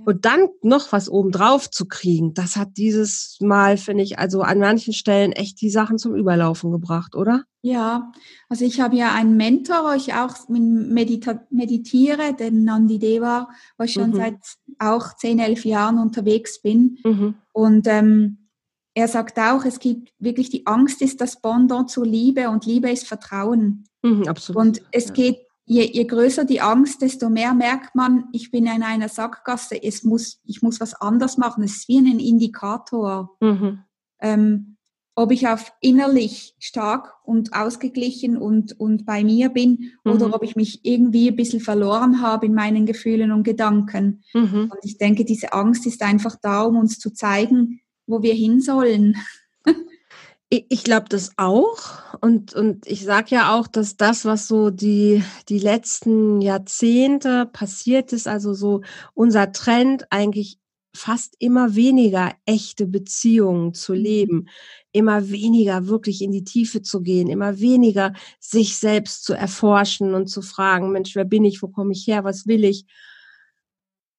Und 0.05 0.25
dann 0.25 0.49
noch 0.63 0.93
was 0.93 1.09
obendrauf 1.09 1.71
zu 1.71 1.87
kriegen, 1.87 2.35
das 2.35 2.57
hat 2.57 2.77
dieses 2.77 3.37
Mal, 3.41 3.77
finde 3.77 4.03
ich, 4.03 4.19
also 4.19 4.43
an 4.43 4.59
manchen 4.59 4.93
Stellen 4.93 5.33
echt 5.33 5.61
die 5.61 5.71
Sachen 5.71 5.99
zum 5.99 6.15
Überlaufen 6.15 6.71
gebracht, 6.71 7.15
oder? 7.15 7.45
Ja, 7.63 8.13
also 8.49 8.65
ich 8.65 8.81
habe 8.81 8.97
ja 8.97 9.13
einen 9.13 9.37
Mentor, 9.37 9.85
wo 9.85 9.95
ich 9.95 10.15
auch 10.15 10.49
medita 10.49 11.43
meditiere, 11.51 12.35
den 12.35 12.65
Nandi 12.65 12.99
Deva, 12.99 13.49
wo 13.77 13.85
ich 13.85 13.93
schon 13.93 14.11
mhm. 14.11 14.17
seit 14.17 14.39
auch 14.79 15.15
zehn, 15.17 15.39
elf 15.39 15.65
Jahren 15.65 15.99
unterwegs 15.99 16.63
bin. 16.63 16.99
Mhm. 17.05 17.35
Und 17.53 17.87
ähm, 17.87 18.49
er 18.95 19.09
sagt 19.09 19.39
auch, 19.39 19.65
es 19.65 19.79
gibt 19.79 20.13
wirklich 20.19 20.51
die 20.51 20.67
Angst 20.67 21.03
ist 21.03 21.21
das 21.21 21.41
Pendant 21.41 21.91
zur 21.91 22.07
Liebe 22.07 22.49
und 22.49 22.67
Liebe 22.67 22.91
ist 22.91 23.07
Vertrauen. 23.07 23.85
Mhm, 24.03 24.27
absolut. 24.27 24.61
Und 24.61 24.83
es 24.91 25.09
ja. 25.09 25.15
geht 25.15 25.39
je, 25.71 25.89
je 25.93 26.05
größer 26.05 26.45
die 26.45 26.61
Angst, 26.61 27.01
desto 27.01 27.31
mehr 27.31 27.55
merkt 27.55 27.95
man, 27.95 28.25
ich 28.33 28.51
bin 28.51 28.67
in 28.67 28.83
einer 28.83 29.09
Sackgasse, 29.09 29.81
es 29.81 30.03
muss, 30.03 30.41
ich 30.45 30.63
muss 30.63 30.81
was 30.81 30.95
anders 30.95 31.39
machen. 31.39 31.63
Es 31.63 31.77
ist 31.77 31.89
wie 31.89 31.99
ein 31.99 32.19
Indikator. 32.19 33.37
Mhm. 33.41 33.85
Ähm, 34.21 34.77
ob 35.15 35.31
ich 35.33 35.47
auf 35.47 35.73
innerlich 35.81 36.55
stark 36.59 37.15
und 37.25 37.53
ausgeglichen 37.53 38.37
und, 38.37 38.79
und 38.81 39.07
bei 39.07 39.23
mir 39.23 39.51
bin 39.51 39.93
mhm. 40.05 40.13
oder 40.13 40.35
ob 40.35 40.43
ich 40.43 40.57
mich 40.57 40.81
irgendwie 40.85 41.29
ein 41.29 41.37
bisschen 41.37 41.61
verloren 41.61 42.21
habe 42.21 42.47
in 42.47 42.55
meinen 42.55 42.85
Gefühlen 42.85 43.31
und 43.31 43.45
Gedanken. 43.45 44.25
Mhm. 44.35 44.71
Und 44.73 44.79
ich 44.83 44.99
denke, 44.99 45.25
diese 45.25 45.53
Angst 45.53 45.87
ist 45.87 46.03
einfach 46.03 46.37
da, 46.41 46.63
um 46.63 46.79
uns 46.79 46.99
zu 46.99 47.11
zeigen, 47.11 47.81
wo 48.07 48.23
wir 48.23 48.35
hin 48.35 48.61
sollen. 48.61 49.17
Ich 50.53 50.83
glaube 50.83 51.07
das 51.09 51.31
auch. 51.37 52.19
Und, 52.21 52.55
und 52.55 52.85
ich 52.87 53.05
sage 53.05 53.37
ja 53.37 53.57
auch, 53.57 53.69
dass 53.69 53.97
das, 53.97 54.25
was 54.25 54.49
so 54.49 54.71
die, 54.71 55.23
die 55.49 55.61
letzten 55.61 56.41
Jahrzehnte 56.41 57.47
passiert 57.47 58.13
ist, 58.13 58.27
also 58.27 58.53
so 58.53 58.83
unser 59.15 59.53
Trend 59.53 60.11
eigentlich 60.11 60.59
fast 60.93 61.37
immer 61.39 61.77
weniger 61.77 62.35
echte 62.47 62.87
Beziehungen 62.87 63.75
zu 63.75 63.93
mhm. 63.93 63.99
leben, 63.99 64.49
immer 64.91 65.31
weniger 65.31 65.87
wirklich 65.87 66.21
in 66.21 66.33
die 66.33 66.43
Tiefe 66.43 66.83
zu 66.83 67.01
gehen, 67.01 67.29
immer 67.29 67.61
weniger 67.61 68.13
sich 68.41 68.77
selbst 68.77 69.25
zu 69.25 69.35
erforschen 69.35 70.15
und 70.15 70.27
zu 70.27 70.43
fragen, 70.43 70.91
Mensch, 70.91 71.15
wer 71.15 71.25
bin 71.25 71.45
ich, 71.45 71.63
wo 71.63 71.69
komme 71.69 71.93
ich 71.93 72.09
her, 72.09 72.25
was 72.25 72.49
will 72.49 72.65
ich, 72.65 72.87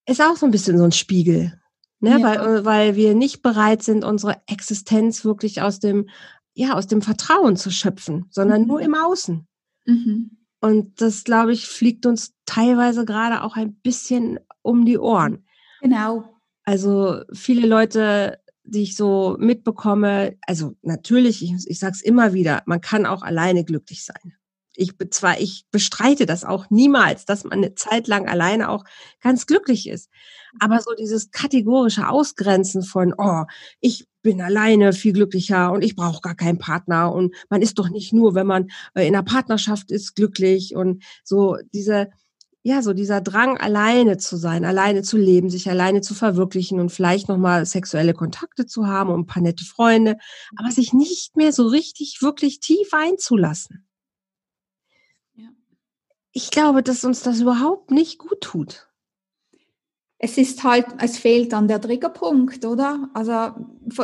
ist 0.05 0.21
auch 0.21 0.37
so 0.37 0.45
ein 0.45 0.51
bisschen 0.51 0.77
so 0.77 0.85
ein 0.85 0.93
Spiegel. 0.93 1.60
Ne, 2.03 2.19
ja. 2.19 2.21
weil, 2.23 2.65
weil 2.65 2.95
wir 2.95 3.13
nicht 3.13 3.43
bereit 3.43 3.83
sind, 3.83 4.03
unsere 4.03 4.41
Existenz 4.47 5.23
wirklich 5.23 5.61
aus 5.61 5.79
dem, 5.79 6.09
ja, 6.53 6.73
aus 6.73 6.87
dem 6.87 7.01
Vertrauen 7.01 7.55
zu 7.55 7.69
schöpfen, 7.69 8.25
sondern 8.31 8.63
mhm. 8.63 8.67
nur 8.67 8.81
im 8.81 8.95
Außen. 8.95 9.47
Mhm. 9.85 10.37
Und 10.59 10.99
das, 10.99 11.23
glaube 11.23 11.53
ich, 11.53 11.67
fliegt 11.67 12.05
uns 12.05 12.33
teilweise 12.45 13.05
gerade 13.05 13.43
auch 13.43 13.55
ein 13.55 13.75
bisschen 13.75 14.39
um 14.63 14.85
die 14.85 14.97
Ohren. 14.97 15.45
Genau. 15.81 16.23
Also 16.63 17.21
viele 17.33 17.67
Leute, 17.67 18.39
die 18.63 18.83
ich 18.83 18.95
so 18.95 19.35
mitbekomme, 19.39 20.37
also 20.47 20.75
natürlich, 20.81 21.43
ich, 21.43 21.53
ich 21.67 21.79
sage 21.79 21.93
es 21.93 22.01
immer 22.01 22.33
wieder, 22.33 22.63
man 22.65 22.81
kann 22.81 23.05
auch 23.05 23.21
alleine 23.21 23.63
glücklich 23.63 24.05
sein 24.05 24.35
ich 24.75 24.93
zwar, 25.09 25.39
ich 25.39 25.65
bestreite 25.71 26.25
das 26.25 26.45
auch 26.45 26.69
niemals, 26.69 27.25
dass 27.25 27.43
man 27.43 27.53
eine 27.53 27.75
Zeit 27.75 28.07
lang 28.07 28.27
alleine 28.27 28.69
auch 28.69 28.83
ganz 29.21 29.45
glücklich 29.45 29.87
ist. 29.87 30.09
Aber 30.59 30.79
so 30.81 30.91
dieses 30.97 31.31
kategorische 31.31 32.07
Ausgrenzen 32.07 32.83
von, 32.83 33.13
oh, 33.17 33.43
ich 33.79 34.07
bin 34.21 34.41
alleine 34.41 34.93
viel 34.93 35.13
glücklicher 35.13 35.71
und 35.71 35.83
ich 35.83 35.95
brauche 35.95 36.21
gar 36.21 36.35
keinen 36.35 36.57
Partner 36.57 37.13
und 37.13 37.33
man 37.49 37.61
ist 37.61 37.79
doch 37.79 37.89
nicht 37.89 38.13
nur, 38.13 38.35
wenn 38.35 38.47
man 38.47 38.67
äh, 38.93 39.07
in 39.07 39.15
einer 39.15 39.23
Partnerschaft 39.23 39.91
ist, 39.91 40.15
glücklich 40.15 40.75
und 40.75 41.03
so 41.23 41.57
diese, 41.73 42.09
ja, 42.63 42.81
so 42.83 42.93
dieser 42.93 43.21
Drang, 43.21 43.57
alleine 43.57 44.17
zu 44.17 44.37
sein, 44.37 44.65
alleine 44.65 45.01
zu 45.01 45.17
leben, 45.17 45.49
sich 45.49 45.69
alleine 45.69 46.01
zu 46.01 46.13
verwirklichen 46.13 46.79
und 46.79 46.91
vielleicht 46.91 47.29
nochmal 47.29 47.65
sexuelle 47.65 48.13
Kontakte 48.13 48.65
zu 48.67 48.87
haben 48.87 49.09
und 49.09 49.21
ein 49.21 49.25
paar 49.25 49.41
nette 49.41 49.65
Freunde, 49.65 50.17
aber 50.57 50.69
sich 50.69 50.93
nicht 50.93 51.35
mehr 51.35 51.51
so 51.51 51.67
richtig, 51.67 52.21
wirklich 52.21 52.59
tief 52.59 52.89
einzulassen 52.93 53.87
ich 56.31 56.49
glaube, 56.51 56.83
dass 56.83 57.03
uns 57.03 57.21
das 57.21 57.41
überhaupt 57.41 57.91
nicht 57.91 58.17
gut 58.17 58.41
tut. 58.41 58.87
Es 60.17 60.37
ist 60.37 60.63
halt, 60.63 60.85
es 60.99 61.17
fehlt 61.17 61.51
dann 61.51 61.67
der 61.67 61.81
Triggerpunkt, 61.81 62.63
oder? 62.65 63.09
Also 63.13 63.55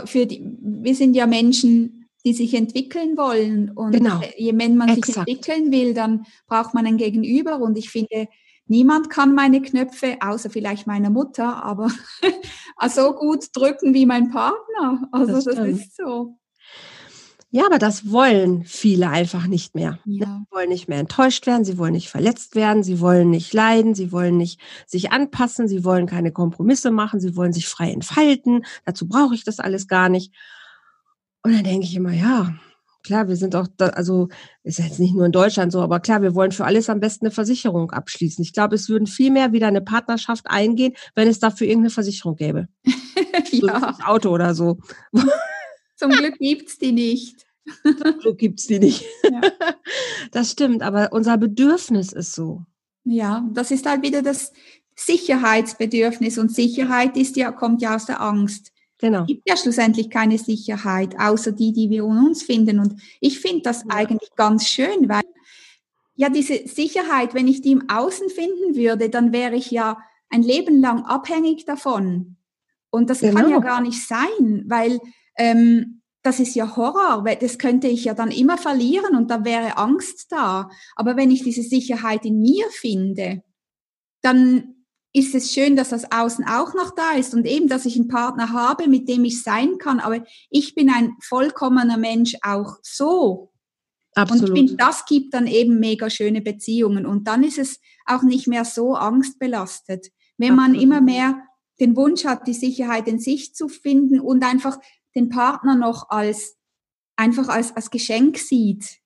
für 0.06 0.26
die, 0.26 0.44
wir 0.60 0.96
sind 0.96 1.14
ja 1.14 1.28
Menschen, 1.28 2.10
die 2.26 2.34
sich 2.34 2.54
entwickeln 2.56 3.16
wollen. 3.18 3.70
Und 3.72 3.92
genau. 3.92 4.22
wenn 4.22 4.76
man 4.76 4.90
Exakt. 4.90 5.06
sich 5.06 5.18
entwickeln 5.18 5.72
will, 5.72 5.94
dann 5.94 6.26
braucht 6.48 6.74
man 6.74 6.88
ein 6.88 6.98
Gegenüber. 6.98 7.60
Und 7.60 7.78
ich 7.78 7.90
finde, 7.90 8.28
niemand 8.66 9.10
kann 9.10 9.36
meine 9.36 9.62
Knöpfe, 9.62 10.18
außer 10.20 10.50
vielleicht 10.50 10.88
meine 10.88 11.12
Mutter, 11.12 11.64
aber 11.64 11.92
so 12.90 13.14
gut 13.14 13.56
drücken 13.56 13.94
wie 13.94 14.08
mein 14.08 14.30
Partner. 14.32 15.08
Also 15.12 15.34
das, 15.34 15.46
das 15.46 15.68
ist 15.68 15.96
so. 15.96 16.38
Ja, 17.50 17.66
aber 17.66 17.80
das 17.80 18.12
wollen 18.12 18.66
viele 18.66 19.10
einfach 19.10 19.48
nicht 19.48 19.74
mehr. 19.74 20.00
Ne? 20.04 20.18
Ja. 20.20 20.26
Sie 20.26 20.56
wollen 20.56 20.70
nicht 20.70 20.90
mehr 20.90 21.00
enttäuscht 21.00 21.48
werden, 21.48 21.64
sie 21.64 21.78
wollen 21.78 21.94
nicht 21.94 22.10
verletzt 22.10 22.56
werden, 22.56 22.84
sie 22.84 23.00
wollen 23.00 23.30
nicht 23.30 23.54
leiden, 23.54 23.96
sie 23.96 24.12
wollen 24.12 24.38
nicht 24.38 24.60
sich 24.86 25.12
anpassen, 25.12 25.68
sie 25.68 25.86
wollen 25.86 26.08
keine 26.08 26.32
Kompromisse 26.32 26.92
machen, 26.92 27.22
sie 27.22 27.38
wollen 27.38 27.54
sich 27.54 27.68
frei 27.68 27.92
entfalten. 27.92 28.66
Dazu 28.84 29.08
brauche 29.08 29.34
ich 29.34 29.46
das 29.46 29.60
alles 29.60 29.88
gar 29.88 30.10
nicht. 30.10 30.36
Und 31.42 31.54
dann 31.54 31.64
denke 31.64 31.86
ich 31.86 31.96
immer, 31.96 32.12
ja, 32.12 32.54
klar, 33.04 33.30
wir 33.30 33.38
sind 33.38 33.56
auch, 33.56 33.68
da, 33.78 33.88
also 33.88 34.28
ist 34.64 34.80
jetzt 34.80 35.00
nicht 35.00 35.16
nur 35.16 35.26
in 35.26 35.32
Deutschland 35.32 35.72
so, 35.72 35.80
aber 35.80 36.02
klar, 36.02 36.22
wir 36.22 36.36
wollen 36.36 36.52
für 36.52 36.66
alles 36.66 36.90
am 36.90 37.00
besten 37.00 37.28
eine 37.28 37.32
Versicherung 37.34 37.92
abschließen. 37.92 38.44
Ich 38.44 38.52
glaube, 38.52 38.76
es 38.76 38.90
würden 38.90 39.08
viel 39.08 39.32
mehr 39.32 39.54
wieder 39.54 39.68
eine 39.68 39.82
Partnerschaft 39.82 40.48
eingehen, 40.48 40.94
wenn 41.16 41.30
es 41.30 41.40
dafür 41.40 41.68
irgendeine 41.68 41.92
Versicherung 41.92 42.36
gäbe. 42.36 42.68
ja. 43.52 43.96
So 43.98 44.04
Auto 44.06 44.30
oder 44.32 44.54
so. 44.54 44.80
Zum 45.98 46.12
Glück 46.12 46.38
gibt's 46.38 46.78
die 46.78 46.92
nicht. 46.92 47.46
Zum 47.84 48.20
Glück 48.20 48.38
gibt's 48.38 48.68
die 48.68 48.80
nicht. 48.80 49.06
Ja. 49.24 49.42
Das 50.32 50.52
stimmt, 50.52 50.84
aber 50.84 51.14
unser 51.14 51.38
Bedürfnis 51.38 52.12
ist 52.12 52.34
so. 52.34 52.66
Ja, 53.06 53.48
das 53.54 53.72
ist 53.72 53.86
halt 53.86 54.02
wieder 54.04 54.22
das 54.22 54.52
Sicherheitsbedürfnis 54.96 56.38
und 56.38 56.54
Sicherheit 56.54 57.16
ist 57.16 57.38
ja, 57.38 57.52
kommt 57.52 57.82
ja 57.82 57.96
aus 57.96 58.06
der 58.06 58.20
Angst. 58.20 58.74
Genau. 59.00 59.22
Es 59.22 59.28
gibt 59.28 59.50
ja 59.50 59.56
schlussendlich 59.56 60.10
keine 60.10 60.38
Sicherheit, 60.38 61.18
außer 61.20 61.54
die, 61.54 61.72
die 61.72 61.90
wir 61.90 62.04
in 62.04 62.18
uns 62.18 62.44
finden. 62.44 62.80
Und 62.80 63.00
ich 63.22 63.40
finde 63.40 63.62
das 63.62 63.84
ja. 63.84 63.96
eigentlich 63.96 64.32
ganz 64.36 64.68
schön, 64.68 65.08
weil 65.08 65.24
ja, 66.16 66.30
diese 66.30 66.68
Sicherheit, 66.68 67.34
wenn 67.36 67.48
ich 67.48 67.62
die 67.62 67.72
im 67.72 67.90
Außen 67.90 68.30
finden 68.30 68.76
würde, 68.76 69.10
dann 69.10 69.32
wäre 69.32 69.56
ich 69.56 69.70
ja 69.70 69.98
ein 70.30 70.42
Leben 70.42 70.82
lang 70.82 71.06
abhängig 71.06 71.66
davon. 71.66 72.38
Und 72.90 73.10
das 73.10 73.20
genau. 73.20 73.40
kann 73.40 73.52
ja 73.52 73.60
gar 73.60 73.82
nicht 73.82 74.06
sein, 74.06 74.66
weil 74.68 75.00
ähm, 75.38 76.02
das 76.24 76.40
ist 76.40 76.56
ja 76.56 76.76
Horror, 76.76 77.24
weil 77.24 77.38
das 77.38 77.58
könnte 77.58 77.88
ich 77.88 78.04
ja 78.04 78.14
dann 78.14 78.32
immer 78.32 78.58
verlieren 78.58 79.16
und 79.16 79.32
da 79.32 79.46
wäre 79.46 79.78
Angst 79.78 80.28
da. 80.30 80.70
Aber 80.96 81.16
wenn 81.16 81.32
ich 81.32 81.44
diese 81.44 81.64
Sicherheit 81.64 82.26
in 82.26 82.42
mir 82.42 82.66
finde, 82.72 83.44
dann 84.22 84.76
ist 85.14 85.34
es 85.34 85.54
schön, 85.54 85.76
dass 85.76 85.90
das 85.90 86.12
Außen 86.12 86.46
auch 86.46 86.74
noch 86.74 86.94
da 86.94 87.14
ist 87.14 87.34
und 87.34 87.46
eben, 87.46 87.68
dass 87.68 87.86
ich 87.86 87.96
einen 87.96 88.08
Partner 88.10 88.52
habe, 88.52 88.88
mit 88.88 89.08
dem 89.08 89.24
ich 89.24 89.42
sein 89.42 89.78
kann. 89.78 90.00
Aber 90.00 90.24
ich 90.50 90.76
bin 90.76 90.90
ein 90.90 91.16
vollkommener 91.22 91.98
Mensch 91.98 92.36
auch 92.42 92.76
so. 92.84 93.52
Absolut. 94.14 94.50
Und 94.50 94.56
ich 94.56 94.60
finde, 94.60 94.76
das 94.76 95.06
gibt 95.06 95.34
dann 95.34 95.48
eben 95.48 95.80
mega 95.80 96.10
schöne 96.10 96.42
Beziehungen. 96.42 97.06
Und 97.06 97.28
dann 97.28 97.44
ist 97.44 97.58
es 97.58 97.80
auch 98.06 98.24
nicht 98.24 98.48
mehr 98.48 98.66
so 98.66 98.96
angstbelastet. 98.96 100.08
Wenn 100.38 100.54
Absolut. 100.54 100.74
man 100.74 100.82
immer 100.82 101.02
mehr 101.02 101.42
den 101.80 101.96
Wunsch 101.96 102.26
hat, 102.26 102.48
die 102.48 102.54
Sicherheit 102.54 103.08
in 103.08 103.20
sich 103.20 103.54
zu 103.54 103.68
finden 103.68 104.20
und 104.20 104.44
einfach 104.44 104.78
den 105.18 105.30
Partner 105.30 105.76
noch 105.76 106.10
als, 106.10 106.56
einfach 107.18 107.50
als, 107.50 107.76
als 107.76 107.90
Geschenk 107.90 108.38
sieht 108.38 109.00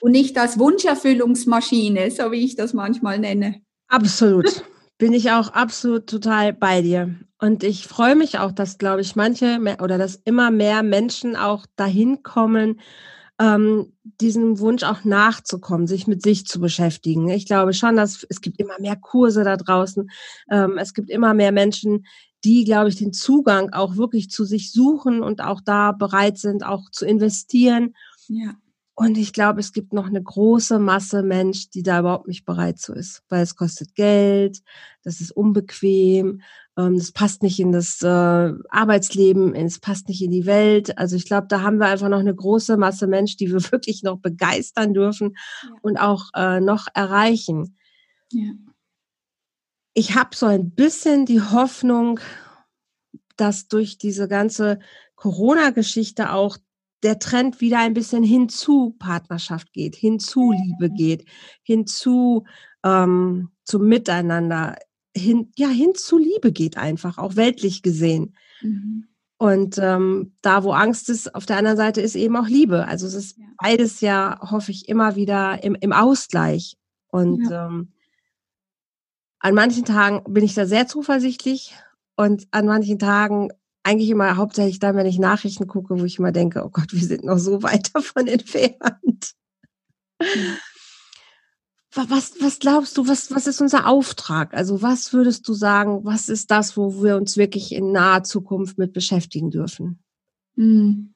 und 0.00 0.12
nicht 0.12 0.36
als 0.38 0.58
Wunscherfüllungsmaschine, 0.58 2.10
so 2.10 2.32
wie 2.32 2.44
ich 2.44 2.56
das 2.56 2.72
manchmal 2.72 3.18
nenne. 3.18 3.62
Absolut. 3.88 4.64
Bin 4.98 5.12
ich 5.12 5.30
auch 5.30 5.48
absolut 5.48 6.06
total 6.06 6.52
bei 6.52 6.80
dir. 6.80 7.14
Und 7.40 7.64
ich 7.64 7.88
freue 7.88 8.14
mich 8.14 8.38
auch, 8.38 8.52
dass, 8.52 8.78
glaube 8.78 9.00
ich, 9.00 9.16
manche 9.16 9.58
oder 9.80 9.98
dass 9.98 10.16
immer 10.24 10.50
mehr 10.50 10.82
Menschen 10.82 11.34
auch 11.34 11.66
dahin 11.74 12.22
kommen, 12.22 12.80
ähm, 13.40 13.92
diesem 14.20 14.60
Wunsch 14.60 14.84
auch 14.84 15.04
nachzukommen, 15.04 15.88
sich 15.88 16.06
mit 16.06 16.22
sich 16.22 16.46
zu 16.46 16.60
beschäftigen. 16.60 17.28
Ich 17.30 17.46
glaube 17.46 17.72
schon, 17.72 17.96
dass 17.96 18.24
es 18.28 18.40
gibt 18.40 18.60
immer 18.60 18.78
mehr 18.78 18.96
Kurse 18.96 19.42
da 19.42 19.56
draußen. 19.56 20.08
Ähm, 20.50 20.78
es 20.78 20.94
gibt 20.94 21.10
immer 21.10 21.34
mehr 21.34 21.50
Menschen, 21.50 22.06
die, 22.44 22.64
glaube 22.64 22.88
ich, 22.88 22.96
den 22.96 23.12
Zugang 23.12 23.72
auch 23.72 23.96
wirklich 23.96 24.30
zu 24.30 24.44
sich 24.44 24.72
suchen 24.72 25.22
und 25.22 25.40
auch 25.40 25.60
da 25.60 25.92
bereit 25.92 26.38
sind, 26.38 26.64
auch 26.64 26.90
zu 26.90 27.06
investieren. 27.06 27.94
Ja. 28.28 28.54
Und 28.94 29.16
ich 29.16 29.32
glaube, 29.32 29.60
es 29.60 29.72
gibt 29.72 29.92
noch 29.92 30.06
eine 30.06 30.22
große 30.22 30.78
Masse 30.78 31.22
Mensch, 31.22 31.70
die 31.70 31.82
da 31.82 32.00
überhaupt 32.00 32.28
nicht 32.28 32.44
bereit 32.44 32.78
zu 32.78 32.92
ist, 32.92 33.22
weil 33.28 33.42
es 33.42 33.56
kostet 33.56 33.94
Geld, 33.94 34.62
das 35.02 35.20
ist 35.20 35.32
unbequem, 35.32 36.42
ähm, 36.76 36.98
das 36.98 37.10
passt 37.10 37.42
nicht 37.42 37.58
in 37.58 37.72
das 37.72 38.02
äh, 38.02 38.52
Arbeitsleben, 38.68 39.54
es 39.54 39.78
passt 39.78 40.08
nicht 40.08 40.22
in 40.22 40.30
die 40.30 40.44
Welt. 40.44 40.98
Also 40.98 41.16
ich 41.16 41.24
glaube, 41.24 41.46
da 41.48 41.62
haben 41.62 41.78
wir 41.78 41.86
einfach 41.86 42.10
noch 42.10 42.18
eine 42.18 42.34
große 42.34 42.76
Masse 42.76 43.06
Mensch, 43.06 43.36
die 43.36 43.50
wir 43.50 43.62
wirklich 43.72 44.02
noch 44.02 44.18
begeistern 44.18 44.92
dürfen 44.92 45.36
ja. 45.62 45.70
und 45.80 45.96
auch 45.96 46.26
äh, 46.34 46.60
noch 46.60 46.86
erreichen. 46.92 47.76
Ja. 48.30 48.52
Ich 49.94 50.14
habe 50.14 50.34
so 50.34 50.46
ein 50.46 50.70
bisschen 50.70 51.26
die 51.26 51.40
Hoffnung, 51.40 52.20
dass 53.36 53.68
durch 53.68 53.98
diese 53.98 54.28
ganze 54.28 54.78
Corona-Geschichte 55.16 56.32
auch 56.32 56.56
der 57.02 57.18
Trend 57.18 57.60
wieder 57.60 57.80
ein 57.80 57.94
bisschen 57.94 58.22
hin 58.22 58.48
zu 58.48 58.94
Partnerschaft 58.98 59.72
geht, 59.72 59.96
hin 59.96 60.18
zu 60.20 60.52
Liebe 60.52 60.90
geht, 60.90 61.26
hin 61.62 61.86
zu 61.86 62.44
ähm, 62.84 63.50
zum 63.64 63.88
Miteinander, 63.88 64.76
hin, 65.14 65.52
ja, 65.56 65.68
hin 65.68 65.94
zu 65.94 66.18
Liebe 66.18 66.52
geht 66.52 66.76
einfach, 66.76 67.18
auch 67.18 67.36
weltlich 67.36 67.82
gesehen. 67.82 68.36
Mhm. 68.62 69.08
Und 69.38 69.76
ähm, 69.78 70.36
da, 70.40 70.62
wo 70.62 70.72
Angst 70.72 71.10
ist, 71.10 71.34
auf 71.34 71.46
der 71.46 71.56
anderen 71.56 71.76
Seite 71.76 72.00
ist 72.00 72.14
eben 72.14 72.36
auch 72.36 72.46
Liebe. 72.46 72.86
Also 72.86 73.08
es 73.08 73.14
ist 73.14 73.38
ja. 73.38 73.46
beides 73.58 74.00
ja, 74.00 74.38
hoffe 74.40 74.70
ich, 74.70 74.88
immer 74.88 75.16
wieder 75.16 75.64
im, 75.64 75.74
im 75.74 75.92
Ausgleich. 75.92 76.76
Und 77.08 77.50
ja. 77.50 77.66
ähm, 77.66 77.92
an 79.42 79.54
manchen 79.54 79.84
Tagen 79.84 80.22
bin 80.32 80.44
ich 80.44 80.54
da 80.54 80.66
sehr 80.66 80.86
zuversichtlich 80.86 81.74
und 82.16 82.46
an 82.52 82.66
manchen 82.66 83.00
Tagen 83.00 83.48
eigentlich 83.82 84.10
immer 84.10 84.36
hauptsächlich 84.36 84.78
dann, 84.78 84.94
wenn 84.94 85.06
ich 85.06 85.18
Nachrichten 85.18 85.66
gucke, 85.66 86.00
wo 86.00 86.04
ich 86.04 86.20
immer 86.20 86.30
denke, 86.30 86.64
oh 86.64 86.70
Gott, 86.70 86.92
wir 86.92 87.04
sind 87.04 87.24
noch 87.24 87.38
so 87.38 87.62
weit 87.64 87.90
davon 87.94 88.28
entfernt. 88.28 89.32
Was, 91.92 92.34
was 92.40 92.60
glaubst 92.60 92.96
du, 92.96 93.08
was, 93.08 93.34
was 93.34 93.48
ist 93.48 93.60
unser 93.60 93.88
Auftrag? 93.88 94.54
Also 94.54 94.80
was 94.80 95.12
würdest 95.12 95.46
du 95.48 95.54
sagen, 95.54 96.04
was 96.04 96.28
ist 96.28 96.52
das, 96.52 96.76
wo 96.76 97.02
wir 97.02 97.16
uns 97.16 97.36
wirklich 97.36 97.72
in 97.72 97.90
naher 97.90 98.22
Zukunft 98.22 98.78
mit 98.78 98.92
beschäftigen 98.92 99.50
dürfen? 99.50 99.98
Hm. 100.54 101.14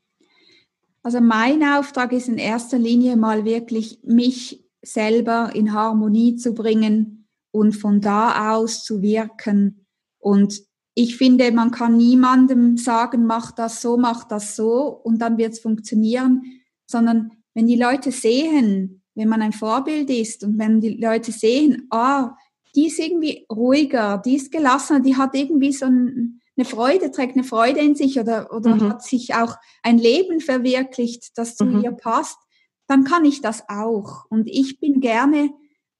Also 1.04 1.20
mein 1.20 1.62
Auftrag 1.62 2.12
ist 2.12 2.26
in 2.28 2.38
erster 2.38 2.80
Linie 2.80 3.16
mal 3.16 3.44
wirklich 3.44 4.00
mich 4.02 4.64
selber 4.82 5.52
in 5.54 5.72
Harmonie 5.72 6.34
zu 6.34 6.52
bringen 6.52 7.15
und 7.56 7.72
von 7.72 8.00
da 8.00 8.54
aus 8.54 8.84
zu 8.84 9.02
wirken 9.02 9.86
und 10.18 10.62
ich 10.98 11.18
finde, 11.18 11.52
man 11.52 11.70
kann 11.70 11.98
niemandem 11.98 12.78
sagen, 12.78 13.26
mach 13.26 13.52
das 13.52 13.82
so, 13.82 13.98
mach 13.98 14.24
das 14.24 14.56
so 14.56 14.88
und 15.04 15.20
dann 15.20 15.36
wird 15.36 15.52
es 15.52 15.60
funktionieren, 15.60 16.42
sondern 16.86 17.32
wenn 17.52 17.66
die 17.66 17.76
Leute 17.76 18.10
sehen, 18.10 19.02
wenn 19.14 19.28
man 19.28 19.42
ein 19.42 19.52
Vorbild 19.52 20.08
ist 20.08 20.42
und 20.42 20.58
wenn 20.58 20.80
die 20.80 20.96
Leute 20.96 21.32
sehen, 21.32 21.86
ah, 21.90 22.34
die 22.74 22.86
ist 22.86 22.98
irgendwie 22.98 23.46
ruhiger, 23.52 24.22
die 24.24 24.36
ist 24.36 24.50
gelassener, 24.50 25.00
die 25.00 25.16
hat 25.16 25.34
irgendwie 25.34 25.72
so 25.72 25.84
ein, 25.84 26.40
eine 26.56 26.64
Freude, 26.64 27.10
trägt 27.10 27.36
eine 27.36 27.44
Freude 27.44 27.80
in 27.80 27.94
sich 27.94 28.18
oder, 28.18 28.50
oder 28.52 28.74
mhm. 28.74 28.88
hat 28.88 29.02
sich 29.02 29.34
auch 29.34 29.56
ein 29.82 29.98
Leben 29.98 30.40
verwirklicht, 30.40 31.36
das 31.36 31.56
zu 31.56 31.66
mhm. 31.66 31.84
ihr 31.84 31.92
passt, 31.92 32.38
dann 32.86 33.04
kann 33.04 33.26
ich 33.26 33.42
das 33.42 33.68
auch. 33.68 34.24
Und 34.30 34.48
ich 34.48 34.80
bin 34.80 35.00
gerne 35.00 35.50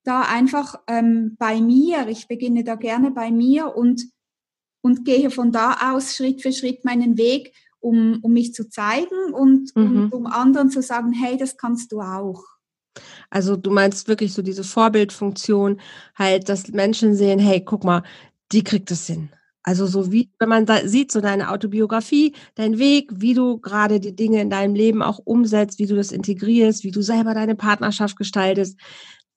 da 0.07 0.23
einfach 0.23 0.77
ähm, 0.87 1.37
bei 1.39 1.61
mir, 1.61 2.09
ich 2.09 2.29
beginne 2.29 2.65
da 2.65 2.75
gerne 2.75 3.11
bei 3.11 3.31
mir 3.31 3.75
und 3.77 4.03
und 4.87 5.05
gehe 5.05 5.31
von 5.31 5.51
da 5.51 5.93
aus 5.93 6.15
Schritt 6.15 6.43
für 6.43 6.53
Schritt 6.53 6.85
meinen 6.85 7.19
Weg, 7.19 7.53
um, 7.81 8.21
um 8.23 8.33
mich 8.33 8.55
zu 8.55 8.69
zeigen 8.69 9.33
und, 9.33 9.75
mhm. 9.75 10.05
und 10.05 10.13
um 10.13 10.27
anderen 10.27 10.71
zu 10.71 10.81
sagen, 10.81 11.13
hey, 11.13 11.37
das 11.37 11.57
kannst 11.57 11.91
du 11.91 12.01
auch. 12.01 12.45
Also 13.29 13.57
du 13.57 13.73
meinst 13.73 14.07
wirklich 14.07 14.33
so 14.33 14.43
diese 14.43 14.63
Vorbildfunktion, 14.63 15.81
halt, 16.15 16.49
dass 16.49 16.69
Menschen 16.69 17.17
sehen, 17.17 17.41
hey, 17.41 17.65
guck 17.65 17.83
mal, 17.83 18.05
die 18.53 18.63
kriegt 18.63 18.93
es 18.93 19.09
hin. 19.09 19.31
Also 19.65 19.87
so 19.87 20.13
wie, 20.13 20.31
wenn 20.39 20.49
man 20.49 20.65
da 20.65 20.87
sieht, 20.87 21.11
so 21.11 21.21
deine 21.21 21.51
Autobiografie, 21.51 22.37
dein 22.55 22.79
Weg, 22.79 23.11
wie 23.17 23.35
du 23.35 23.59
gerade 23.59 23.99
die 23.99 24.15
Dinge 24.15 24.41
in 24.41 24.49
deinem 24.49 24.77
Leben 24.77 25.03
auch 25.03 25.19
umsetzt, 25.19 25.81
wie 25.81 25.87
du 25.87 25.97
das 25.97 26.13
integrierst, 26.13 26.85
wie 26.85 26.93
du 26.93 27.03
selber 27.03 27.35
deine 27.35 27.57
Partnerschaft 27.57 28.17
gestaltest, 28.17 28.79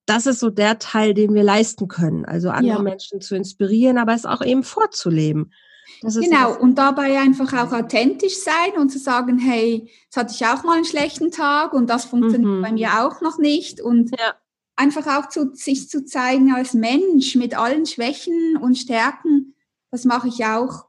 das 0.10 0.26
ist 0.26 0.40
so 0.40 0.50
der 0.50 0.80
Teil, 0.80 1.14
den 1.14 1.36
wir 1.36 1.44
leisten 1.44 1.88
können. 1.88 2.26
Also 2.26 2.50
andere 2.50 2.78
ja. 2.78 2.82
Menschen 2.82 3.22
zu 3.22 3.36
inspirieren, 3.36 4.00
aber 4.00 4.14
es 4.14 4.26
auch 4.26 4.42
eben 4.42 4.64
vorzuleben. 4.64 5.54
genau, 6.02 6.58
und 6.58 6.76
dabei 6.80 7.20
einfach 7.20 7.54
auch 7.54 7.72
authentisch 7.72 8.38
sein 8.38 8.80
und 8.80 8.90
zu 8.90 8.98
sagen, 8.98 9.38
hey, 9.38 9.88
jetzt 10.06 10.18
hatte 10.18 10.34
ich 10.34 10.46
auch 10.48 10.64
mal 10.64 10.78
einen 10.78 10.86
schlechten 10.86 11.30
Tag 11.30 11.74
und 11.74 11.90
das 11.90 12.06
funktioniert 12.06 12.58
mhm. 12.58 12.62
bei 12.62 12.72
mir 12.72 13.04
auch 13.04 13.22
noch 13.22 13.38
nicht. 13.38 13.82
Und 13.82 14.10
ja. 14.20 14.34
einfach 14.76 15.06
auch 15.06 15.30
zu, 15.30 15.54
sich 15.54 15.90
zu 15.90 16.04
zeigen 16.06 16.54
als 16.54 16.74
Mensch 16.74 17.36
mit 17.36 17.56
allen 17.56 17.86
Schwächen 17.86 18.58
und 18.58 18.80
Stärken, 18.80 19.54
das 19.92 20.06
mache 20.06 20.28
ich 20.28 20.44
auch 20.44 20.89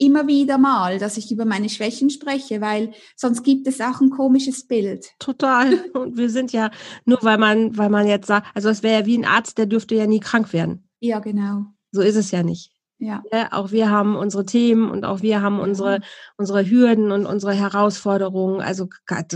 immer 0.00 0.26
wieder 0.26 0.58
mal, 0.58 0.98
dass 0.98 1.16
ich 1.16 1.30
über 1.30 1.44
meine 1.44 1.68
Schwächen 1.68 2.10
spreche, 2.10 2.60
weil 2.60 2.92
sonst 3.16 3.42
gibt 3.44 3.66
es 3.68 3.80
auch 3.80 4.00
ein 4.00 4.10
komisches 4.10 4.66
Bild. 4.66 5.10
Total. 5.18 5.74
Und 5.94 6.16
wir 6.16 6.30
sind 6.30 6.52
ja, 6.52 6.70
nur 7.04 7.18
weil 7.22 7.38
man, 7.38 7.76
weil 7.76 7.90
man 7.90 8.08
jetzt 8.08 8.26
sagt, 8.26 8.48
also 8.54 8.70
es 8.70 8.82
wäre 8.82 9.00
ja 9.00 9.06
wie 9.06 9.18
ein 9.18 9.26
Arzt, 9.26 9.58
der 9.58 9.66
dürfte 9.66 9.94
ja 9.94 10.06
nie 10.06 10.20
krank 10.20 10.52
werden. 10.52 10.88
Ja, 11.00 11.18
genau. 11.20 11.66
So 11.92 12.00
ist 12.00 12.16
es 12.16 12.30
ja 12.30 12.42
nicht. 12.42 12.72
Ja. 12.98 13.22
ja. 13.32 13.48
Auch 13.52 13.72
wir 13.72 13.90
haben 13.90 14.14
unsere 14.14 14.44
Themen 14.44 14.90
und 14.90 15.04
auch 15.04 15.22
wir 15.22 15.40
haben 15.42 15.58
unsere, 15.58 16.00
unsere 16.36 16.68
Hürden 16.68 17.12
und 17.12 17.26
unsere 17.26 17.54
Herausforderungen. 17.54 18.60
Also, 18.60 18.88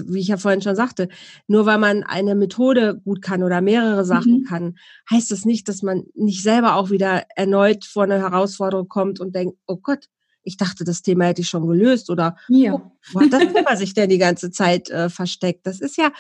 wie 0.06 0.20
ich 0.20 0.28
ja 0.28 0.36
vorhin 0.36 0.60
schon 0.60 0.76
sagte, 0.76 1.08
nur 1.46 1.64
weil 1.64 1.78
man 1.78 2.04
eine 2.04 2.34
Methode 2.34 3.00
gut 3.04 3.22
kann 3.22 3.42
oder 3.42 3.62
mehrere 3.62 4.04
Sachen 4.04 4.40
mhm. 4.40 4.44
kann, 4.44 4.74
heißt 5.10 5.30
das 5.30 5.46
nicht, 5.46 5.68
dass 5.68 5.82
man 5.82 6.04
nicht 6.14 6.42
selber 6.42 6.76
auch 6.76 6.90
wieder 6.90 7.24
erneut 7.36 7.84
vor 7.84 8.04
eine 8.04 8.18
Herausforderung 8.18 8.88
kommt 8.88 9.18
und 9.18 9.34
denkt, 9.34 9.56
oh 9.66 9.76
Gott, 9.76 10.08
ich 10.44 10.56
dachte, 10.56 10.84
das 10.84 11.02
Thema 11.02 11.26
hätte 11.26 11.40
ich 11.40 11.48
schon 11.48 11.66
gelöst 11.66 12.10
oder 12.10 12.36
ja. 12.48 12.74
oh, 12.74 12.92
wo 13.12 13.20
hat 13.20 13.32
das 13.32 13.52
Thema 13.52 13.76
sich 13.76 13.94
denn 13.94 14.10
die 14.10 14.18
ganze 14.18 14.50
Zeit 14.50 14.90
äh, 14.90 15.08
versteckt? 15.10 15.66
Das 15.66 15.80
ist 15.80 15.96
ja, 15.96 16.12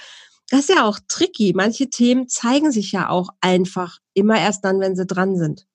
das 0.50 0.60
ist 0.60 0.70
ja 0.70 0.84
auch 0.84 0.98
tricky. 1.08 1.52
Manche 1.54 1.88
Themen 1.90 2.28
zeigen 2.28 2.72
sich 2.72 2.92
ja 2.92 3.08
auch 3.08 3.28
einfach 3.40 3.98
immer 4.14 4.38
erst 4.38 4.64
dann, 4.64 4.80
wenn 4.80 4.96
sie 4.96 5.06
dran 5.06 5.36
sind. 5.36 5.66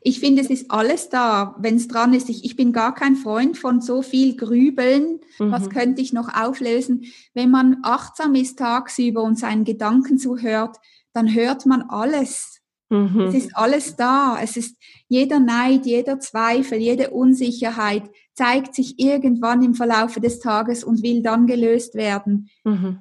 Ich 0.00 0.20
finde, 0.20 0.42
es 0.42 0.50
ist 0.50 0.70
alles 0.70 1.08
da, 1.08 1.56
wenn 1.58 1.76
es 1.76 1.88
dran 1.88 2.14
ist. 2.14 2.28
Ich, 2.28 2.44
ich 2.44 2.54
bin 2.54 2.72
gar 2.72 2.94
kein 2.94 3.16
Freund 3.16 3.58
von 3.58 3.80
so 3.80 4.02
viel 4.02 4.36
Grübeln. 4.36 5.20
Mhm. 5.38 5.50
Was 5.50 5.70
könnte 5.70 6.00
ich 6.00 6.12
noch 6.12 6.32
auflösen? 6.32 7.06
Wenn 7.34 7.50
man 7.50 7.78
achtsam 7.82 8.34
ist 8.34 8.58
tagsüber 8.58 9.22
und 9.22 9.38
seinen 9.38 9.64
Gedanken 9.64 10.18
zuhört, 10.18 10.76
dann 11.12 11.32
hört 11.34 11.66
man 11.66 11.82
alles. 11.82 12.55
Mhm. 12.88 13.20
Es 13.20 13.34
ist 13.34 13.56
alles 13.56 13.96
da. 13.96 14.38
Es 14.40 14.56
ist 14.56 14.76
jeder 15.08 15.40
Neid, 15.40 15.86
jeder 15.86 16.20
Zweifel, 16.20 16.78
jede 16.78 17.10
Unsicherheit 17.10 18.04
zeigt 18.34 18.74
sich 18.74 18.98
irgendwann 18.98 19.62
im 19.62 19.74
Verlaufe 19.74 20.20
des 20.20 20.40
Tages 20.40 20.84
und 20.84 21.02
will 21.02 21.22
dann 21.22 21.46
gelöst 21.46 21.94
werden. 21.94 22.48
Mhm. 22.64 23.00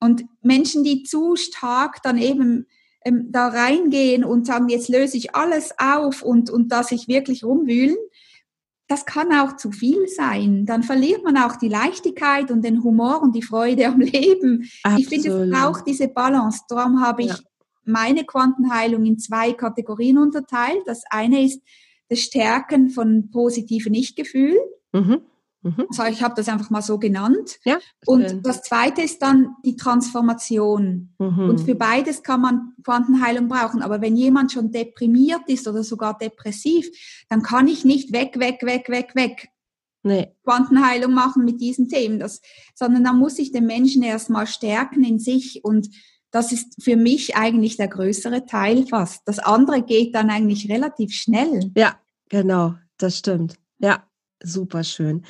Und 0.00 0.24
Menschen, 0.42 0.84
die 0.84 1.02
zu 1.02 1.36
stark 1.36 2.02
dann 2.02 2.18
eben 2.18 2.66
ähm, 3.04 3.28
da 3.30 3.48
reingehen 3.48 4.24
und 4.24 4.46
sagen, 4.46 4.68
jetzt 4.68 4.88
löse 4.88 5.16
ich 5.16 5.34
alles 5.34 5.74
auf 5.78 6.22
und, 6.22 6.50
und 6.50 6.70
dass 6.70 6.92
ich 6.92 7.08
wirklich 7.08 7.44
rumwühlen, 7.44 7.96
das 8.88 9.04
kann 9.04 9.32
auch 9.32 9.56
zu 9.56 9.72
viel 9.72 10.06
sein. 10.06 10.64
Dann 10.64 10.82
verliert 10.82 11.24
man 11.24 11.36
auch 11.36 11.56
die 11.56 11.68
Leichtigkeit 11.68 12.50
und 12.50 12.64
den 12.64 12.84
Humor 12.84 13.20
und 13.22 13.34
die 13.34 13.42
Freude 13.42 13.88
am 13.88 14.00
Leben. 14.00 14.68
Absolut. 14.82 15.00
Ich 15.00 15.08
finde, 15.08 15.42
es 15.42 15.50
braucht 15.50 15.86
diese 15.86 16.08
Balance. 16.08 16.60
Darum 16.68 17.00
habe 17.00 17.22
ich 17.22 17.28
ja. 17.28 17.38
Meine 17.86 18.24
Quantenheilung 18.24 19.04
in 19.04 19.18
zwei 19.18 19.52
Kategorien 19.52 20.18
unterteilt. 20.18 20.82
Das 20.86 21.02
eine 21.10 21.44
ist 21.44 21.62
das 22.08 22.20
Stärken 22.20 22.90
von 22.90 23.30
positiven 23.30 23.94
Ich-Gefühl. 23.94 24.56
Mhm. 24.92 25.22
Mhm. 25.66 25.86
Also 25.88 26.04
ich 26.04 26.22
habe 26.22 26.34
das 26.36 26.48
einfach 26.48 26.70
mal 26.70 26.82
so 26.82 26.98
genannt. 26.98 27.58
Ja, 27.64 27.78
und 28.06 28.46
das 28.46 28.62
zweite 28.62 29.02
ist 29.02 29.20
dann 29.20 29.56
die 29.64 29.76
Transformation. 29.76 31.14
Mhm. 31.18 31.50
Und 31.50 31.60
für 31.62 31.74
beides 31.74 32.22
kann 32.22 32.40
man 32.40 32.72
Quantenheilung 32.84 33.48
brauchen. 33.48 33.82
Aber 33.82 34.00
wenn 34.00 34.16
jemand 34.16 34.52
schon 34.52 34.70
deprimiert 34.70 35.42
ist 35.48 35.66
oder 35.66 35.82
sogar 35.82 36.16
depressiv, 36.16 36.88
dann 37.28 37.42
kann 37.42 37.66
ich 37.66 37.84
nicht 37.84 38.12
weg, 38.12 38.38
weg, 38.38 38.60
weg, 38.62 38.88
weg, 38.88 39.14
weg. 39.14 39.48
Nee. 40.04 40.28
Quantenheilung 40.44 41.12
machen 41.12 41.44
mit 41.44 41.60
diesen 41.60 41.88
Themen, 41.88 42.20
das, 42.20 42.40
sondern 42.76 43.02
dann 43.02 43.18
muss 43.18 43.40
ich 43.40 43.50
den 43.50 43.66
Menschen 43.66 44.04
erstmal 44.04 44.46
stärken 44.46 45.02
in 45.02 45.18
sich 45.18 45.64
und 45.64 45.88
das 46.30 46.52
ist 46.52 46.82
für 46.82 46.96
mich 46.96 47.36
eigentlich 47.36 47.76
der 47.76 47.88
größere 47.88 48.46
Teil 48.46 48.86
fast. 48.86 49.22
Das 49.26 49.38
andere 49.38 49.82
geht 49.82 50.14
dann 50.14 50.30
eigentlich 50.30 50.70
relativ 50.70 51.12
schnell. 51.12 51.70
Ja, 51.76 51.96
genau, 52.28 52.74
das 52.98 53.18
stimmt. 53.18 53.56
Ja, 53.78 54.02
Super 54.42 54.84
schön. 54.84 55.24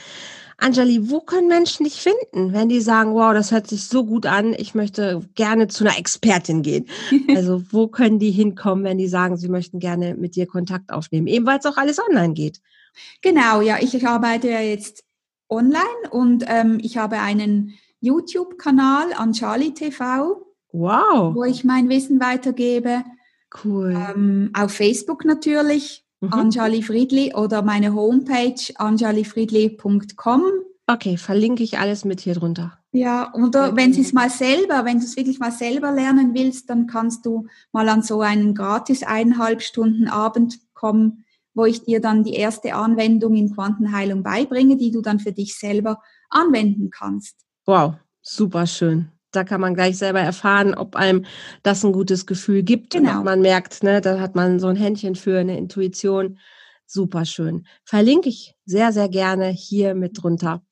Anjali, 0.59 1.11
wo 1.11 1.21
können 1.21 1.49
Menschen 1.49 1.85
dich 1.85 2.01
finden, 2.01 2.53
wenn 2.53 2.69
die 2.69 2.81
sagen, 2.81 3.15
wow, 3.15 3.33
das 3.33 3.53
hört 3.53 3.69
sich 3.69 3.85
so 3.85 4.05
gut 4.05 4.27
an, 4.27 4.55
ich 4.57 4.75
möchte 4.75 5.23
gerne 5.35 5.69
zu 5.69 5.85
einer 5.85 5.99
Expertin 5.99 6.63
gehen? 6.63 6.87
Also 7.37 7.63
wo 7.71 7.89
können 7.89 8.19
die 8.19 8.31
hinkommen, 8.31 8.85
wenn 8.85 8.99
die 8.99 9.09
sagen, 9.09 9.37
sie 9.37 9.49
möchten 9.49 9.79
gerne 9.79 10.15
mit 10.15 10.35
dir 10.35 10.47
Kontakt 10.47 10.91
aufnehmen, 10.91 11.27
eben 11.27 11.47
weil 11.47 11.59
es 11.59 11.67
auch 11.67 11.77
alles 11.77 11.99
online 11.99 12.35
geht? 12.35 12.61
Genau, 13.23 13.61
ja, 13.61 13.77
ich 13.81 14.07
arbeite 14.07 14.51
ja 14.51 14.61
jetzt 14.61 15.05
online 15.49 16.11
und 16.11 16.45
ähm, 16.49 16.79
ich 16.83 16.97
habe 16.97 17.19
einen 17.19 17.75
YouTube-Kanal 18.01 19.13
Anjali 19.15 19.75
TV, 19.75 20.46
wow. 20.77 21.35
wo 21.35 21.45
ich 21.45 21.65
mein 21.65 21.89
Wissen 21.89 22.21
weitergebe. 22.21 23.05
Cool. 23.65 23.97
Ähm, 23.97 24.51
auf 24.55 24.73
Facebook 24.73 25.25
natürlich 25.25 26.05
mhm. 26.21 26.33
Anjali 26.33 26.83
Friedli 26.83 27.35
oder 27.35 27.63
meine 27.63 27.95
Homepage 27.95 28.61
anjalifriedli.com. 28.77 30.43
Okay, 30.89 31.17
verlinke 31.17 31.63
ich 31.63 31.79
alles 31.79 32.05
mit 32.05 32.21
hier 32.21 32.35
drunter. 32.35 32.79
Ja, 32.93 33.35
oder 33.35 33.77
wenn 33.77 33.91
es 33.91 34.13
mal 34.13 34.31
selber, 34.31 34.85
wenn 34.85 35.01
du 35.01 35.05
es 35.05 35.17
wirklich 35.17 35.39
mal 35.39 35.51
selber 35.51 35.93
lernen 35.93 36.33
willst, 36.35 36.71
dann 36.71 36.87
kannst 36.87 37.27
du 37.27 37.47
mal 37.73 37.89
an 37.89 38.03
so 38.03 38.21
einen 38.21 38.55
gratis 38.55 39.03
eineinhalb 39.03 39.63
Stunden 39.63 40.09
Abend 40.09 40.59
kommen, 40.75 41.25
wo 41.55 41.65
ich 41.65 41.85
dir 41.85 42.01
dann 42.01 42.23
die 42.23 42.35
erste 42.35 42.75
Anwendung 42.75 43.35
in 43.35 43.53
Quantenheilung 43.53 44.23
beibringe, 44.23 44.77
die 44.77 44.93
du 44.93 45.03
dann 45.03 45.19
für 45.19 45.33
dich 45.33 45.59
selber 45.59 46.01
anwenden 46.31 46.91
kannst. 46.91 47.45
Wow, 47.67 47.95
super 48.23 48.67
schön 48.67 49.11
da 49.33 49.45
kann 49.45 49.61
man 49.61 49.75
gleich 49.75 49.99
selber 49.99 50.21
erfahren, 50.21 50.75
ob 50.75 50.97
einem 50.97 51.25
das 51.63 51.85
ein 51.85 51.93
gutes 51.93 52.27
Gefühl 52.27 52.63
gibt 52.63 52.93
genau. 52.93 53.19
und 53.19 53.25
man 53.25 53.41
merkt, 53.41 53.83
ne, 53.83 54.01
da 54.01 54.21
hat 54.21 54.35
man 54.35 54.59
so 54.61 54.69
ein 54.69 54.77
Händchen 54.77 55.15
für 55.15 55.39
eine 55.39 55.59
Intuition. 55.59 56.39
Super 56.87 57.25
schön. 57.25 57.67
Verlinke 57.85 58.29
ich 58.29 58.55
sehr, 58.65 58.93
sehr 58.93 59.09
gerne 59.09 59.49
hier 59.49 59.95
mit 59.95 60.23
drunter. 60.23 60.63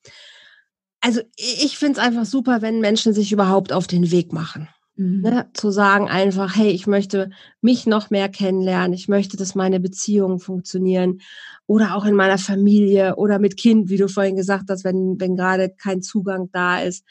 Also 1.01 1.21
ich 1.37 1.77
finde 1.77 1.99
es 2.01 2.07
einfach 2.07 2.25
super, 2.25 2.63
wenn 2.63 2.81
Menschen 2.81 3.13
sich 3.13 3.33
überhaupt 3.33 3.73
auf 3.73 3.87
den 3.87 4.11
Weg 4.11 4.33
machen. 4.33 4.69
Mhm. 4.97 5.23
Ne, 5.23 5.51
zu 5.55 5.71
sagen 5.71 6.09
einfach, 6.09 6.55
hey, 6.55 6.71
ich 6.71 6.87
möchte 6.87 7.31
mich 7.61 7.85
noch 7.85 8.11
mehr 8.11 8.29
kennenlernen, 8.29 8.93
ich 8.93 9.09
möchte, 9.09 9.37
dass 9.37 9.57
meine 9.57 9.81
Beziehungen 9.81 10.39
funktionieren 10.39 11.21
oder 11.67 11.97
auch 11.97 12.05
in 12.05 12.15
meiner 12.15 12.39
Familie 12.39 13.17
oder 13.17 13.41
mit 13.41 13.57
Kind, 13.57 13.91
wie 13.91 13.97
du 13.97 14.09
vorhin 14.09 14.37
gesagt 14.37 14.67
hast, 14.69 14.85
wenn, 14.85 15.17
wenn 15.19 15.35
gerade 15.35 15.69
kein 15.71 16.01
Zugang 16.01 16.49
da 16.53 16.79
ist. 16.79 17.05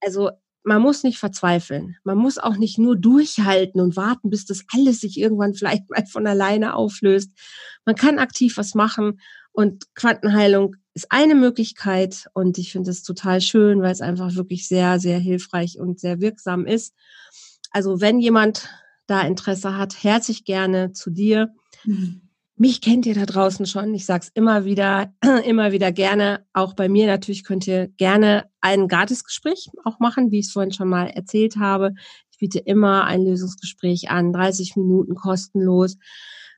Also 0.00 0.30
man 0.64 0.82
muss 0.82 1.02
nicht 1.02 1.18
verzweifeln. 1.18 1.96
Man 2.04 2.18
muss 2.18 2.38
auch 2.38 2.56
nicht 2.56 2.78
nur 2.78 2.96
durchhalten 2.96 3.80
und 3.80 3.96
warten, 3.96 4.30
bis 4.30 4.44
das 4.44 4.64
alles 4.74 5.00
sich 5.00 5.18
irgendwann 5.18 5.54
vielleicht 5.54 5.88
mal 5.90 6.04
von 6.06 6.26
alleine 6.26 6.74
auflöst. 6.74 7.32
Man 7.84 7.94
kann 7.94 8.18
aktiv 8.18 8.56
was 8.56 8.74
machen 8.74 9.20
und 9.52 9.94
Quantenheilung 9.94 10.76
ist 10.94 11.10
eine 11.10 11.34
Möglichkeit 11.34 12.28
und 12.34 12.58
ich 12.58 12.72
finde 12.72 12.90
es 12.90 13.02
total 13.02 13.40
schön, 13.40 13.82
weil 13.82 13.92
es 13.92 14.00
einfach 14.00 14.34
wirklich 14.34 14.68
sehr, 14.68 15.00
sehr 15.00 15.18
hilfreich 15.18 15.78
und 15.78 16.00
sehr 16.00 16.20
wirksam 16.20 16.66
ist. 16.66 16.94
Also 17.70 18.00
wenn 18.00 18.20
jemand 18.20 18.68
da 19.06 19.22
Interesse 19.22 19.76
hat, 19.76 20.02
herzlich 20.02 20.44
gerne 20.44 20.92
zu 20.92 21.10
dir. 21.10 21.54
Mhm. 21.84 22.27
Mich 22.60 22.80
kennt 22.80 23.06
ihr 23.06 23.14
da 23.14 23.24
draußen 23.24 23.66
schon. 23.66 23.94
Ich 23.94 24.04
sage 24.04 24.24
es 24.24 24.30
immer 24.34 24.64
wieder, 24.64 25.12
immer 25.44 25.70
wieder 25.70 25.92
gerne. 25.92 26.44
Auch 26.52 26.74
bei 26.74 26.88
mir 26.88 27.06
natürlich 27.06 27.44
könnt 27.44 27.68
ihr 27.68 27.86
gerne 27.96 28.50
ein 28.60 28.88
Gratisgespräch 28.88 29.70
auch 29.84 30.00
machen, 30.00 30.32
wie 30.32 30.40
ich 30.40 30.46
es 30.46 30.52
vorhin 30.52 30.72
schon 30.72 30.88
mal 30.88 31.06
erzählt 31.06 31.56
habe. 31.56 31.94
Ich 32.32 32.38
biete 32.38 32.58
immer 32.58 33.04
ein 33.04 33.24
Lösungsgespräch 33.24 34.10
an, 34.10 34.32
30 34.32 34.74
Minuten 34.74 35.14
kostenlos. 35.14 35.98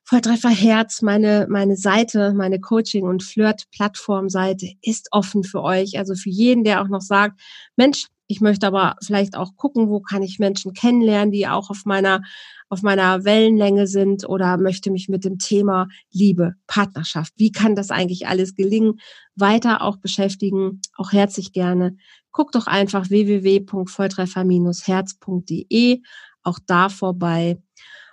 Volltreffer 0.04 0.48
Herz, 0.48 1.02
meine, 1.02 1.46
meine 1.50 1.76
Seite, 1.76 2.32
meine 2.32 2.60
Coaching- 2.60 3.04
und 3.04 3.22
Flirt-Plattform-Seite 3.22 4.70
ist 4.80 5.08
offen 5.10 5.44
für 5.44 5.62
euch. 5.62 5.98
Also 5.98 6.14
für 6.14 6.30
jeden, 6.30 6.64
der 6.64 6.80
auch 6.80 6.88
noch 6.88 7.02
sagt, 7.02 7.38
Mensch, 7.76 8.06
ich 8.30 8.40
möchte 8.40 8.66
aber 8.68 8.94
vielleicht 9.02 9.36
auch 9.36 9.56
gucken, 9.56 9.88
wo 9.88 9.98
kann 10.00 10.22
ich 10.22 10.38
Menschen 10.38 10.72
kennenlernen, 10.72 11.32
die 11.32 11.48
auch 11.48 11.68
auf 11.68 11.84
meiner, 11.84 12.22
auf 12.68 12.82
meiner 12.82 13.24
Wellenlänge 13.24 13.88
sind 13.88 14.28
oder 14.28 14.56
möchte 14.56 14.92
mich 14.92 15.08
mit 15.08 15.24
dem 15.24 15.38
Thema 15.38 15.88
Liebe, 16.12 16.54
Partnerschaft, 16.68 17.32
wie 17.36 17.50
kann 17.50 17.74
das 17.74 17.90
eigentlich 17.90 18.28
alles 18.28 18.54
gelingen, 18.54 19.00
weiter 19.34 19.82
auch 19.82 19.96
beschäftigen, 19.96 20.80
auch 20.96 21.10
herzlich 21.10 21.52
gerne. 21.52 21.96
Guck 22.30 22.52
doch 22.52 22.68
einfach 22.68 23.10
www.volltreffer-herz.de, 23.10 26.02
auch 26.44 26.58
da 26.64 26.88
vorbei. 26.88 27.60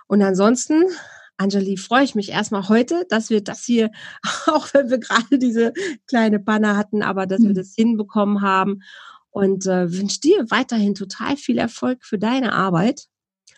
Und 0.08 0.22
ansonsten 0.22 0.82
Anjali, 1.40 1.76
freue 1.76 2.02
ich 2.02 2.16
mich 2.16 2.30
erstmal 2.30 2.68
heute, 2.68 3.06
dass 3.08 3.30
wir 3.30 3.44
das 3.44 3.64
hier, 3.64 3.92
auch 4.46 4.74
wenn 4.74 4.90
wir 4.90 4.98
gerade 4.98 5.38
diese 5.38 5.72
kleine 6.08 6.40
Banner 6.40 6.76
hatten, 6.76 7.04
aber 7.04 7.26
dass 7.26 7.40
wir 7.40 7.50
mhm. 7.50 7.54
das 7.54 7.74
hinbekommen 7.76 8.42
haben 8.42 8.80
und 9.30 9.66
äh, 9.66 9.92
wünsche 9.92 10.20
dir 10.20 10.46
weiterhin 10.50 10.94
total 10.94 11.36
viel 11.36 11.58
Erfolg 11.58 12.04
für 12.04 12.18
deine 12.18 12.52
Arbeit. 12.52 13.06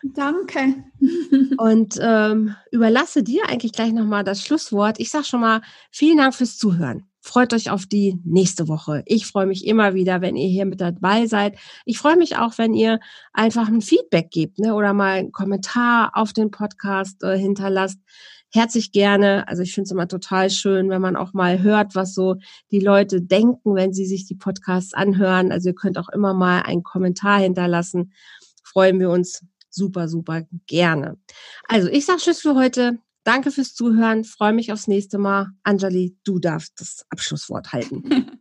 Danke. 0.03 0.85
und 1.59 1.99
ähm, 2.01 2.55
überlasse 2.71 3.23
dir 3.23 3.49
eigentlich 3.49 3.73
gleich 3.73 3.93
nochmal 3.93 4.25
das 4.25 4.43
Schlusswort. 4.43 4.99
Ich 4.99 5.11
sage 5.11 5.25
schon 5.25 5.41
mal 5.41 5.61
vielen 5.91 6.19
Dank 6.19 6.35
fürs 6.35 6.57
Zuhören. 6.57 7.05
Freut 7.23 7.53
euch 7.53 7.71
auf 7.71 7.85
die 7.85 8.19
nächste 8.25 8.67
Woche. 8.67 9.03
Ich 9.05 9.27
freue 9.27 9.45
mich 9.45 9.67
immer 9.67 9.93
wieder, 9.93 10.23
wenn 10.23 10.37
ihr 10.37 10.49
hier 10.49 10.65
mit 10.65 10.81
dabei 10.81 11.27
seid. 11.27 11.59
Ich 11.85 11.99
freue 11.99 12.17
mich 12.17 12.39
auch, 12.39 12.57
wenn 12.57 12.73
ihr 12.73 12.99
einfach 13.35 13.69
ein 13.69 13.83
Feedback 13.83 14.31
gebt 14.31 14.59
ne, 14.59 14.75
oder 14.75 14.95
mal 14.95 15.19
einen 15.19 15.33
Kommentar 15.33 16.13
auf 16.15 16.33
den 16.33 16.51
Podcast 16.51 17.23
äh, 17.23 17.37
hinterlasst 17.37 17.99
herzlich 18.53 18.93
gerne. 18.93 19.47
Also 19.49 19.63
ich 19.63 19.75
finde 19.75 19.87
es 19.87 19.93
immer 19.93 20.09
total 20.09 20.51
schön, 20.51 20.91
wenn 20.91 21.01
man 21.01 21.17
auch 21.17 21.33
mal 21.33 21.63
hört, 21.63 21.95
was 21.95 22.15
so 22.15 22.37
die 22.71 22.81
Leute 22.81 23.23
denken, 23.23 23.75
wenn 23.75 23.93
sie 23.93 24.07
sich 24.07 24.27
die 24.27 24.35
Podcasts 24.35 24.95
anhören. 24.95 25.53
Also 25.53 25.71
ihr 25.71 25.75
könnt 25.75 25.99
auch 25.99 26.09
immer 26.09 26.35
mal 26.35 26.63
einen 26.63 26.83
Kommentar 26.83 27.41
hinterlassen. 27.41 28.13
Freuen 28.63 29.01
wir 29.01 29.11
uns 29.11 29.45
super, 29.71 30.09
super 30.09 30.43
gerne. 30.67 31.17
Also 31.69 31.89
ich 31.89 32.05
sage 32.07 32.21
Tschüss 32.21 32.41
für 32.41 32.55
heute. 32.55 32.99
Danke 33.25 33.51
fürs 33.51 33.75
Zuhören. 33.75 34.25
Freue 34.25 34.53
mich 34.53 34.73
aufs 34.73 34.89
nächste 34.89 35.19
Mal. 35.19 35.49
Anjali, 35.63 36.17
du 36.25 36.39
darfst 36.39 36.81
das 36.81 37.05
Abschlusswort 37.11 37.73
halten. 37.73 38.37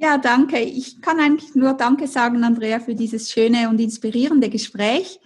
Ja, 0.00 0.16
danke. 0.16 0.58
Ich 0.58 1.02
kann 1.02 1.20
eigentlich 1.20 1.54
nur 1.54 1.74
Danke 1.74 2.06
sagen, 2.06 2.42
Andrea, 2.44 2.80
für 2.80 2.94
dieses 2.94 3.30
schöne 3.30 3.68
und 3.68 3.78
inspirierende 3.78 4.48
Gespräch. 4.48 5.20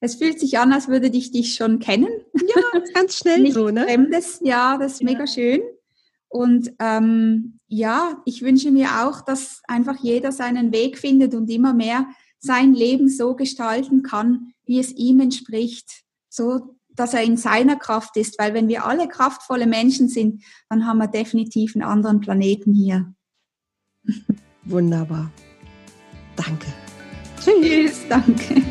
Es 0.00 0.14
fühlt 0.14 0.40
sich 0.40 0.58
an, 0.58 0.72
als 0.72 0.88
würde 0.88 1.08
ich 1.08 1.30
dich 1.30 1.54
schon 1.54 1.78
kennen. 1.78 2.08
Ja, 2.34 2.80
ganz 2.94 3.18
schnell 3.18 3.40
Nicht 3.42 3.54
so, 3.54 3.68
ne? 3.68 3.84
Fremdes, 3.84 4.40
ja, 4.42 4.78
das 4.78 4.94
ist 4.94 5.02
ja. 5.02 5.04
mega 5.04 5.26
schön. 5.26 5.60
Und 6.28 6.72
ähm, 6.78 7.58
ja, 7.66 8.22
ich 8.24 8.42
wünsche 8.42 8.70
mir 8.70 9.04
auch, 9.04 9.20
dass 9.20 9.62
einfach 9.66 9.96
jeder 10.00 10.32
seinen 10.32 10.72
Weg 10.72 10.96
findet 10.96 11.34
und 11.34 11.50
immer 11.50 11.74
mehr 11.74 12.06
sein 12.38 12.72
Leben 12.72 13.08
so 13.08 13.34
gestalten 13.34 14.02
kann, 14.02 14.52
wie 14.64 14.78
es 14.78 14.92
ihm 14.92 15.20
entspricht, 15.20 16.04
so 16.28 16.76
dass 16.88 17.14
er 17.14 17.22
in 17.22 17.36
seiner 17.36 17.76
Kraft 17.76 18.16
ist. 18.16 18.38
Weil 18.38 18.54
wenn 18.54 18.68
wir 18.68 18.86
alle 18.86 19.08
kraftvolle 19.08 19.66
Menschen 19.66 20.08
sind, 20.08 20.42
dann 20.68 20.86
haben 20.86 20.98
wir 20.98 21.08
definitiv 21.08 21.74
einen 21.74 21.84
anderen 21.84 22.20
Planeten 22.20 22.74
hier. 22.74 23.12
Wunderbar. 24.64 25.30
Danke. 26.36 26.66
Tschüss, 27.42 28.02
danke. 28.08 28.62